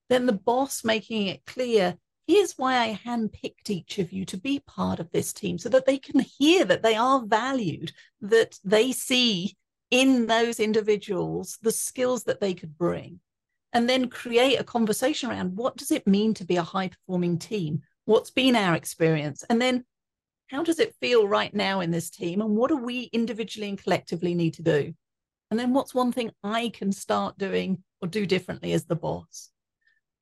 Then 0.08 0.26
the 0.26 0.32
boss 0.32 0.84
making 0.84 1.26
it 1.26 1.44
clear 1.46 1.96
here's 2.28 2.52
why 2.52 2.78
I 2.78 3.00
handpicked 3.04 3.70
each 3.70 3.98
of 3.98 4.12
you 4.12 4.24
to 4.26 4.36
be 4.36 4.60
part 4.60 5.00
of 5.00 5.10
this 5.10 5.32
team 5.32 5.58
so 5.58 5.68
that 5.70 5.84
they 5.84 5.98
can 5.98 6.20
hear 6.20 6.64
that 6.66 6.84
they 6.84 6.94
are 6.94 7.26
valued, 7.26 7.90
that 8.20 8.60
they 8.62 8.92
see 8.92 9.56
in 9.90 10.26
those 10.26 10.60
individuals 10.60 11.58
the 11.60 11.72
skills 11.72 12.22
that 12.24 12.40
they 12.40 12.54
could 12.54 12.78
bring. 12.78 13.18
And 13.72 13.88
then 13.88 14.10
create 14.10 14.60
a 14.60 14.64
conversation 14.64 15.28
around 15.28 15.56
what 15.56 15.76
does 15.76 15.90
it 15.90 16.06
mean 16.06 16.34
to 16.34 16.44
be 16.44 16.56
a 16.56 16.62
high 16.62 16.88
performing 16.88 17.38
team? 17.38 17.80
What's 18.04 18.30
been 18.30 18.54
our 18.54 18.76
experience? 18.76 19.42
And 19.50 19.60
then 19.60 19.84
how 20.50 20.62
does 20.62 20.78
it 20.78 20.94
feel 21.00 21.28
right 21.28 21.52
now 21.54 21.80
in 21.80 21.90
this 21.90 22.10
team? 22.10 22.40
And 22.40 22.56
what 22.56 22.68
do 22.68 22.76
we 22.76 23.10
individually 23.12 23.68
and 23.68 23.82
collectively 23.82 24.34
need 24.34 24.54
to 24.54 24.62
do? 24.62 24.94
And 25.50 25.58
then 25.58 25.72
what's 25.72 25.94
one 25.94 26.12
thing 26.12 26.30
I 26.42 26.70
can 26.70 26.92
start 26.92 27.38
doing 27.38 27.82
or 28.00 28.08
do 28.08 28.26
differently 28.26 28.72
as 28.72 28.84
the 28.84 28.96
boss? 28.96 29.50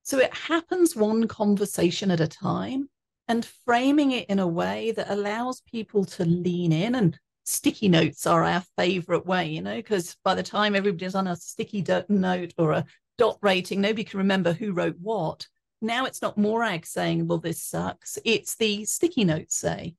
So 0.03 0.19
it 0.19 0.33
happens 0.33 0.95
one 0.95 1.27
conversation 1.27 2.11
at 2.11 2.21
a 2.21 2.29
time 2.29 2.89
and 3.29 3.45
framing 3.65 4.13
it 4.13 4.29
in 4.29 4.39
a 4.39 4.47
way 4.47 4.93
that 4.93 5.11
allows 5.11 5.61
people 5.63 6.05
to 6.05 6.25
lean 6.25 6.73
in 6.73 6.95
and 6.95 7.19
sticky 7.45 7.89
notes 7.89 8.27
are 8.27 8.45
our 8.45 8.63
favorite 8.77 9.27
way, 9.27 9.47
you 9.47 9.63
know, 9.63 9.77
because 9.77 10.17
by 10.25 10.35
the 10.35 10.43
time 10.43 10.75
everybody's 10.75 11.15
on 11.15 11.27
a 11.27 11.37
sticky 11.37 11.85
note 12.09 12.53
or 12.59 12.73
a 12.73 12.85
dot 13.19 13.39
rating, 13.43 13.81
nobody 13.81 14.05
can 14.05 14.19
remember 14.19 14.53
who 14.53 14.73
wrote 14.73 14.97
what. 15.01 15.47
Now 15.81 16.05
it's 16.05 16.23
not 16.23 16.39
Morag 16.39 16.87
saying, 16.87 17.27
well, 17.27 17.39
this 17.39 17.63
sucks. 17.63 18.19
It's 18.25 18.57
the 18.57 18.85
sticky 18.85 19.25
notes 19.25 19.57
say, 19.57 19.95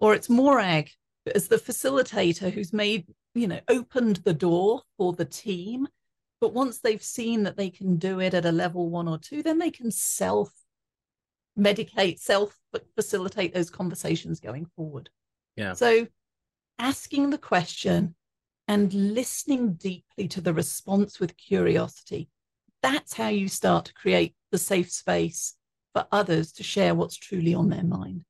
or 0.00 0.14
it's 0.14 0.28
Morag 0.28 0.90
as 1.34 1.48
the 1.48 1.56
facilitator 1.56 2.52
who's 2.52 2.72
made, 2.72 3.06
you 3.34 3.46
know, 3.46 3.60
opened 3.68 4.16
the 4.16 4.34
door 4.34 4.82
for 4.96 5.12
the 5.12 5.24
team. 5.24 5.86
But 6.40 6.54
once 6.54 6.78
they've 6.78 7.02
seen 7.02 7.42
that 7.44 7.56
they 7.56 7.68
can 7.68 7.96
do 7.96 8.20
it 8.20 8.32
at 8.32 8.46
a 8.46 8.52
level 8.52 8.88
one 8.88 9.06
or 9.06 9.18
two, 9.18 9.42
then 9.42 9.58
they 9.58 9.70
can 9.70 9.90
self 9.90 10.50
medicate, 11.58 12.18
self 12.18 12.58
facilitate 12.96 13.52
those 13.54 13.70
conversations 13.70 14.40
going 14.40 14.66
forward. 14.74 15.10
Yeah. 15.56 15.74
So 15.74 16.06
asking 16.78 17.30
the 17.30 17.38
question 17.38 18.14
and 18.66 18.92
listening 18.94 19.74
deeply 19.74 20.28
to 20.28 20.40
the 20.40 20.54
response 20.54 21.20
with 21.20 21.36
curiosity. 21.36 22.28
That's 22.82 23.12
how 23.12 23.28
you 23.28 23.48
start 23.48 23.86
to 23.86 23.94
create 23.94 24.34
the 24.50 24.58
safe 24.58 24.90
space 24.90 25.56
for 25.92 26.06
others 26.12 26.52
to 26.52 26.62
share 26.62 26.94
what's 26.94 27.16
truly 27.16 27.52
on 27.52 27.68
their 27.68 27.82
mind. 27.82 28.24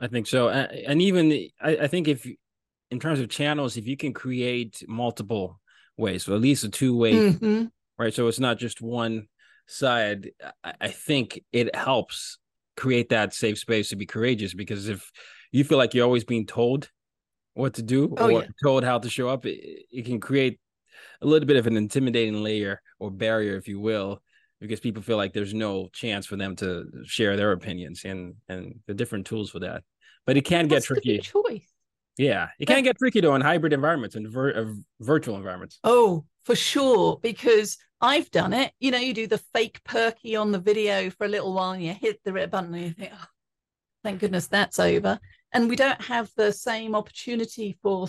I 0.00 0.08
think 0.08 0.26
so, 0.26 0.48
and 0.48 1.02
even 1.02 1.48
I, 1.60 1.86
think 1.86 2.08
if 2.08 2.26
in 2.90 3.00
terms 3.00 3.20
of 3.20 3.28
channels, 3.28 3.76
if 3.76 3.86
you 3.86 3.96
can 3.96 4.14
create 4.14 4.82
multiple 4.88 5.60
ways, 5.98 6.24
so 6.24 6.34
at 6.34 6.40
least 6.40 6.64
a 6.64 6.70
two 6.70 6.96
way, 6.96 7.12
mm-hmm. 7.12 7.64
right? 7.98 8.14
So 8.14 8.26
it's 8.28 8.40
not 8.40 8.58
just 8.58 8.80
one 8.80 9.28
side. 9.66 10.30
I 10.64 10.88
think 10.88 11.42
it 11.52 11.74
helps 11.74 12.38
create 12.76 13.10
that 13.10 13.34
safe 13.34 13.58
space 13.58 13.90
to 13.90 13.96
be 13.96 14.06
courageous 14.06 14.54
because 14.54 14.88
if 14.88 15.10
you 15.52 15.64
feel 15.64 15.76
like 15.76 15.92
you're 15.92 16.06
always 16.06 16.24
being 16.24 16.46
told 16.46 16.90
what 17.54 17.74
to 17.74 17.82
do 17.82 18.14
oh, 18.16 18.24
or 18.24 18.42
yeah. 18.42 18.46
told 18.62 18.84
how 18.84 18.98
to 18.98 19.10
show 19.10 19.28
up, 19.28 19.44
it, 19.44 19.84
it 19.90 20.06
can 20.06 20.18
create 20.18 20.58
a 21.20 21.26
little 21.26 21.46
bit 21.46 21.56
of 21.56 21.66
an 21.66 21.76
intimidating 21.76 22.42
layer 22.42 22.80
or 22.98 23.10
barrier, 23.10 23.56
if 23.56 23.68
you 23.68 23.78
will, 23.78 24.22
because 24.60 24.80
people 24.80 25.02
feel 25.02 25.16
like 25.16 25.32
there's 25.32 25.54
no 25.54 25.88
chance 25.92 26.26
for 26.26 26.36
them 26.36 26.54
to 26.56 26.86
share 27.04 27.36
their 27.36 27.52
opinions 27.52 28.02
and 28.04 28.34
and 28.48 28.80
the 28.86 28.94
different 28.94 29.26
tools 29.26 29.50
for 29.50 29.60
that. 29.60 29.82
But 30.26 30.36
it 30.36 30.44
can 30.44 30.68
get 30.68 30.84
tricky. 30.84 31.18
choice. 31.18 31.66
Yeah 32.18 32.48
it 32.58 32.66
can 32.66 32.82
get 32.82 32.98
tricky 32.98 33.20
though 33.20 33.34
in 33.34 33.40
hybrid 33.40 33.72
environments 33.72 34.16
and 34.16 34.28
vir- 34.28 34.56
uh, 34.56 34.74
virtual 35.00 35.36
environments. 35.36 35.78
Oh 35.84 36.24
for 36.44 36.54
sure 36.54 37.18
because 37.22 37.78
i've 38.00 38.30
done 38.30 38.52
it. 38.52 38.72
You 38.78 38.90
know 38.90 38.98
you 38.98 39.14
do 39.14 39.26
the 39.26 39.42
fake 39.54 39.80
perky 39.84 40.36
on 40.36 40.52
the 40.52 40.58
video 40.58 41.10
for 41.10 41.24
a 41.24 41.28
little 41.28 41.54
while 41.54 41.72
and 41.72 41.82
you 41.82 41.94
hit 41.94 42.20
the 42.24 42.32
red 42.32 42.50
button 42.50 42.74
and 42.74 42.84
you 42.84 42.90
think 42.92 43.12
oh, 43.14 43.26
thank 44.04 44.20
goodness 44.20 44.46
that's 44.46 44.78
over. 44.78 45.18
And 45.52 45.68
we 45.68 45.76
don't 45.76 46.00
have 46.02 46.30
the 46.36 46.52
same 46.52 46.94
opportunity 46.94 47.78
for 47.82 48.08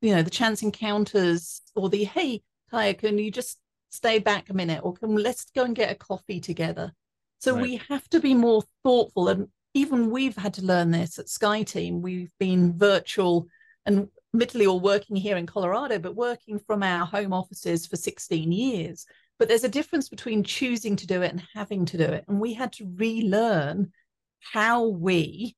you 0.00 0.14
know 0.14 0.22
the 0.22 0.30
chance 0.30 0.62
encounters 0.62 1.62
or 1.76 1.88
the 1.88 2.04
hey 2.04 2.42
Kaya, 2.72 2.94
can 2.94 3.18
you 3.18 3.30
just 3.30 3.58
stay 3.92 4.18
back 4.18 4.48
a 4.48 4.54
minute 4.54 4.80
or 4.82 4.94
can 4.94 5.14
let's 5.14 5.44
go 5.54 5.64
and 5.64 5.76
get 5.76 5.92
a 5.92 5.94
coffee 5.94 6.40
together. 6.40 6.92
So 7.38 7.54
right. 7.54 7.62
we 7.62 7.80
have 7.88 8.08
to 8.10 8.20
be 8.20 8.34
more 8.34 8.62
thoughtful 8.82 9.28
and 9.28 9.48
even 9.74 10.10
we've 10.10 10.36
had 10.36 10.54
to 10.54 10.64
learn 10.64 10.90
this 10.90 11.18
at 11.18 11.26
SkyeTeam. 11.26 12.00
We've 12.00 12.32
been 12.38 12.76
virtual 12.78 13.46
and 13.84 14.08
admittedly 14.34 14.66
all 14.66 14.80
working 14.80 15.16
here 15.16 15.36
in 15.36 15.46
colorado 15.46 15.98
but 15.98 16.16
working 16.16 16.58
from 16.58 16.82
our 16.82 17.04
home 17.04 17.32
offices 17.34 17.86
for 17.86 17.96
16 17.96 18.50
years. 18.50 19.04
But 19.38 19.48
there's 19.48 19.64
a 19.64 19.68
difference 19.68 20.08
between 20.08 20.42
choosing 20.42 20.96
to 20.96 21.06
do 21.06 21.20
it 21.22 21.30
and 21.30 21.42
having 21.54 21.84
to 21.86 21.98
do 21.98 22.04
it. 22.04 22.24
And 22.28 22.40
we 22.40 22.54
had 22.54 22.72
to 22.74 22.90
relearn 22.96 23.92
how 24.40 24.86
we 24.86 25.54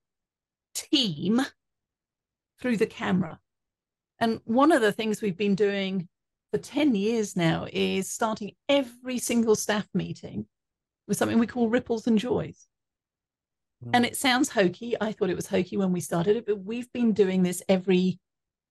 team 0.75 1.41
through 2.61 2.79
the 2.79 2.87
camera. 2.87 3.39
And 4.21 4.41
one 4.45 4.73
of 4.73 4.81
the 4.81 4.93
things 4.93 5.23
we've 5.23 5.37
been 5.37 5.55
doing 5.55 6.09
for 6.55 6.59
10 6.59 6.95
years 6.95 7.35
now 7.35 7.67
is 7.73 8.09
starting 8.09 8.53
every 8.69 9.19
single 9.19 9.57
staff 9.57 9.89
meeting 9.93 10.47
with 11.09 11.17
something 11.17 11.41
we 11.41 11.49
call 11.49 11.69
ripples 11.69 12.07
and 12.07 12.17
joys. 12.17 12.69
Mm. 13.85 13.91
And 13.93 14.07
it 14.07 14.17
sounds 14.17 14.51
hokey. 14.51 14.95
I 15.01 15.11
thought 15.11 15.31
it 15.31 15.37
was 15.37 15.49
hokey 15.49 15.77
when 15.77 15.91
we 15.91 15.99
started 15.99 16.37
it, 16.37 16.47
but 16.47 16.63
we've 16.63 16.93
been 16.93 17.13
doing 17.13 17.43
this 17.43 17.61
every 17.69 18.21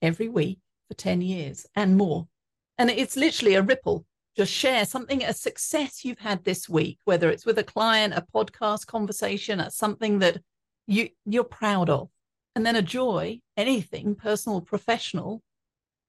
every 0.01 0.29
week 0.29 0.59
for 0.87 0.93
10 0.93 1.19
years 1.19 1.65
and 1.75 1.97
more. 1.97 2.29
And 2.77 2.89
it's 2.89 3.17
literally 3.17 3.55
a 3.55 3.61
ripple. 3.61 4.05
Just 4.37 4.53
share 4.53 4.85
something, 4.85 5.21
a 5.21 5.33
success 5.33 6.05
you've 6.05 6.19
had 6.19 6.45
this 6.45 6.69
week, 6.69 6.99
whether 7.03 7.29
it's 7.29 7.45
with 7.45 7.59
a 7.59 7.65
client, 7.65 8.13
a 8.13 8.25
podcast 8.33 8.87
conversation, 8.87 9.61
something 9.71 10.19
that 10.19 10.41
you 10.87 11.09
you're 11.25 11.43
proud 11.43 11.89
of. 11.89 12.07
And 12.55 12.65
then 12.65 12.77
a 12.77 12.81
joy, 12.81 13.41
anything 13.57 14.15
personal, 14.15 14.61
professional, 14.61 15.43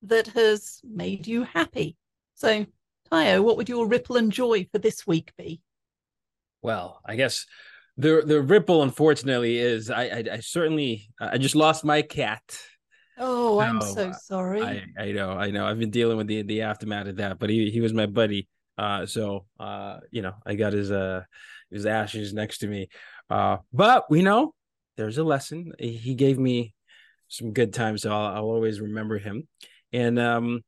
that 0.08 0.28
has 0.28 0.80
made 0.84 1.26
you 1.26 1.44
happy. 1.44 1.96
So, 2.34 2.66
Tayo, 3.10 3.42
what 3.42 3.56
would 3.56 3.68
your 3.68 3.86
ripple 3.86 4.16
and 4.16 4.32
joy 4.32 4.66
for 4.72 4.78
this 4.78 5.06
week 5.06 5.32
be? 5.36 5.60
Well, 6.62 7.00
I 7.04 7.16
guess 7.16 7.46
the 7.96 8.22
the 8.24 8.40
ripple, 8.40 8.82
unfortunately, 8.82 9.58
is 9.58 9.90
I 9.90 10.04
I, 10.04 10.24
I 10.32 10.40
certainly 10.40 11.08
I 11.20 11.38
just 11.38 11.54
lost 11.54 11.84
my 11.84 12.02
cat. 12.02 12.58
Oh, 13.16 13.60
I'm 13.60 13.80
so 13.80 14.12
sorry. 14.12 14.62
I, 14.62 14.84
I 14.98 15.12
know, 15.12 15.30
I 15.30 15.50
know. 15.50 15.66
I've 15.66 15.78
been 15.78 15.90
dealing 15.90 16.16
with 16.16 16.26
the 16.26 16.42
the 16.42 16.62
aftermath 16.62 17.06
of 17.06 17.16
that, 17.16 17.38
but 17.38 17.50
he 17.50 17.70
he 17.70 17.80
was 17.80 17.92
my 17.92 18.06
buddy. 18.06 18.48
Uh, 18.76 19.06
so 19.06 19.46
uh, 19.60 19.98
you 20.10 20.22
know, 20.22 20.34
I 20.44 20.54
got 20.54 20.72
his 20.72 20.90
uh 20.90 21.22
his 21.70 21.86
ashes 21.86 22.32
next 22.32 22.58
to 22.58 22.66
me. 22.66 22.88
Uh, 23.30 23.58
but 23.72 24.10
we 24.10 24.22
know 24.22 24.54
there's 24.96 25.18
a 25.18 25.24
lesson. 25.24 25.72
He 25.78 26.14
gave 26.14 26.38
me 26.38 26.74
some 27.28 27.52
good 27.52 27.72
times, 27.72 28.02
so 28.02 28.12
I'll, 28.12 28.36
I'll 28.36 28.44
always 28.44 28.80
remember 28.80 29.18
him. 29.18 29.48
And 29.94 30.18
um, 30.18 30.60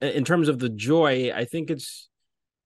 in 0.00 0.24
terms 0.24 0.48
of 0.48 0.58
the 0.58 0.70
joy, 0.70 1.32
I 1.34 1.44
think 1.44 1.70
it's 1.70 2.08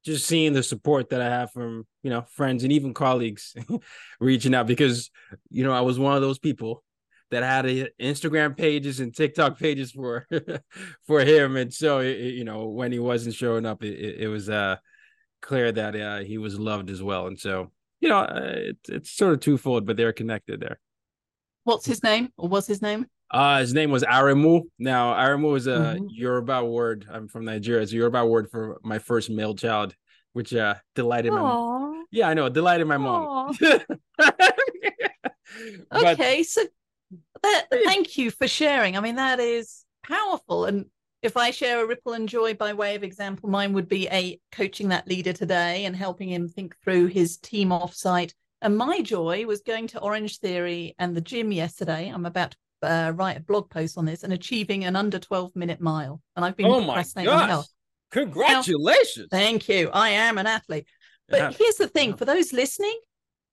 just 0.05 0.27
seeing 0.27 0.53
the 0.53 0.63
support 0.63 1.11
that 1.11 1.21
I 1.21 1.29
have 1.29 1.51
from 1.51 1.87
you 2.03 2.11
know 2.11 2.23
friends 2.23 2.63
and 2.63 2.73
even 2.73 2.95
colleagues 2.95 3.55
reaching 4.21 4.55
out 4.55 4.67
because 4.67 5.11
you 5.51 5.65
know 5.65 5.73
I 5.73 5.81
was 5.81 5.99
one 5.99 6.15
of 6.15 6.23
those 6.23 6.39
people 6.39 6.85
that 7.31 7.43
had 7.43 7.67
a, 7.67 7.89
Instagram 8.01 8.57
pages 8.57 9.01
and 9.01 9.15
TikTok 9.15 9.59
pages 9.59 9.91
for 9.91 10.27
for 11.07 11.21
him, 11.21 11.57
and 11.57 11.75
so 11.75 11.99
it, 11.99 12.19
you 12.19 12.45
know 12.45 12.69
when 12.69 12.93
he 12.93 13.01
wasn't 13.01 13.35
showing 13.35 13.67
up, 13.67 13.83
it, 13.83 14.21
it 14.21 14.29
was 14.29 14.49
uh 14.49 14.77
clear 15.43 15.73
that 15.73 15.97
uh, 15.97 16.19
he 16.21 16.39
was 16.39 16.59
loved 16.59 16.91
as 16.91 17.03
well, 17.03 17.27
and 17.27 17.39
so 17.39 17.73
you 18.01 18.09
know 18.09 18.21
uh, 18.21 18.53
it, 18.55 18.79
it's 18.89 19.11
sort 19.11 19.35
of 19.35 19.41
twofold, 19.41 19.85
but 19.85 19.97
they're 19.97 20.13
connected 20.13 20.61
there. 20.61 20.79
What's 21.65 21.87
his 21.87 22.05
name, 22.05 22.29
or 22.37 22.49
was 22.49 22.69
his 22.69 22.83
name? 22.83 23.07
Uh, 23.31 23.61
his 23.61 23.75
name 23.75 23.91
was 23.91 24.03
Aremu. 24.03 24.63
Now, 24.79 25.15
Aremu 25.15 25.57
is 25.57 25.67
a 25.67 25.71
mm-hmm. 25.71 26.07
Yoruba 26.09 26.65
word. 26.65 27.07
I'm 27.11 27.29
from 27.29 27.45
Nigeria. 27.45 27.83
It's 27.83 27.93
a 27.93 27.97
Yoruba 27.97 28.25
word 28.25 28.51
for 28.51 28.79
my 28.83 28.99
first 28.99 29.31
male 29.31 29.55
child, 29.55 29.95
which 30.33 30.55
uh 30.55 30.75
delighted 30.95 31.33
Aww. 31.33 31.37
my 31.37 31.43
mom. 31.43 32.05
Yeah, 32.11 32.29
I 32.29 32.35
know, 32.35 32.49
delighted 32.49 32.87
my 32.87 32.97
mom. 32.97 33.57
okay, 35.93 36.43
so 36.45 36.63
that, 37.43 37.67
thank 37.85 38.17
you 38.17 38.31
for 38.31 38.47
sharing. 38.47 38.97
I 38.97 39.01
mean, 39.01 39.17
that 39.17 39.41
is 39.41 39.85
powerful. 40.05 40.67
And 40.67 40.87
if 41.23 41.37
I 41.37 41.51
share 41.51 41.83
a 41.83 41.87
ripple 41.87 42.13
and 42.13 42.29
joy 42.29 42.55
by 42.55 42.75
way 42.75 42.95
of 42.95 43.03
example, 43.03 43.49
mine 43.49 43.73
would 43.73 43.89
be 43.89 44.07
a 44.09 44.39
coaching 44.53 44.89
that 44.89 45.09
leader 45.09 45.33
today 45.33 45.87
and 45.87 45.97
helping 45.97 46.29
him 46.29 46.49
think 46.49 46.77
through 46.85 47.07
his 47.07 47.39
team 47.39 47.71
offsite. 47.71 48.33
And 48.63 48.77
my 48.77 49.01
joy 49.01 49.47
was 49.47 49.63
going 49.63 49.89
to 49.89 50.01
Orangetheory 50.01 50.95
and 50.99 51.17
the 51.17 51.21
gym 51.21 51.53
yesterday. 51.53 52.09
I'm 52.09 52.27
about 52.27 52.53
to 52.53 52.57
uh, 52.85 53.11
write 53.13 53.39
a 53.39 53.43
blog 53.43 53.71
post 53.71 53.99
on 53.99 54.05
this 54.05 54.23
and 54.23 54.33
achieving 54.33 54.85
an 54.85 54.97
under 54.97 55.19
12 55.19 55.55
minute 55.57 55.81
mile. 55.81 56.21
And 56.37 56.45
I've 56.45 56.57
been 56.57 56.67
oh 56.67 56.81
my 56.81 57.05
gosh. 57.17 57.67
Congratulations. 58.11 59.29
Now, 59.33 59.39
thank 59.39 59.69
you. 59.69 59.91
I 59.93 60.11
am 60.11 60.39
an 60.39 60.47
athlete. 60.47 60.87
But 61.29 61.39
yeah. 61.39 61.51
here's 61.59 61.77
the 61.77 61.89
thing 61.89 62.17
for 62.17 62.25
those 62.25 62.53
listening, 62.53 62.99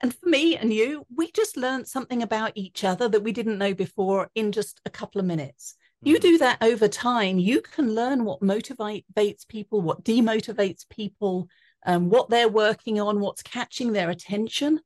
and 0.01 0.13
for 0.13 0.27
me 0.27 0.57
and 0.57 0.73
you, 0.73 1.05
we 1.15 1.31
just 1.31 1.57
learned 1.57 1.87
something 1.87 2.21
about 2.21 2.51
each 2.55 2.83
other 2.83 3.07
that 3.07 3.23
we 3.23 3.31
didn't 3.31 3.57
know 3.57 3.73
before 3.73 4.29
in 4.35 4.51
just 4.51 4.81
a 4.85 4.89
couple 4.89 5.19
of 5.19 5.25
minutes. 5.25 5.75
Mm-hmm. 6.03 6.09
You 6.09 6.19
do 6.19 6.37
that 6.39 6.57
over 6.61 6.87
time, 6.87 7.39
you 7.39 7.61
can 7.61 7.95
learn 7.95 8.25
what 8.25 8.41
motivates 8.41 9.47
people, 9.47 9.81
what 9.81 10.03
demotivates 10.03 10.87
people, 10.89 11.47
um, 11.85 12.09
what 12.09 12.29
they're 12.29 12.49
working 12.49 12.99
on, 12.99 13.19
what's 13.19 13.41
catching 13.41 13.93
their 13.93 14.09
attention, 14.09 14.79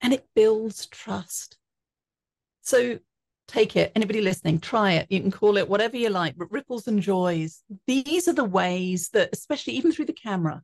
and 0.00 0.12
it 0.12 0.26
builds 0.34 0.86
trust. 0.86 1.56
So 2.62 2.98
take 3.48 3.74
it. 3.74 3.90
Anybody 3.96 4.20
listening, 4.20 4.60
try 4.60 4.92
it. 4.92 5.06
You 5.10 5.20
can 5.20 5.30
call 5.30 5.56
it 5.56 5.68
whatever 5.68 5.96
you 5.96 6.10
like, 6.10 6.36
but 6.36 6.52
ripples 6.52 6.86
and 6.86 7.02
joys. 7.02 7.62
These 7.86 8.28
are 8.28 8.34
the 8.34 8.44
ways 8.44 9.08
that, 9.10 9.30
especially 9.32 9.72
even 9.72 9.90
through 9.90 10.04
the 10.04 10.12
camera, 10.12 10.62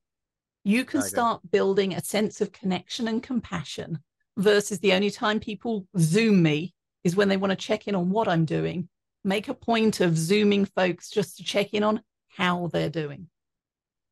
you 0.63 0.85
can 0.85 1.01
okay. 1.01 1.09
start 1.09 1.51
building 1.51 1.95
a 1.95 2.05
sense 2.05 2.41
of 2.41 2.53
connection 2.53 3.09
and 3.09 3.23
compassion 3.23 3.99
versus 4.37 4.79
the 4.79 4.93
only 4.93 5.11
time 5.11 5.41
people 5.41 5.87
zoom 5.99 6.43
me 6.43 6.75
is 7.03 7.17
when 7.17 7.29
they 7.29 7.37
want 7.37 7.51
to 7.51 7.57
check 7.57 7.89
in 7.89 7.95
on 7.95 8.11
what 8.11 8.29
I'm 8.29 8.45
doing. 8.45 8.89
Make 9.25 9.49
a 9.49 9.55
point 9.55 10.01
of 10.01 10.17
zooming 10.17 10.67
folks 10.67 11.11
just 11.11 11.39
to 11.39 11.45
check 11.45 11.75
in 11.75 11.83
on 11.83 12.03
how 12.29 12.69
they're 12.69 12.91
doing. 12.91 13.29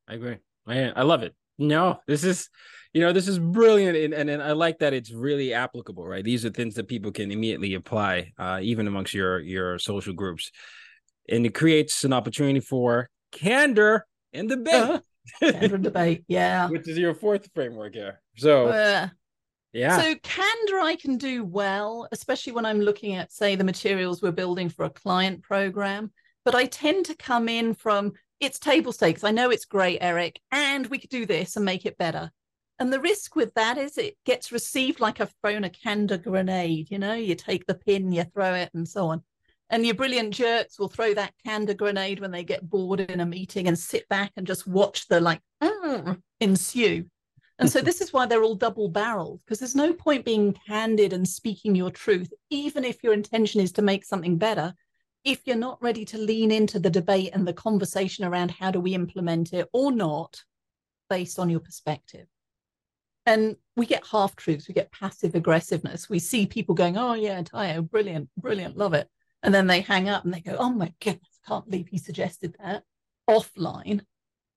I 0.09 0.15
agree. 0.15 0.39
I, 0.67 0.91
I 0.91 1.03
love 1.03 1.23
it. 1.23 1.35
No, 1.59 2.01
this 2.07 2.25
is 2.25 2.49
you 2.93 3.01
know 3.01 3.13
this 3.13 3.29
is 3.29 3.39
brilliant 3.39 3.97
and, 3.97 4.13
and, 4.13 4.29
and 4.29 4.43
i 4.43 4.53
like 4.53 4.79
that 4.79 4.93
it's 4.93 5.13
really 5.13 5.55
applicable 5.55 6.07
right? 6.07 6.25
These 6.25 6.45
are 6.45 6.51
things 6.51 6.75
that 6.75 6.89
people 6.89 7.11
can 7.11 7.31
immediately 7.31 7.75
apply 7.75 8.33
uh, 8.39 8.61
even 8.63 8.87
amongst 8.87 9.15
your 9.15 9.41
your 9.41 9.79
social 9.79 10.13
groups. 10.13 10.51
And 11.29 11.47
it 11.47 11.55
creates 11.55 12.05
an 12.05 12.13
opportunity 12.13 12.61
for 12.61 13.09
candor 13.31 14.07
and 14.33 14.49
debate. 14.49 14.75
Uh, 14.75 15.01
candor 15.41 15.79
debate 15.79 16.25
yeah. 16.29 16.69
Which 16.69 16.89
is 16.89 16.99
your 16.99 17.15
fourth 17.15 17.49
framework 17.55 17.95
here. 17.95 18.21
So 18.37 18.67
uh, 18.67 19.09
yeah. 19.73 20.01
So 20.01 20.15
candor 20.23 20.81
i 20.81 20.97
can 20.97 21.17
do 21.17 21.45
well 21.45 22.09
especially 22.13 22.53
when 22.53 22.67
i'm 22.67 22.81
looking 22.81 23.15
at 23.15 23.33
say 23.33 23.57
the 23.57 23.65
materials 23.65 24.21
we're 24.21 24.33
building 24.33 24.69
for 24.69 24.85
a 24.85 24.91
client 24.91 25.43
program 25.43 26.13
but 26.45 26.55
i 26.55 26.67
tend 26.67 27.07
to 27.07 27.15
come 27.15 27.49
in 27.49 27.73
from 27.73 28.13
it's 28.43 28.59
table 28.59 28.93
stakes 28.93 29.25
i 29.25 29.31
know 29.31 29.51
it's 29.51 29.65
great 29.65 29.99
eric 30.01 30.39
and 30.51 30.87
we 30.89 30.99
could 30.99 31.11
do 31.11 31.25
this 31.25 31.57
and 31.57 31.65
make 31.65 31.87
it 31.87 31.97
better 31.97 32.31
and 32.83 32.93
the 32.93 33.01
risk 33.01 33.37
with 33.37 33.55
that 33.55 33.79
is 33.79 33.97
it 33.97 34.17
gets 34.25 34.51
received 34.51 34.99
like 34.99 35.21
I've 35.21 35.33
thrown 35.41 35.63
a 35.63 35.71
candor 35.71 36.19
grenade. 36.19 36.91
You 36.91 36.99
know, 36.99 37.15
you 37.15 37.37
take 37.37 37.65
the 37.67 37.77
pin, 37.77 38.11
you 38.11 38.25
throw 38.25 38.55
it, 38.55 38.71
and 38.75 38.89
so 38.89 39.07
on. 39.07 39.23
And 39.71 39.87
your 39.87 39.95
brilliant 39.95 40.35
jerks 40.35 40.81
will 40.81 40.89
throw 40.89 41.15
that 41.15 41.33
candor 41.47 41.75
grenade 41.75 42.19
when 42.19 42.33
they 42.33 42.43
get 42.43 42.69
bored 42.69 42.99
in 42.99 43.21
a 43.21 43.25
meeting 43.25 43.69
and 43.69 43.79
sit 43.79 44.09
back 44.09 44.33
and 44.37 44.49
just 44.49 44.67
watch 44.67 45.07
the 45.07 45.21
like 45.21 45.41
mm, 45.63 46.21
ensue. 46.41 47.05
And 47.61 47.71
so 47.71 47.81
this 47.81 48.01
is 48.01 48.13
why 48.13 48.27
they're 48.27 48.43
all 48.43 48.57
double 48.57 48.89
barreled 48.89 49.41
because 49.45 49.61
there's 49.61 49.77
no 49.77 49.93
point 49.93 50.25
being 50.25 50.57
candid 50.67 51.13
and 51.13 51.29
speaking 51.29 51.77
your 51.77 51.93
truth, 51.93 52.33
even 52.51 52.85
if 52.85 53.05
your 53.05 53.13
intention 53.13 53.61
is 53.61 53.71
to 53.73 53.83
make 53.83 54.05
something 54.05 54.37
better, 54.39 54.75
if 55.25 55.47
you're 55.47 55.57
not 55.57 55.83
ready 55.83 56.05
to 56.07 56.19
lean 56.19 56.51
into 56.51 56.79
the 56.79 56.91
debate 56.91 57.31
and 57.33 57.47
the 57.47 57.53
conversation 57.53 58.25
around 58.25 58.51
how 58.51 58.71
do 58.71 58.81
we 58.81 58.95
implement 58.95 59.53
it 59.53 59.69
or 59.73 59.93
not 59.93 60.43
based 61.09 61.39
on 61.39 61.49
your 61.49 61.61
perspective. 61.61 62.27
And 63.25 63.57
we 63.77 63.87
get 63.87 64.07
half 64.11 64.35
truths, 64.35 64.67
we 64.67 64.75
get 64.75 64.91
passive 64.91 65.35
aggressiveness. 65.35 66.09
We 66.09 66.19
see 66.19 66.47
people 66.47 66.75
going, 66.75 66.97
Oh, 66.97 67.15
yeah, 67.15 67.41
Tayo, 67.43 67.89
brilliant, 67.89 68.31
brilliant, 68.37 68.77
love 68.77 68.95
it. 68.95 69.09
And 69.45 69.55
then 69.55 69.67
they 69.67 69.81
hang 69.81 70.09
up 70.09 70.25
and 70.25 70.35
they 70.35 70.41
go, 70.41 70.57
Oh 70.59 70.71
my 70.71 70.93
goodness, 71.01 71.39
can't 71.47 71.69
believe 71.69 71.89
he 71.89 71.99
suggested 71.99 72.57
that 72.59 72.83
offline. 73.31 74.01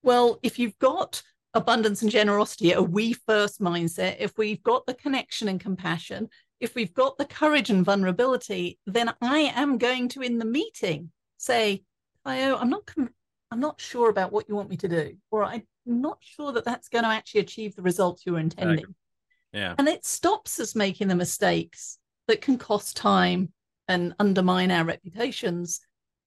Well, 0.02 0.40
if 0.42 0.58
you've 0.58 0.78
got 0.78 1.22
abundance 1.54 2.02
and 2.02 2.10
generosity, 2.10 2.72
a 2.72 2.82
we 2.82 3.12
first 3.12 3.60
mindset, 3.60 4.16
if 4.18 4.36
we've 4.36 4.62
got 4.62 4.86
the 4.86 4.94
connection 4.94 5.48
and 5.48 5.60
compassion, 5.60 6.28
if 6.60 6.74
we've 6.74 6.94
got 6.94 7.18
the 7.18 7.24
courage 7.24 7.70
and 7.70 7.84
vulnerability, 7.84 8.78
then 8.86 9.12
I 9.20 9.52
am 9.54 9.78
going 9.78 10.08
to, 10.10 10.22
in 10.22 10.38
the 10.38 10.44
meeting, 10.44 11.10
say, 11.36 11.82
Tayo, 12.26 12.60
I'm 12.60 12.70
not, 12.70 12.90
I'm 13.50 13.60
not 13.60 13.80
sure 13.80 14.08
about 14.08 14.32
what 14.32 14.48
you 14.48 14.54
want 14.54 14.70
me 14.70 14.76
to 14.78 14.88
do, 14.88 15.16
or 15.30 15.44
I'm 15.44 15.66
not 15.84 16.18
sure 16.20 16.52
that 16.52 16.64
that's 16.64 16.88
going 16.88 17.04
to 17.04 17.10
actually 17.10 17.40
achieve 17.40 17.76
the 17.76 17.82
results 17.82 18.24
you're 18.24 18.38
intending. 18.38 18.94
Yeah. 19.52 19.74
And 19.78 19.88
it 19.88 20.04
stops 20.04 20.58
us 20.58 20.74
making 20.74 21.08
the 21.08 21.14
mistakes 21.14 21.98
that 22.26 22.40
can 22.40 22.58
cost 22.58 22.96
time 22.96 23.52
and 23.88 24.14
undermine 24.18 24.70
our 24.70 24.84
reputations 24.84 25.80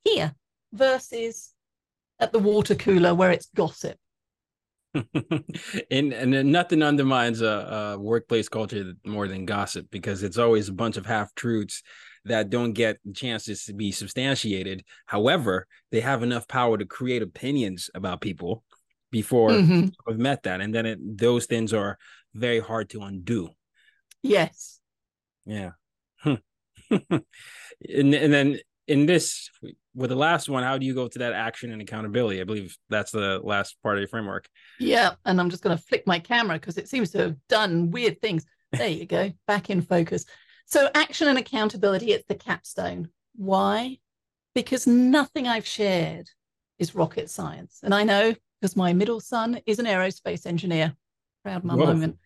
here 0.04 0.34
versus 0.72 1.54
at 2.20 2.32
the 2.32 2.40
water 2.40 2.76
cooler 2.76 3.14
where 3.14 3.32
it's 3.32 3.50
gossip. 3.56 3.98
and, 5.92 6.14
and 6.14 6.52
nothing 6.52 6.82
undermines 6.82 7.42
a, 7.42 7.96
a, 7.96 8.00
workplace 8.00 8.50
culture 8.50 8.94
more 9.06 9.28
than 9.28 9.46
gossip 9.46 9.88
because 9.92 10.24
it's 10.24 10.38
always 10.38 10.68
a 10.68 10.74
bunch 10.74 10.98
of 10.98 11.06
half 11.06 11.34
truths 11.36 11.84
that 12.26 12.50
don't 12.50 12.74
get 12.74 12.98
chances 13.14 13.66
to 13.66 13.74
be 13.74 13.92
substantiated. 13.92 14.84
However, 15.06 15.68
they 15.92 16.02
have 16.02 16.24
enough 16.24 16.48
power 16.48 16.78
to 16.78 16.86
create 16.86 17.22
opinions 17.22 17.90
about 17.94 18.22
people 18.22 18.64
before 19.12 19.52
mm-hmm. 19.52 19.88
I've 20.08 20.20
met 20.20 20.44
that, 20.44 20.62
and 20.62 20.74
then 20.74 20.86
it, 20.86 21.00
those 21.18 21.46
things 21.46 21.74
are 21.74 21.98
very 22.34 22.60
hard 22.60 22.90
to 22.92 23.02
undo. 23.02 23.50
Yes. 24.22 24.80
Yeah. 25.46 25.72
and, 26.24 26.44
and 27.90 28.34
then 28.34 28.60
in 28.88 29.06
this 29.06 29.50
with 30.00 30.10
the 30.10 30.16
last 30.16 30.48
one, 30.48 30.64
how 30.64 30.78
do 30.78 30.86
you 30.86 30.96
go 30.96 31.08
to 31.10 31.20
that 31.20 31.34
action 31.34 31.72
and 31.72 31.82
accountability? 31.82 32.40
I 32.40 32.46
believe 32.46 32.76
that's 32.90 33.12
the 33.12 33.42
last 33.44 33.76
part 33.84 33.96
of 33.96 34.00
your 34.00 34.08
framework. 34.08 34.48
Yeah, 34.80 35.12
and 35.26 35.40
I'm 35.40 35.50
just 35.50 35.62
going 35.62 35.78
to 35.78 35.84
flick 35.84 36.08
my 36.08 36.20
camera 36.20 36.58
because 36.58 36.78
it 36.78 36.88
seems 36.88 37.12
to 37.12 37.18
have 37.20 37.36
done 37.50 37.92
weird 37.92 38.22
things. 38.22 38.46
There 38.72 38.88
you 38.88 39.06
go, 39.06 39.32
back 39.46 39.70
in 39.70 39.82
focus. 39.82 40.26
So 40.66 40.90
action 40.96 41.28
and 41.28 41.38
accountability, 41.38 42.14
it's 42.14 42.26
the 42.28 42.36
capstone. 42.36 43.10
Why? 43.36 43.98
Because 44.56 44.88
nothing 44.88 45.48
I've 45.48 45.68
shared 45.68 46.30
is 46.78 46.96
rocket 46.96 47.30
science. 47.30 47.80
And 47.84 47.94
I 47.94 48.04
know 48.04 48.34
because 48.62 48.78
my 48.78 48.94
middle 48.94 49.20
son 49.20 49.60
is 49.66 49.80
an 49.80 49.86
aerospace 49.86 50.46
engineer. 50.46 50.96
Proud 51.44 51.64
mum 51.64 51.80
moment. 51.80 52.18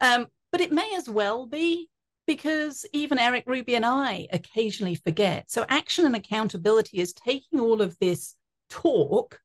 Um, 0.00 0.28
but 0.50 0.60
it 0.60 0.72
may 0.72 0.94
as 0.96 1.08
well 1.08 1.46
be 1.46 1.88
because 2.28 2.84
even 2.92 3.18
Eric 3.18 3.44
Ruby 3.46 3.74
and 3.74 3.86
I 3.86 4.28
occasionally 4.30 4.94
forget. 4.94 5.50
So, 5.50 5.64
action 5.68 6.04
and 6.04 6.14
accountability 6.14 6.98
is 6.98 7.14
taking 7.14 7.58
all 7.58 7.80
of 7.80 7.98
this 7.98 8.36
talk 8.68 9.40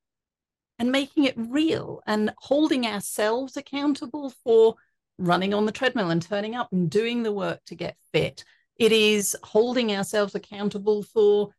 and 0.78 0.92
making 0.92 1.24
it 1.24 1.34
real 1.38 2.02
and 2.06 2.34
holding 2.40 2.86
ourselves 2.86 3.56
accountable 3.56 4.34
for 4.44 4.76
running 5.18 5.54
on 5.54 5.66
the 5.66 5.72
treadmill 5.72 6.10
and 6.10 6.22
turning 6.22 6.56
up 6.56 6.74
and 6.74 6.90
doing 6.90 7.24
the 7.24 7.32
work 7.32 7.62
to 7.68 7.76
get 7.76 7.96
fit. 8.12 8.44
It 8.76 8.92
is 8.92 9.38
holding 9.44 9.96
ourselves 9.96 10.36
accountable 10.36 11.04
for 11.04 11.52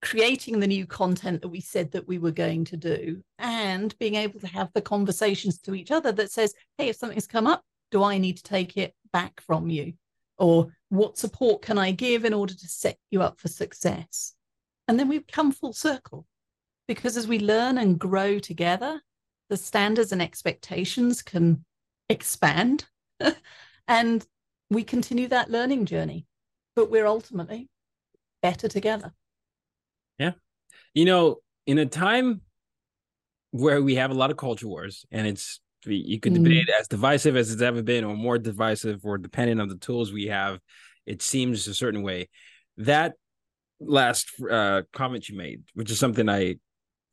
creating 0.00 0.60
the 0.60 0.66
new 0.66 0.86
content 0.86 1.42
that 1.42 1.48
we 1.48 1.60
said 1.60 1.92
that 1.92 2.08
we 2.08 2.16
were 2.16 2.30
going 2.30 2.64
to 2.64 2.78
do 2.78 3.22
and 3.38 3.94
being 3.98 4.14
able 4.14 4.40
to 4.40 4.46
have 4.46 4.70
the 4.72 4.80
conversations 4.80 5.58
to 5.58 5.74
each 5.74 5.90
other 5.90 6.10
that 6.10 6.32
says, 6.32 6.54
hey, 6.78 6.88
if 6.88 6.96
something's 6.96 7.26
come 7.26 7.46
up, 7.46 7.62
do 7.90 8.02
I 8.02 8.16
need 8.16 8.38
to 8.38 8.42
take 8.42 8.78
it 8.78 8.94
back 9.12 9.42
from 9.42 9.68
you? 9.68 9.92
Or 10.40 10.72
what 10.88 11.18
support 11.18 11.62
can 11.62 11.78
I 11.78 11.92
give 11.92 12.24
in 12.24 12.34
order 12.34 12.54
to 12.54 12.66
set 12.66 12.98
you 13.10 13.22
up 13.22 13.38
for 13.38 13.46
success? 13.46 14.34
And 14.88 14.98
then 14.98 15.06
we 15.06 15.20
come 15.20 15.52
full 15.52 15.72
circle 15.72 16.26
because 16.88 17.16
as 17.16 17.28
we 17.28 17.38
learn 17.38 17.78
and 17.78 17.98
grow 18.00 18.40
together, 18.40 19.00
the 19.48 19.56
standards 19.56 20.10
and 20.10 20.20
expectations 20.20 21.22
can 21.22 21.64
expand 22.08 22.86
and 23.88 24.26
we 24.70 24.82
continue 24.82 25.28
that 25.28 25.50
learning 25.50 25.84
journey, 25.84 26.26
but 26.74 26.90
we're 26.90 27.06
ultimately 27.06 27.68
better 28.42 28.66
together. 28.66 29.12
Yeah. 30.18 30.32
You 30.94 31.04
know, 31.04 31.36
in 31.66 31.78
a 31.78 31.86
time 31.86 32.40
where 33.50 33.82
we 33.82 33.96
have 33.96 34.10
a 34.10 34.14
lot 34.14 34.30
of 34.30 34.36
culture 34.36 34.68
wars 34.68 35.04
and 35.10 35.26
it's 35.26 35.60
you 35.84 36.20
could 36.20 36.34
debate 36.34 36.68
mm. 36.68 36.80
as 36.80 36.88
divisive 36.88 37.36
as 37.36 37.50
it's 37.52 37.62
ever 37.62 37.82
been 37.82 38.04
or 38.04 38.14
more 38.14 38.38
divisive 38.38 39.00
or 39.04 39.18
depending 39.18 39.60
on 39.60 39.68
the 39.68 39.76
tools 39.76 40.12
we 40.12 40.26
have. 40.26 40.58
It 41.06 41.22
seems 41.22 41.66
a 41.66 41.74
certain 41.74 42.02
way. 42.02 42.28
That 42.76 43.14
last 43.80 44.30
uh, 44.50 44.82
comment 44.92 45.28
you 45.28 45.36
made 45.36 45.62
which 45.72 45.90
is 45.90 45.98
something 45.98 46.28
i 46.28 46.54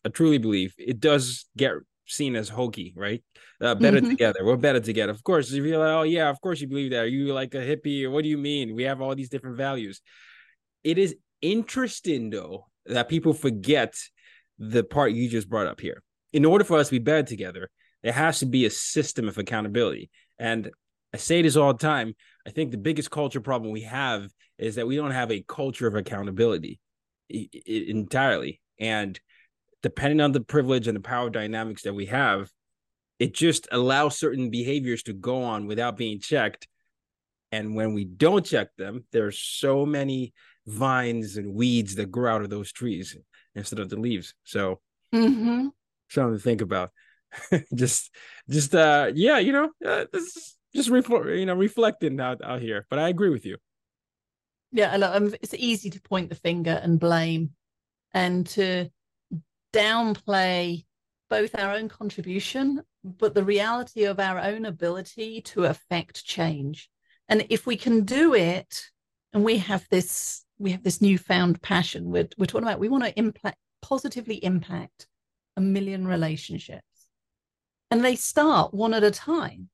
i 0.05 0.09
truly 0.09 0.37
believe 0.37 0.73
it 0.77 0.99
does 0.99 1.45
get 1.55 1.71
seen 2.07 2.35
as 2.35 2.49
hokey 2.49 2.93
right? 2.95 3.23
Uh, 3.59 3.75
better 3.75 3.97
mm-hmm. 3.97 4.09
together. 4.11 4.45
We're 4.45 4.55
better 4.55 4.79
together. 4.79 5.11
Of 5.11 5.23
course 5.23 5.51
if 5.51 5.63
you're 5.63 5.79
like 5.79 5.89
oh 5.89 6.03
yeah 6.03 6.29
of 6.29 6.39
course 6.41 6.61
you 6.61 6.67
believe 6.67 6.91
that. 6.91 7.03
Are 7.03 7.07
you 7.07 7.33
like 7.33 7.53
a 7.53 7.57
hippie 7.57 8.09
what 8.09 8.23
do 8.23 8.29
you 8.29 8.37
mean? 8.37 8.75
We 8.75 8.83
have 8.83 9.01
all 9.01 9.15
these 9.15 9.29
different 9.29 9.57
values. 9.57 10.01
It 10.83 10.97
is 10.97 11.15
interesting 11.41 12.29
though 12.29 12.67
that 12.85 13.09
people 13.09 13.33
forget 13.33 13.95
the 14.57 14.83
part 14.83 15.11
you 15.11 15.29
just 15.29 15.49
brought 15.49 15.67
up 15.67 15.79
here. 15.81 16.01
In 16.33 16.45
order 16.45 16.63
for 16.63 16.77
us 16.77 16.87
to 16.87 16.95
be 16.95 16.99
better 16.99 17.23
together, 17.23 17.69
there 18.03 18.13
has 18.13 18.39
to 18.39 18.45
be 18.45 18.65
a 18.65 18.69
system 18.69 19.27
of 19.27 19.37
accountability. 19.37 20.09
And 20.39 20.69
I 21.13 21.17
say 21.17 21.41
this 21.41 21.55
all 21.55 21.73
the 21.73 21.79
time. 21.79 22.15
I 22.45 22.51
think 22.51 22.71
the 22.71 22.77
biggest 22.77 23.11
culture 23.11 23.41
problem 23.41 23.71
we 23.71 23.81
have 23.81 24.29
is 24.57 24.75
that 24.75 24.87
we 24.87 24.95
don't 24.95 25.11
have 25.11 25.31
a 25.31 25.43
culture 25.47 25.87
of 25.87 25.95
accountability 25.95 26.79
entirely. 27.29 28.61
And 28.79 29.19
depending 29.83 30.21
on 30.21 30.31
the 30.31 30.41
privilege 30.41 30.87
and 30.87 30.95
the 30.95 31.01
power 31.01 31.29
dynamics 31.29 31.83
that 31.83 31.93
we 31.93 32.07
have, 32.07 32.49
it 33.19 33.33
just 33.33 33.67
allows 33.71 34.17
certain 34.17 34.49
behaviors 34.49 35.03
to 35.03 35.13
go 35.13 35.43
on 35.43 35.67
without 35.67 35.97
being 35.97 36.19
checked. 36.19 36.67
And 37.51 37.75
when 37.75 37.93
we 37.93 38.05
don't 38.05 38.45
check 38.45 38.69
them, 38.77 39.05
there's 39.11 39.39
so 39.39 39.85
many 39.85 40.33
vines 40.65 41.37
and 41.37 41.53
weeds 41.53 41.95
that 41.95 42.11
grow 42.11 42.35
out 42.35 42.41
of 42.41 42.49
those 42.49 42.71
trees 42.71 43.17
instead 43.55 43.79
of 43.79 43.89
the 43.89 43.95
leaves. 43.95 44.33
So 44.43 44.79
mm-hmm. 45.13 45.67
something 46.09 46.37
to 46.37 46.43
think 46.43 46.61
about. 46.61 46.91
just, 47.75 48.13
just, 48.49 48.75
uh, 48.75 49.11
yeah, 49.13 49.39
you 49.39 49.51
know, 49.51 49.71
uh, 49.85 50.05
this 50.11 50.35
is 50.35 50.57
just 50.75 50.89
reflect, 50.89 51.27
you 51.27 51.45
know, 51.45 51.55
reflecting 51.55 52.19
out 52.19 52.41
out 52.43 52.61
here. 52.61 52.85
But 52.89 52.99
I 52.99 53.09
agree 53.09 53.29
with 53.29 53.45
you. 53.45 53.57
Yeah, 54.71 54.93
um, 54.95 55.33
it's 55.41 55.53
easy 55.53 55.89
to 55.89 56.01
point 56.01 56.29
the 56.29 56.35
finger 56.35 56.79
and 56.81 56.99
blame, 56.99 57.51
and 58.13 58.45
to 58.47 58.89
downplay 59.73 60.85
both 61.29 61.57
our 61.57 61.73
own 61.73 61.89
contribution, 61.89 62.81
but 63.03 63.33
the 63.33 63.43
reality 63.43 64.05
of 64.05 64.19
our 64.19 64.39
own 64.39 64.65
ability 64.65 65.41
to 65.41 65.65
affect 65.65 66.25
change. 66.25 66.89
And 67.29 67.45
if 67.49 67.65
we 67.65 67.75
can 67.75 68.03
do 68.03 68.33
it, 68.33 68.83
and 69.33 69.43
we 69.43 69.57
have 69.57 69.85
this 69.89 70.43
we 70.59 70.71
have 70.71 70.83
this 70.83 71.01
newfound 71.01 71.61
passion. 71.61 72.05
We're, 72.05 72.29
we're 72.37 72.45
talking 72.45 72.67
about 72.67 72.79
we 72.79 72.89
want 72.89 73.03
to 73.03 73.17
impact 73.17 73.57
positively 73.81 74.43
impact 74.43 75.07
a 75.55 75.61
million 75.61 76.07
relationships. 76.07 76.86
And 77.89 78.03
they 78.03 78.15
start 78.15 78.73
one 78.73 78.93
at 78.93 79.03
a 79.03 79.11
time. 79.11 79.69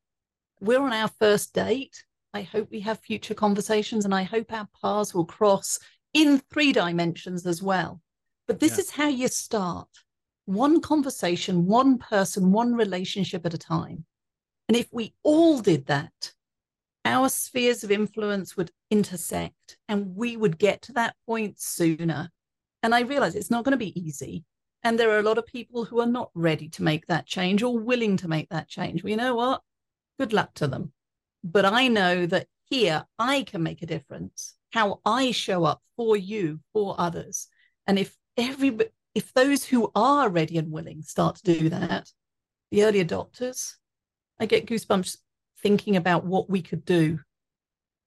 We're 0.60 0.82
on 0.82 0.94
our 0.94 1.10
first 1.20 1.54
date. 1.54 2.04
I 2.34 2.42
hope 2.42 2.70
we 2.72 2.80
have 2.82 3.00
future 3.00 3.34
conversations 3.34 4.06
and 4.06 4.14
I 4.14 4.24
hope 4.24 4.52
our 4.52 4.68
paths 4.82 5.14
will 5.14 5.26
cross 5.26 5.80
in 6.14 6.40
three 6.52 6.72
dimensions 6.72 7.46
as 7.46 7.62
well. 7.62 8.02
But 8.48 8.60
this 8.60 8.74
yeah. 8.74 8.80
is 8.80 8.90
how 8.92 9.08
you 9.08 9.28
start 9.28 9.88
one 10.46 10.82
conversation, 10.82 11.66
one 11.66 11.98
person, 11.98 12.52
one 12.52 12.76
relationship 12.76 13.46
at 13.46 13.54
a 13.54 13.58
time. 13.58 14.06
And 14.68 14.78
if 14.78 14.88
we 14.92 15.14
all 15.24 15.60
did 15.60 15.88
that, 15.88 16.34
our 17.06 17.30
spheres 17.30 17.84
of 17.84 17.92
influence 17.92 18.56
would 18.56 18.72
intersect 18.90 19.78
and 19.90 20.16
we 20.16 20.38
would 20.38 20.58
get 20.58 20.82
to 20.84 20.94
that 20.94 21.16
point 21.26 21.60
sooner. 21.60 22.30
And 22.82 22.96
I 22.96 23.02
realize 23.02 23.36
it's 23.36 23.52
not 23.52 23.64
going 23.64 23.72
to 23.72 23.78
be 23.78 24.00
easy. 24.00 24.46
And 24.84 25.00
there 25.00 25.12
are 25.12 25.20
a 25.20 25.24
lot 25.24 25.38
of 25.38 25.46
people 25.46 25.86
who 25.86 26.02
are 26.02 26.08
not 26.08 26.30
ready 26.34 26.68
to 26.70 26.84
make 26.84 27.08
that 27.08 27.26
change 27.26 27.64
or 27.64 27.80
willing 27.80 28.18
to 28.18 28.28
make 28.28 28.50
that 28.50 28.68
change. 28.68 29.04
Well, 29.04 29.12
you 29.12 29.18
know 29.18 29.36
what? 29.36 29.62
Good 30.20 30.34
luck 30.34 30.54
to 30.56 30.68
them. 30.68 30.92
But 31.44 31.66
I 31.66 31.88
know 31.88 32.26
that 32.26 32.48
here 32.66 33.06
I 33.18 33.44
can 33.44 33.64
make 33.64 33.82
a 33.82 33.88
difference, 33.88 34.56
how 34.72 35.00
I 35.06 35.32
show 35.32 35.64
up 35.64 35.82
for 35.96 36.18
you, 36.18 36.60
for 36.74 36.96
others. 36.98 37.48
And 37.88 37.98
if 37.98 38.16
every 38.38 38.78
if 39.14 39.32
those 39.34 39.64
who 39.64 39.92
are 39.96 40.28
ready 40.28 40.58
and 40.58 40.72
willing 40.72 41.04
start 41.04 41.36
to 41.38 41.60
do 41.60 41.70
that, 41.70 42.12
the 42.72 42.84
early 42.84 43.04
adopters, 43.04 43.76
I 44.40 44.48
get 44.48 44.66
goosebumps 44.66 45.18
thinking 45.62 45.96
about 45.96 46.26
what 46.26 46.50
we 46.50 46.62
could 46.62 46.84
do 46.84 47.20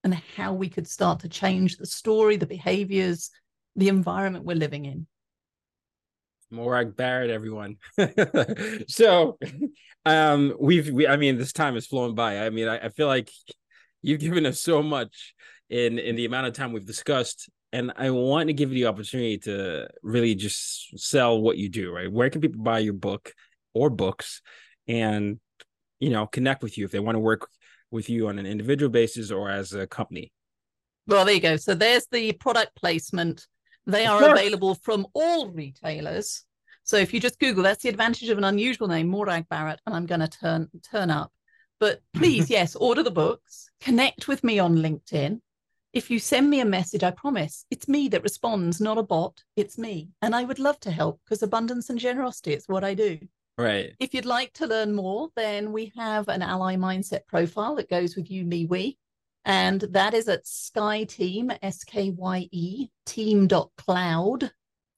and 0.02 0.14
how 0.36 0.52
we 0.52 0.68
could 0.68 0.88
start 0.88 1.20
to 1.20 1.28
change 1.28 1.76
the 1.76 1.86
story, 1.86 2.36
the 2.36 2.46
behaviors, 2.46 3.30
the 3.76 3.88
environment 3.88 4.44
we're 4.44 4.56
living 4.56 4.84
in. 4.84 5.06
Morag 6.50 6.96
Barrett, 6.96 7.30
everyone. 7.30 7.76
so, 8.88 9.38
um, 10.04 10.54
we've, 10.60 10.90
we, 10.90 11.06
I 11.06 11.16
mean, 11.16 11.38
this 11.38 11.52
time 11.52 11.74
has 11.74 11.86
flown 11.86 12.14
by. 12.14 12.40
I 12.40 12.50
mean, 12.50 12.68
I, 12.68 12.78
I 12.78 12.88
feel 12.90 13.08
like 13.08 13.30
you've 14.02 14.20
given 14.20 14.46
us 14.46 14.60
so 14.60 14.82
much 14.82 15.34
in 15.68 15.98
in 15.98 16.14
the 16.14 16.24
amount 16.24 16.46
of 16.46 16.52
time 16.52 16.72
we've 16.72 16.86
discussed 16.86 17.50
and 17.72 17.92
I 17.96 18.10
want 18.10 18.46
to 18.46 18.52
give 18.52 18.70
you 18.70 18.84
the 18.84 18.86
opportunity 18.86 19.36
to 19.38 19.88
really 20.02 20.36
just 20.36 20.96
sell 20.96 21.40
what 21.40 21.58
you 21.58 21.68
do, 21.68 21.92
right? 21.92 22.10
Where 22.10 22.30
can 22.30 22.40
people 22.40 22.62
buy 22.62 22.78
your 22.78 22.92
book 22.92 23.34
or 23.74 23.90
books 23.90 24.40
and 24.88 25.38
you 26.00 26.10
know 26.10 26.26
connect 26.26 26.62
with 26.62 26.78
you 26.78 26.84
if 26.84 26.90
they 26.90 27.00
want 27.00 27.14
to 27.14 27.20
work 27.20 27.48
with 27.90 28.08
you 28.08 28.28
on 28.28 28.38
an 28.38 28.46
individual 28.46 28.90
basis 28.90 29.30
or 29.30 29.50
as 29.50 29.72
a 29.72 29.86
company 29.86 30.32
well 31.06 31.24
there 31.24 31.34
you 31.34 31.40
go 31.40 31.56
so 31.56 31.74
there's 31.74 32.06
the 32.10 32.32
product 32.32 32.74
placement 32.74 33.46
they 33.86 34.06
are 34.06 34.30
available 34.30 34.74
from 34.74 35.06
all 35.14 35.48
retailers. 35.50 36.44
So 36.84 36.96
if 36.96 37.12
you 37.12 37.20
just 37.20 37.38
google 37.38 37.64
that's 37.64 37.82
the 37.82 37.88
advantage 37.88 38.28
of 38.28 38.38
an 38.38 38.44
unusual 38.44 38.88
name 38.88 39.08
morag 39.08 39.48
barrett 39.48 39.80
and 39.86 39.94
i'm 39.94 40.06
going 40.06 40.20
to 40.20 40.28
turn 40.28 40.68
turn 40.88 41.10
up. 41.10 41.32
But 41.80 42.00
please 42.14 42.50
yes 42.56 42.76
order 42.76 43.02
the 43.02 43.10
books. 43.10 43.70
Connect 43.80 44.28
with 44.28 44.44
me 44.44 44.58
on 44.58 44.76
linkedin. 44.76 45.40
If 45.92 46.10
you 46.10 46.18
send 46.18 46.50
me 46.50 46.60
a 46.60 46.64
message 46.64 47.02
i 47.02 47.10
promise 47.10 47.64
it's 47.70 47.88
me 47.88 48.08
that 48.08 48.22
responds 48.22 48.80
not 48.80 48.98
a 48.98 49.02
bot. 49.02 49.42
It's 49.56 49.78
me. 49.78 50.10
And 50.22 50.34
i 50.34 50.44
would 50.44 50.58
love 50.58 50.80
to 50.80 50.90
help 50.90 51.20
because 51.24 51.42
abundance 51.42 51.90
and 51.90 51.98
generosity 51.98 52.54
is 52.54 52.68
what 52.68 52.84
i 52.84 52.94
do. 52.94 53.18
Right. 53.58 53.94
If 53.98 54.12
you'd 54.12 54.26
like 54.26 54.52
to 54.54 54.66
learn 54.66 54.94
more, 54.94 55.30
then 55.34 55.72
we 55.72 55.90
have 55.96 56.28
an 56.28 56.42
ally 56.42 56.76
mindset 56.76 57.26
profile 57.26 57.76
that 57.76 57.88
goes 57.88 58.14
with 58.14 58.30
you, 58.30 58.44
me, 58.44 58.66
we. 58.66 58.98
And 59.46 59.80
that 59.92 60.12
is 60.12 60.26
at 60.26 60.44
Skye 60.44 61.04
Team, 61.04 61.52
S 61.62 61.84
K 61.84 62.10
Y 62.10 62.48
E, 62.50 62.88
team.cloud 63.06 64.50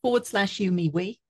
forward 0.02 0.26
slash 0.26 0.58
we. 0.58 1.20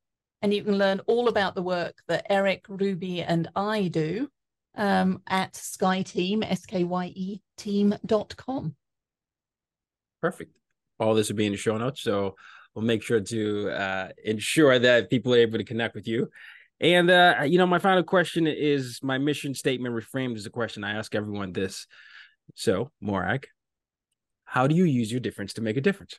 And 0.41 0.55
you 0.55 0.63
can 0.63 0.79
learn 0.79 1.01
all 1.09 1.29
about 1.29 1.57
the 1.57 1.63
work 1.63 1.97
that 2.07 2.27
Eric, 2.31 2.67
Ruby, 2.69 3.23
and 3.23 3.49
I 3.57 3.89
do 3.89 4.29
um, 4.77 5.21
at 5.29 5.57
Skye 5.57 6.03
Team, 6.03 6.45
S 6.45 6.65
K 6.65 6.85
Y 6.85 7.07
E, 7.07 7.41
team.com. 7.57 8.77
Perfect. 10.23 10.57
All 11.01 11.15
this 11.15 11.29
will 11.29 11.37
be 11.37 11.47
in 11.47 11.53
the 11.53 11.59
show 11.59 11.77
notes. 11.77 12.03
So 12.03 12.37
we'll 12.75 12.85
make 12.85 13.03
sure 13.03 13.21
to 13.21 13.71
uh, 13.71 14.09
ensure 14.25 14.79
that 14.79 15.11
people 15.11 15.35
are 15.35 15.39
able 15.39 15.59
to 15.59 15.65
connect 15.65 15.97
with 15.97 16.07
you. 16.07 16.31
And 16.81 17.11
uh, 17.11 17.43
you 17.45 17.59
know, 17.59 17.67
my 17.67 17.81
final 17.81 18.05
question 18.05 18.47
is 18.47 19.01
my 19.03 19.19
mission 19.19 19.57
statement 19.57 19.97
reframed 19.97 20.37
as 20.37 20.47
a 20.47 20.51
question. 20.51 20.85
I 20.85 20.93
ask 20.93 21.17
everyone 21.17 21.53
this. 21.53 21.89
So, 22.55 22.91
Morag, 23.01 23.47
how 24.45 24.67
do 24.67 24.75
you 24.75 24.85
use 24.85 25.11
your 25.11 25.21
difference 25.21 25.53
to 25.55 25.61
make 25.61 25.77
a 25.77 25.81
difference? 25.81 26.19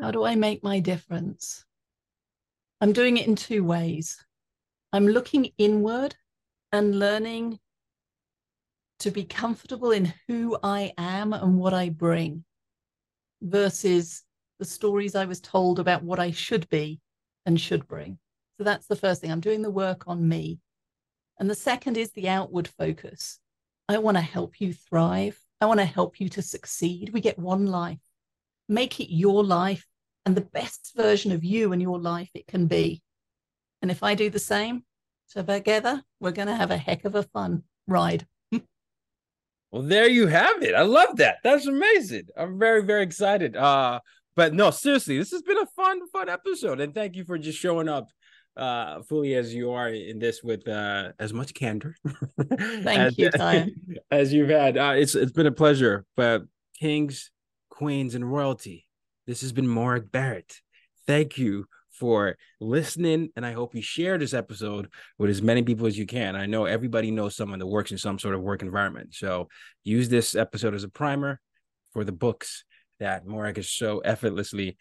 How 0.00 0.10
do 0.10 0.24
I 0.24 0.34
make 0.34 0.62
my 0.62 0.80
difference? 0.80 1.64
I'm 2.80 2.92
doing 2.92 3.16
it 3.16 3.26
in 3.26 3.36
two 3.36 3.64
ways. 3.64 4.24
I'm 4.92 5.06
looking 5.06 5.52
inward 5.58 6.14
and 6.72 6.98
learning 6.98 7.58
to 9.00 9.10
be 9.10 9.24
comfortable 9.24 9.90
in 9.90 10.12
who 10.26 10.58
I 10.62 10.92
am 10.98 11.32
and 11.32 11.58
what 11.58 11.74
I 11.74 11.90
bring 11.90 12.44
versus 13.42 14.22
the 14.58 14.64
stories 14.64 15.14
I 15.14 15.26
was 15.26 15.40
told 15.40 15.78
about 15.78 16.02
what 16.02 16.18
I 16.18 16.30
should 16.30 16.68
be 16.68 17.00
and 17.44 17.60
should 17.60 17.86
bring. 17.86 18.18
So 18.58 18.64
that's 18.64 18.86
the 18.86 18.96
first 18.96 19.20
thing. 19.20 19.30
I'm 19.30 19.40
doing 19.40 19.62
the 19.62 19.70
work 19.70 20.04
on 20.06 20.26
me. 20.26 20.58
And 21.38 21.50
the 21.50 21.54
second 21.54 21.98
is 21.98 22.12
the 22.12 22.28
outward 22.28 22.68
focus. 22.68 23.38
I 23.88 23.98
want 23.98 24.16
to 24.16 24.22
help 24.22 24.60
you 24.60 24.72
thrive. 24.72 25.38
I 25.60 25.66
want 25.66 25.80
to 25.80 25.86
help 25.86 26.20
you 26.20 26.28
to 26.30 26.42
succeed. 26.42 27.10
We 27.12 27.20
get 27.20 27.38
one 27.38 27.66
life. 27.66 28.00
Make 28.68 29.00
it 29.00 29.14
your 29.14 29.44
life 29.44 29.86
and 30.24 30.36
the 30.36 30.40
best 30.40 30.92
version 30.96 31.32
of 31.32 31.44
you 31.44 31.72
and 31.72 31.80
your 31.80 31.98
life 31.98 32.30
it 32.34 32.46
can 32.46 32.66
be. 32.66 33.02
And 33.80 33.90
if 33.90 34.02
I 34.02 34.14
do 34.14 34.28
the 34.28 34.40
same, 34.40 34.84
so 35.26 35.42
together, 35.42 36.02
we're 36.20 36.32
going 36.32 36.48
to 36.48 36.54
have 36.54 36.70
a 36.70 36.76
heck 36.76 37.04
of 37.04 37.14
a 37.14 37.22
fun 37.22 37.62
ride. 37.86 38.26
well, 39.70 39.82
there 39.82 40.08
you 40.08 40.26
have 40.26 40.62
it. 40.62 40.74
I 40.74 40.82
love 40.82 41.16
that. 41.16 41.38
That's 41.44 41.66
amazing. 41.66 42.28
I'm 42.36 42.58
very, 42.58 42.82
very 42.82 43.02
excited. 43.02 43.56
Uh, 43.56 44.00
but 44.34 44.52
no, 44.52 44.70
seriously, 44.70 45.18
this 45.18 45.30
has 45.30 45.42
been 45.42 45.58
a 45.58 45.66
fun, 45.66 46.08
fun 46.08 46.28
episode. 46.28 46.80
And 46.80 46.94
thank 46.94 47.14
you 47.16 47.24
for 47.24 47.38
just 47.38 47.58
showing 47.58 47.88
up 47.88 48.08
uh 48.56 49.02
fully 49.02 49.34
as 49.34 49.54
you 49.54 49.72
are 49.72 49.88
in 49.88 50.18
this 50.18 50.42
with 50.42 50.66
uh 50.66 51.12
as 51.18 51.32
much 51.32 51.52
candor 51.54 51.94
thank 52.40 52.98
as, 52.98 53.18
you 53.18 53.30
Ty. 53.30 53.70
as 54.10 54.32
you've 54.32 54.48
had. 54.48 54.78
Uh 54.78 54.94
it's 54.96 55.14
it's 55.14 55.32
been 55.32 55.46
a 55.46 55.52
pleasure 55.52 56.04
but 56.16 56.42
kings 56.78 57.30
queens 57.70 58.14
and 58.14 58.30
royalty 58.30 58.86
this 59.26 59.40
has 59.40 59.52
been 59.52 59.66
Morag 59.66 60.12
Barrett. 60.12 60.60
Thank 61.06 61.36
you 61.36 61.66
for 61.90 62.36
listening 62.60 63.30
and 63.36 63.46
i 63.46 63.52
hope 63.52 63.74
you 63.74 63.80
share 63.80 64.18
this 64.18 64.34
episode 64.34 64.88
with 65.18 65.30
as 65.30 65.40
many 65.40 65.62
people 65.62 65.86
as 65.86 65.96
you 65.96 66.06
can. 66.06 66.36
I 66.36 66.46
know 66.46 66.66
everybody 66.66 67.10
knows 67.10 67.34
someone 67.34 67.58
that 67.58 67.66
works 67.66 67.90
in 67.90 67.98
some 67.98 68.18
sort 68.18 68.34
of 68.34 68.42
work 68.42 68.62
environment 68.62 69.14
so 69.14 69.48
use 69.84 70.08
this 70.08 70.34
episode 70.34 70.74
as 70.74 70.84
a 70.84 70.88
primer 70.88 71.40
for 71.92 72.04
the 72.04 72.12
books 72.12 72.64
that 73.00 73.26
Morag 73.26 73.58
is 73.58 73.70
so 73.70 73.98
effortlessly 74.00 74.76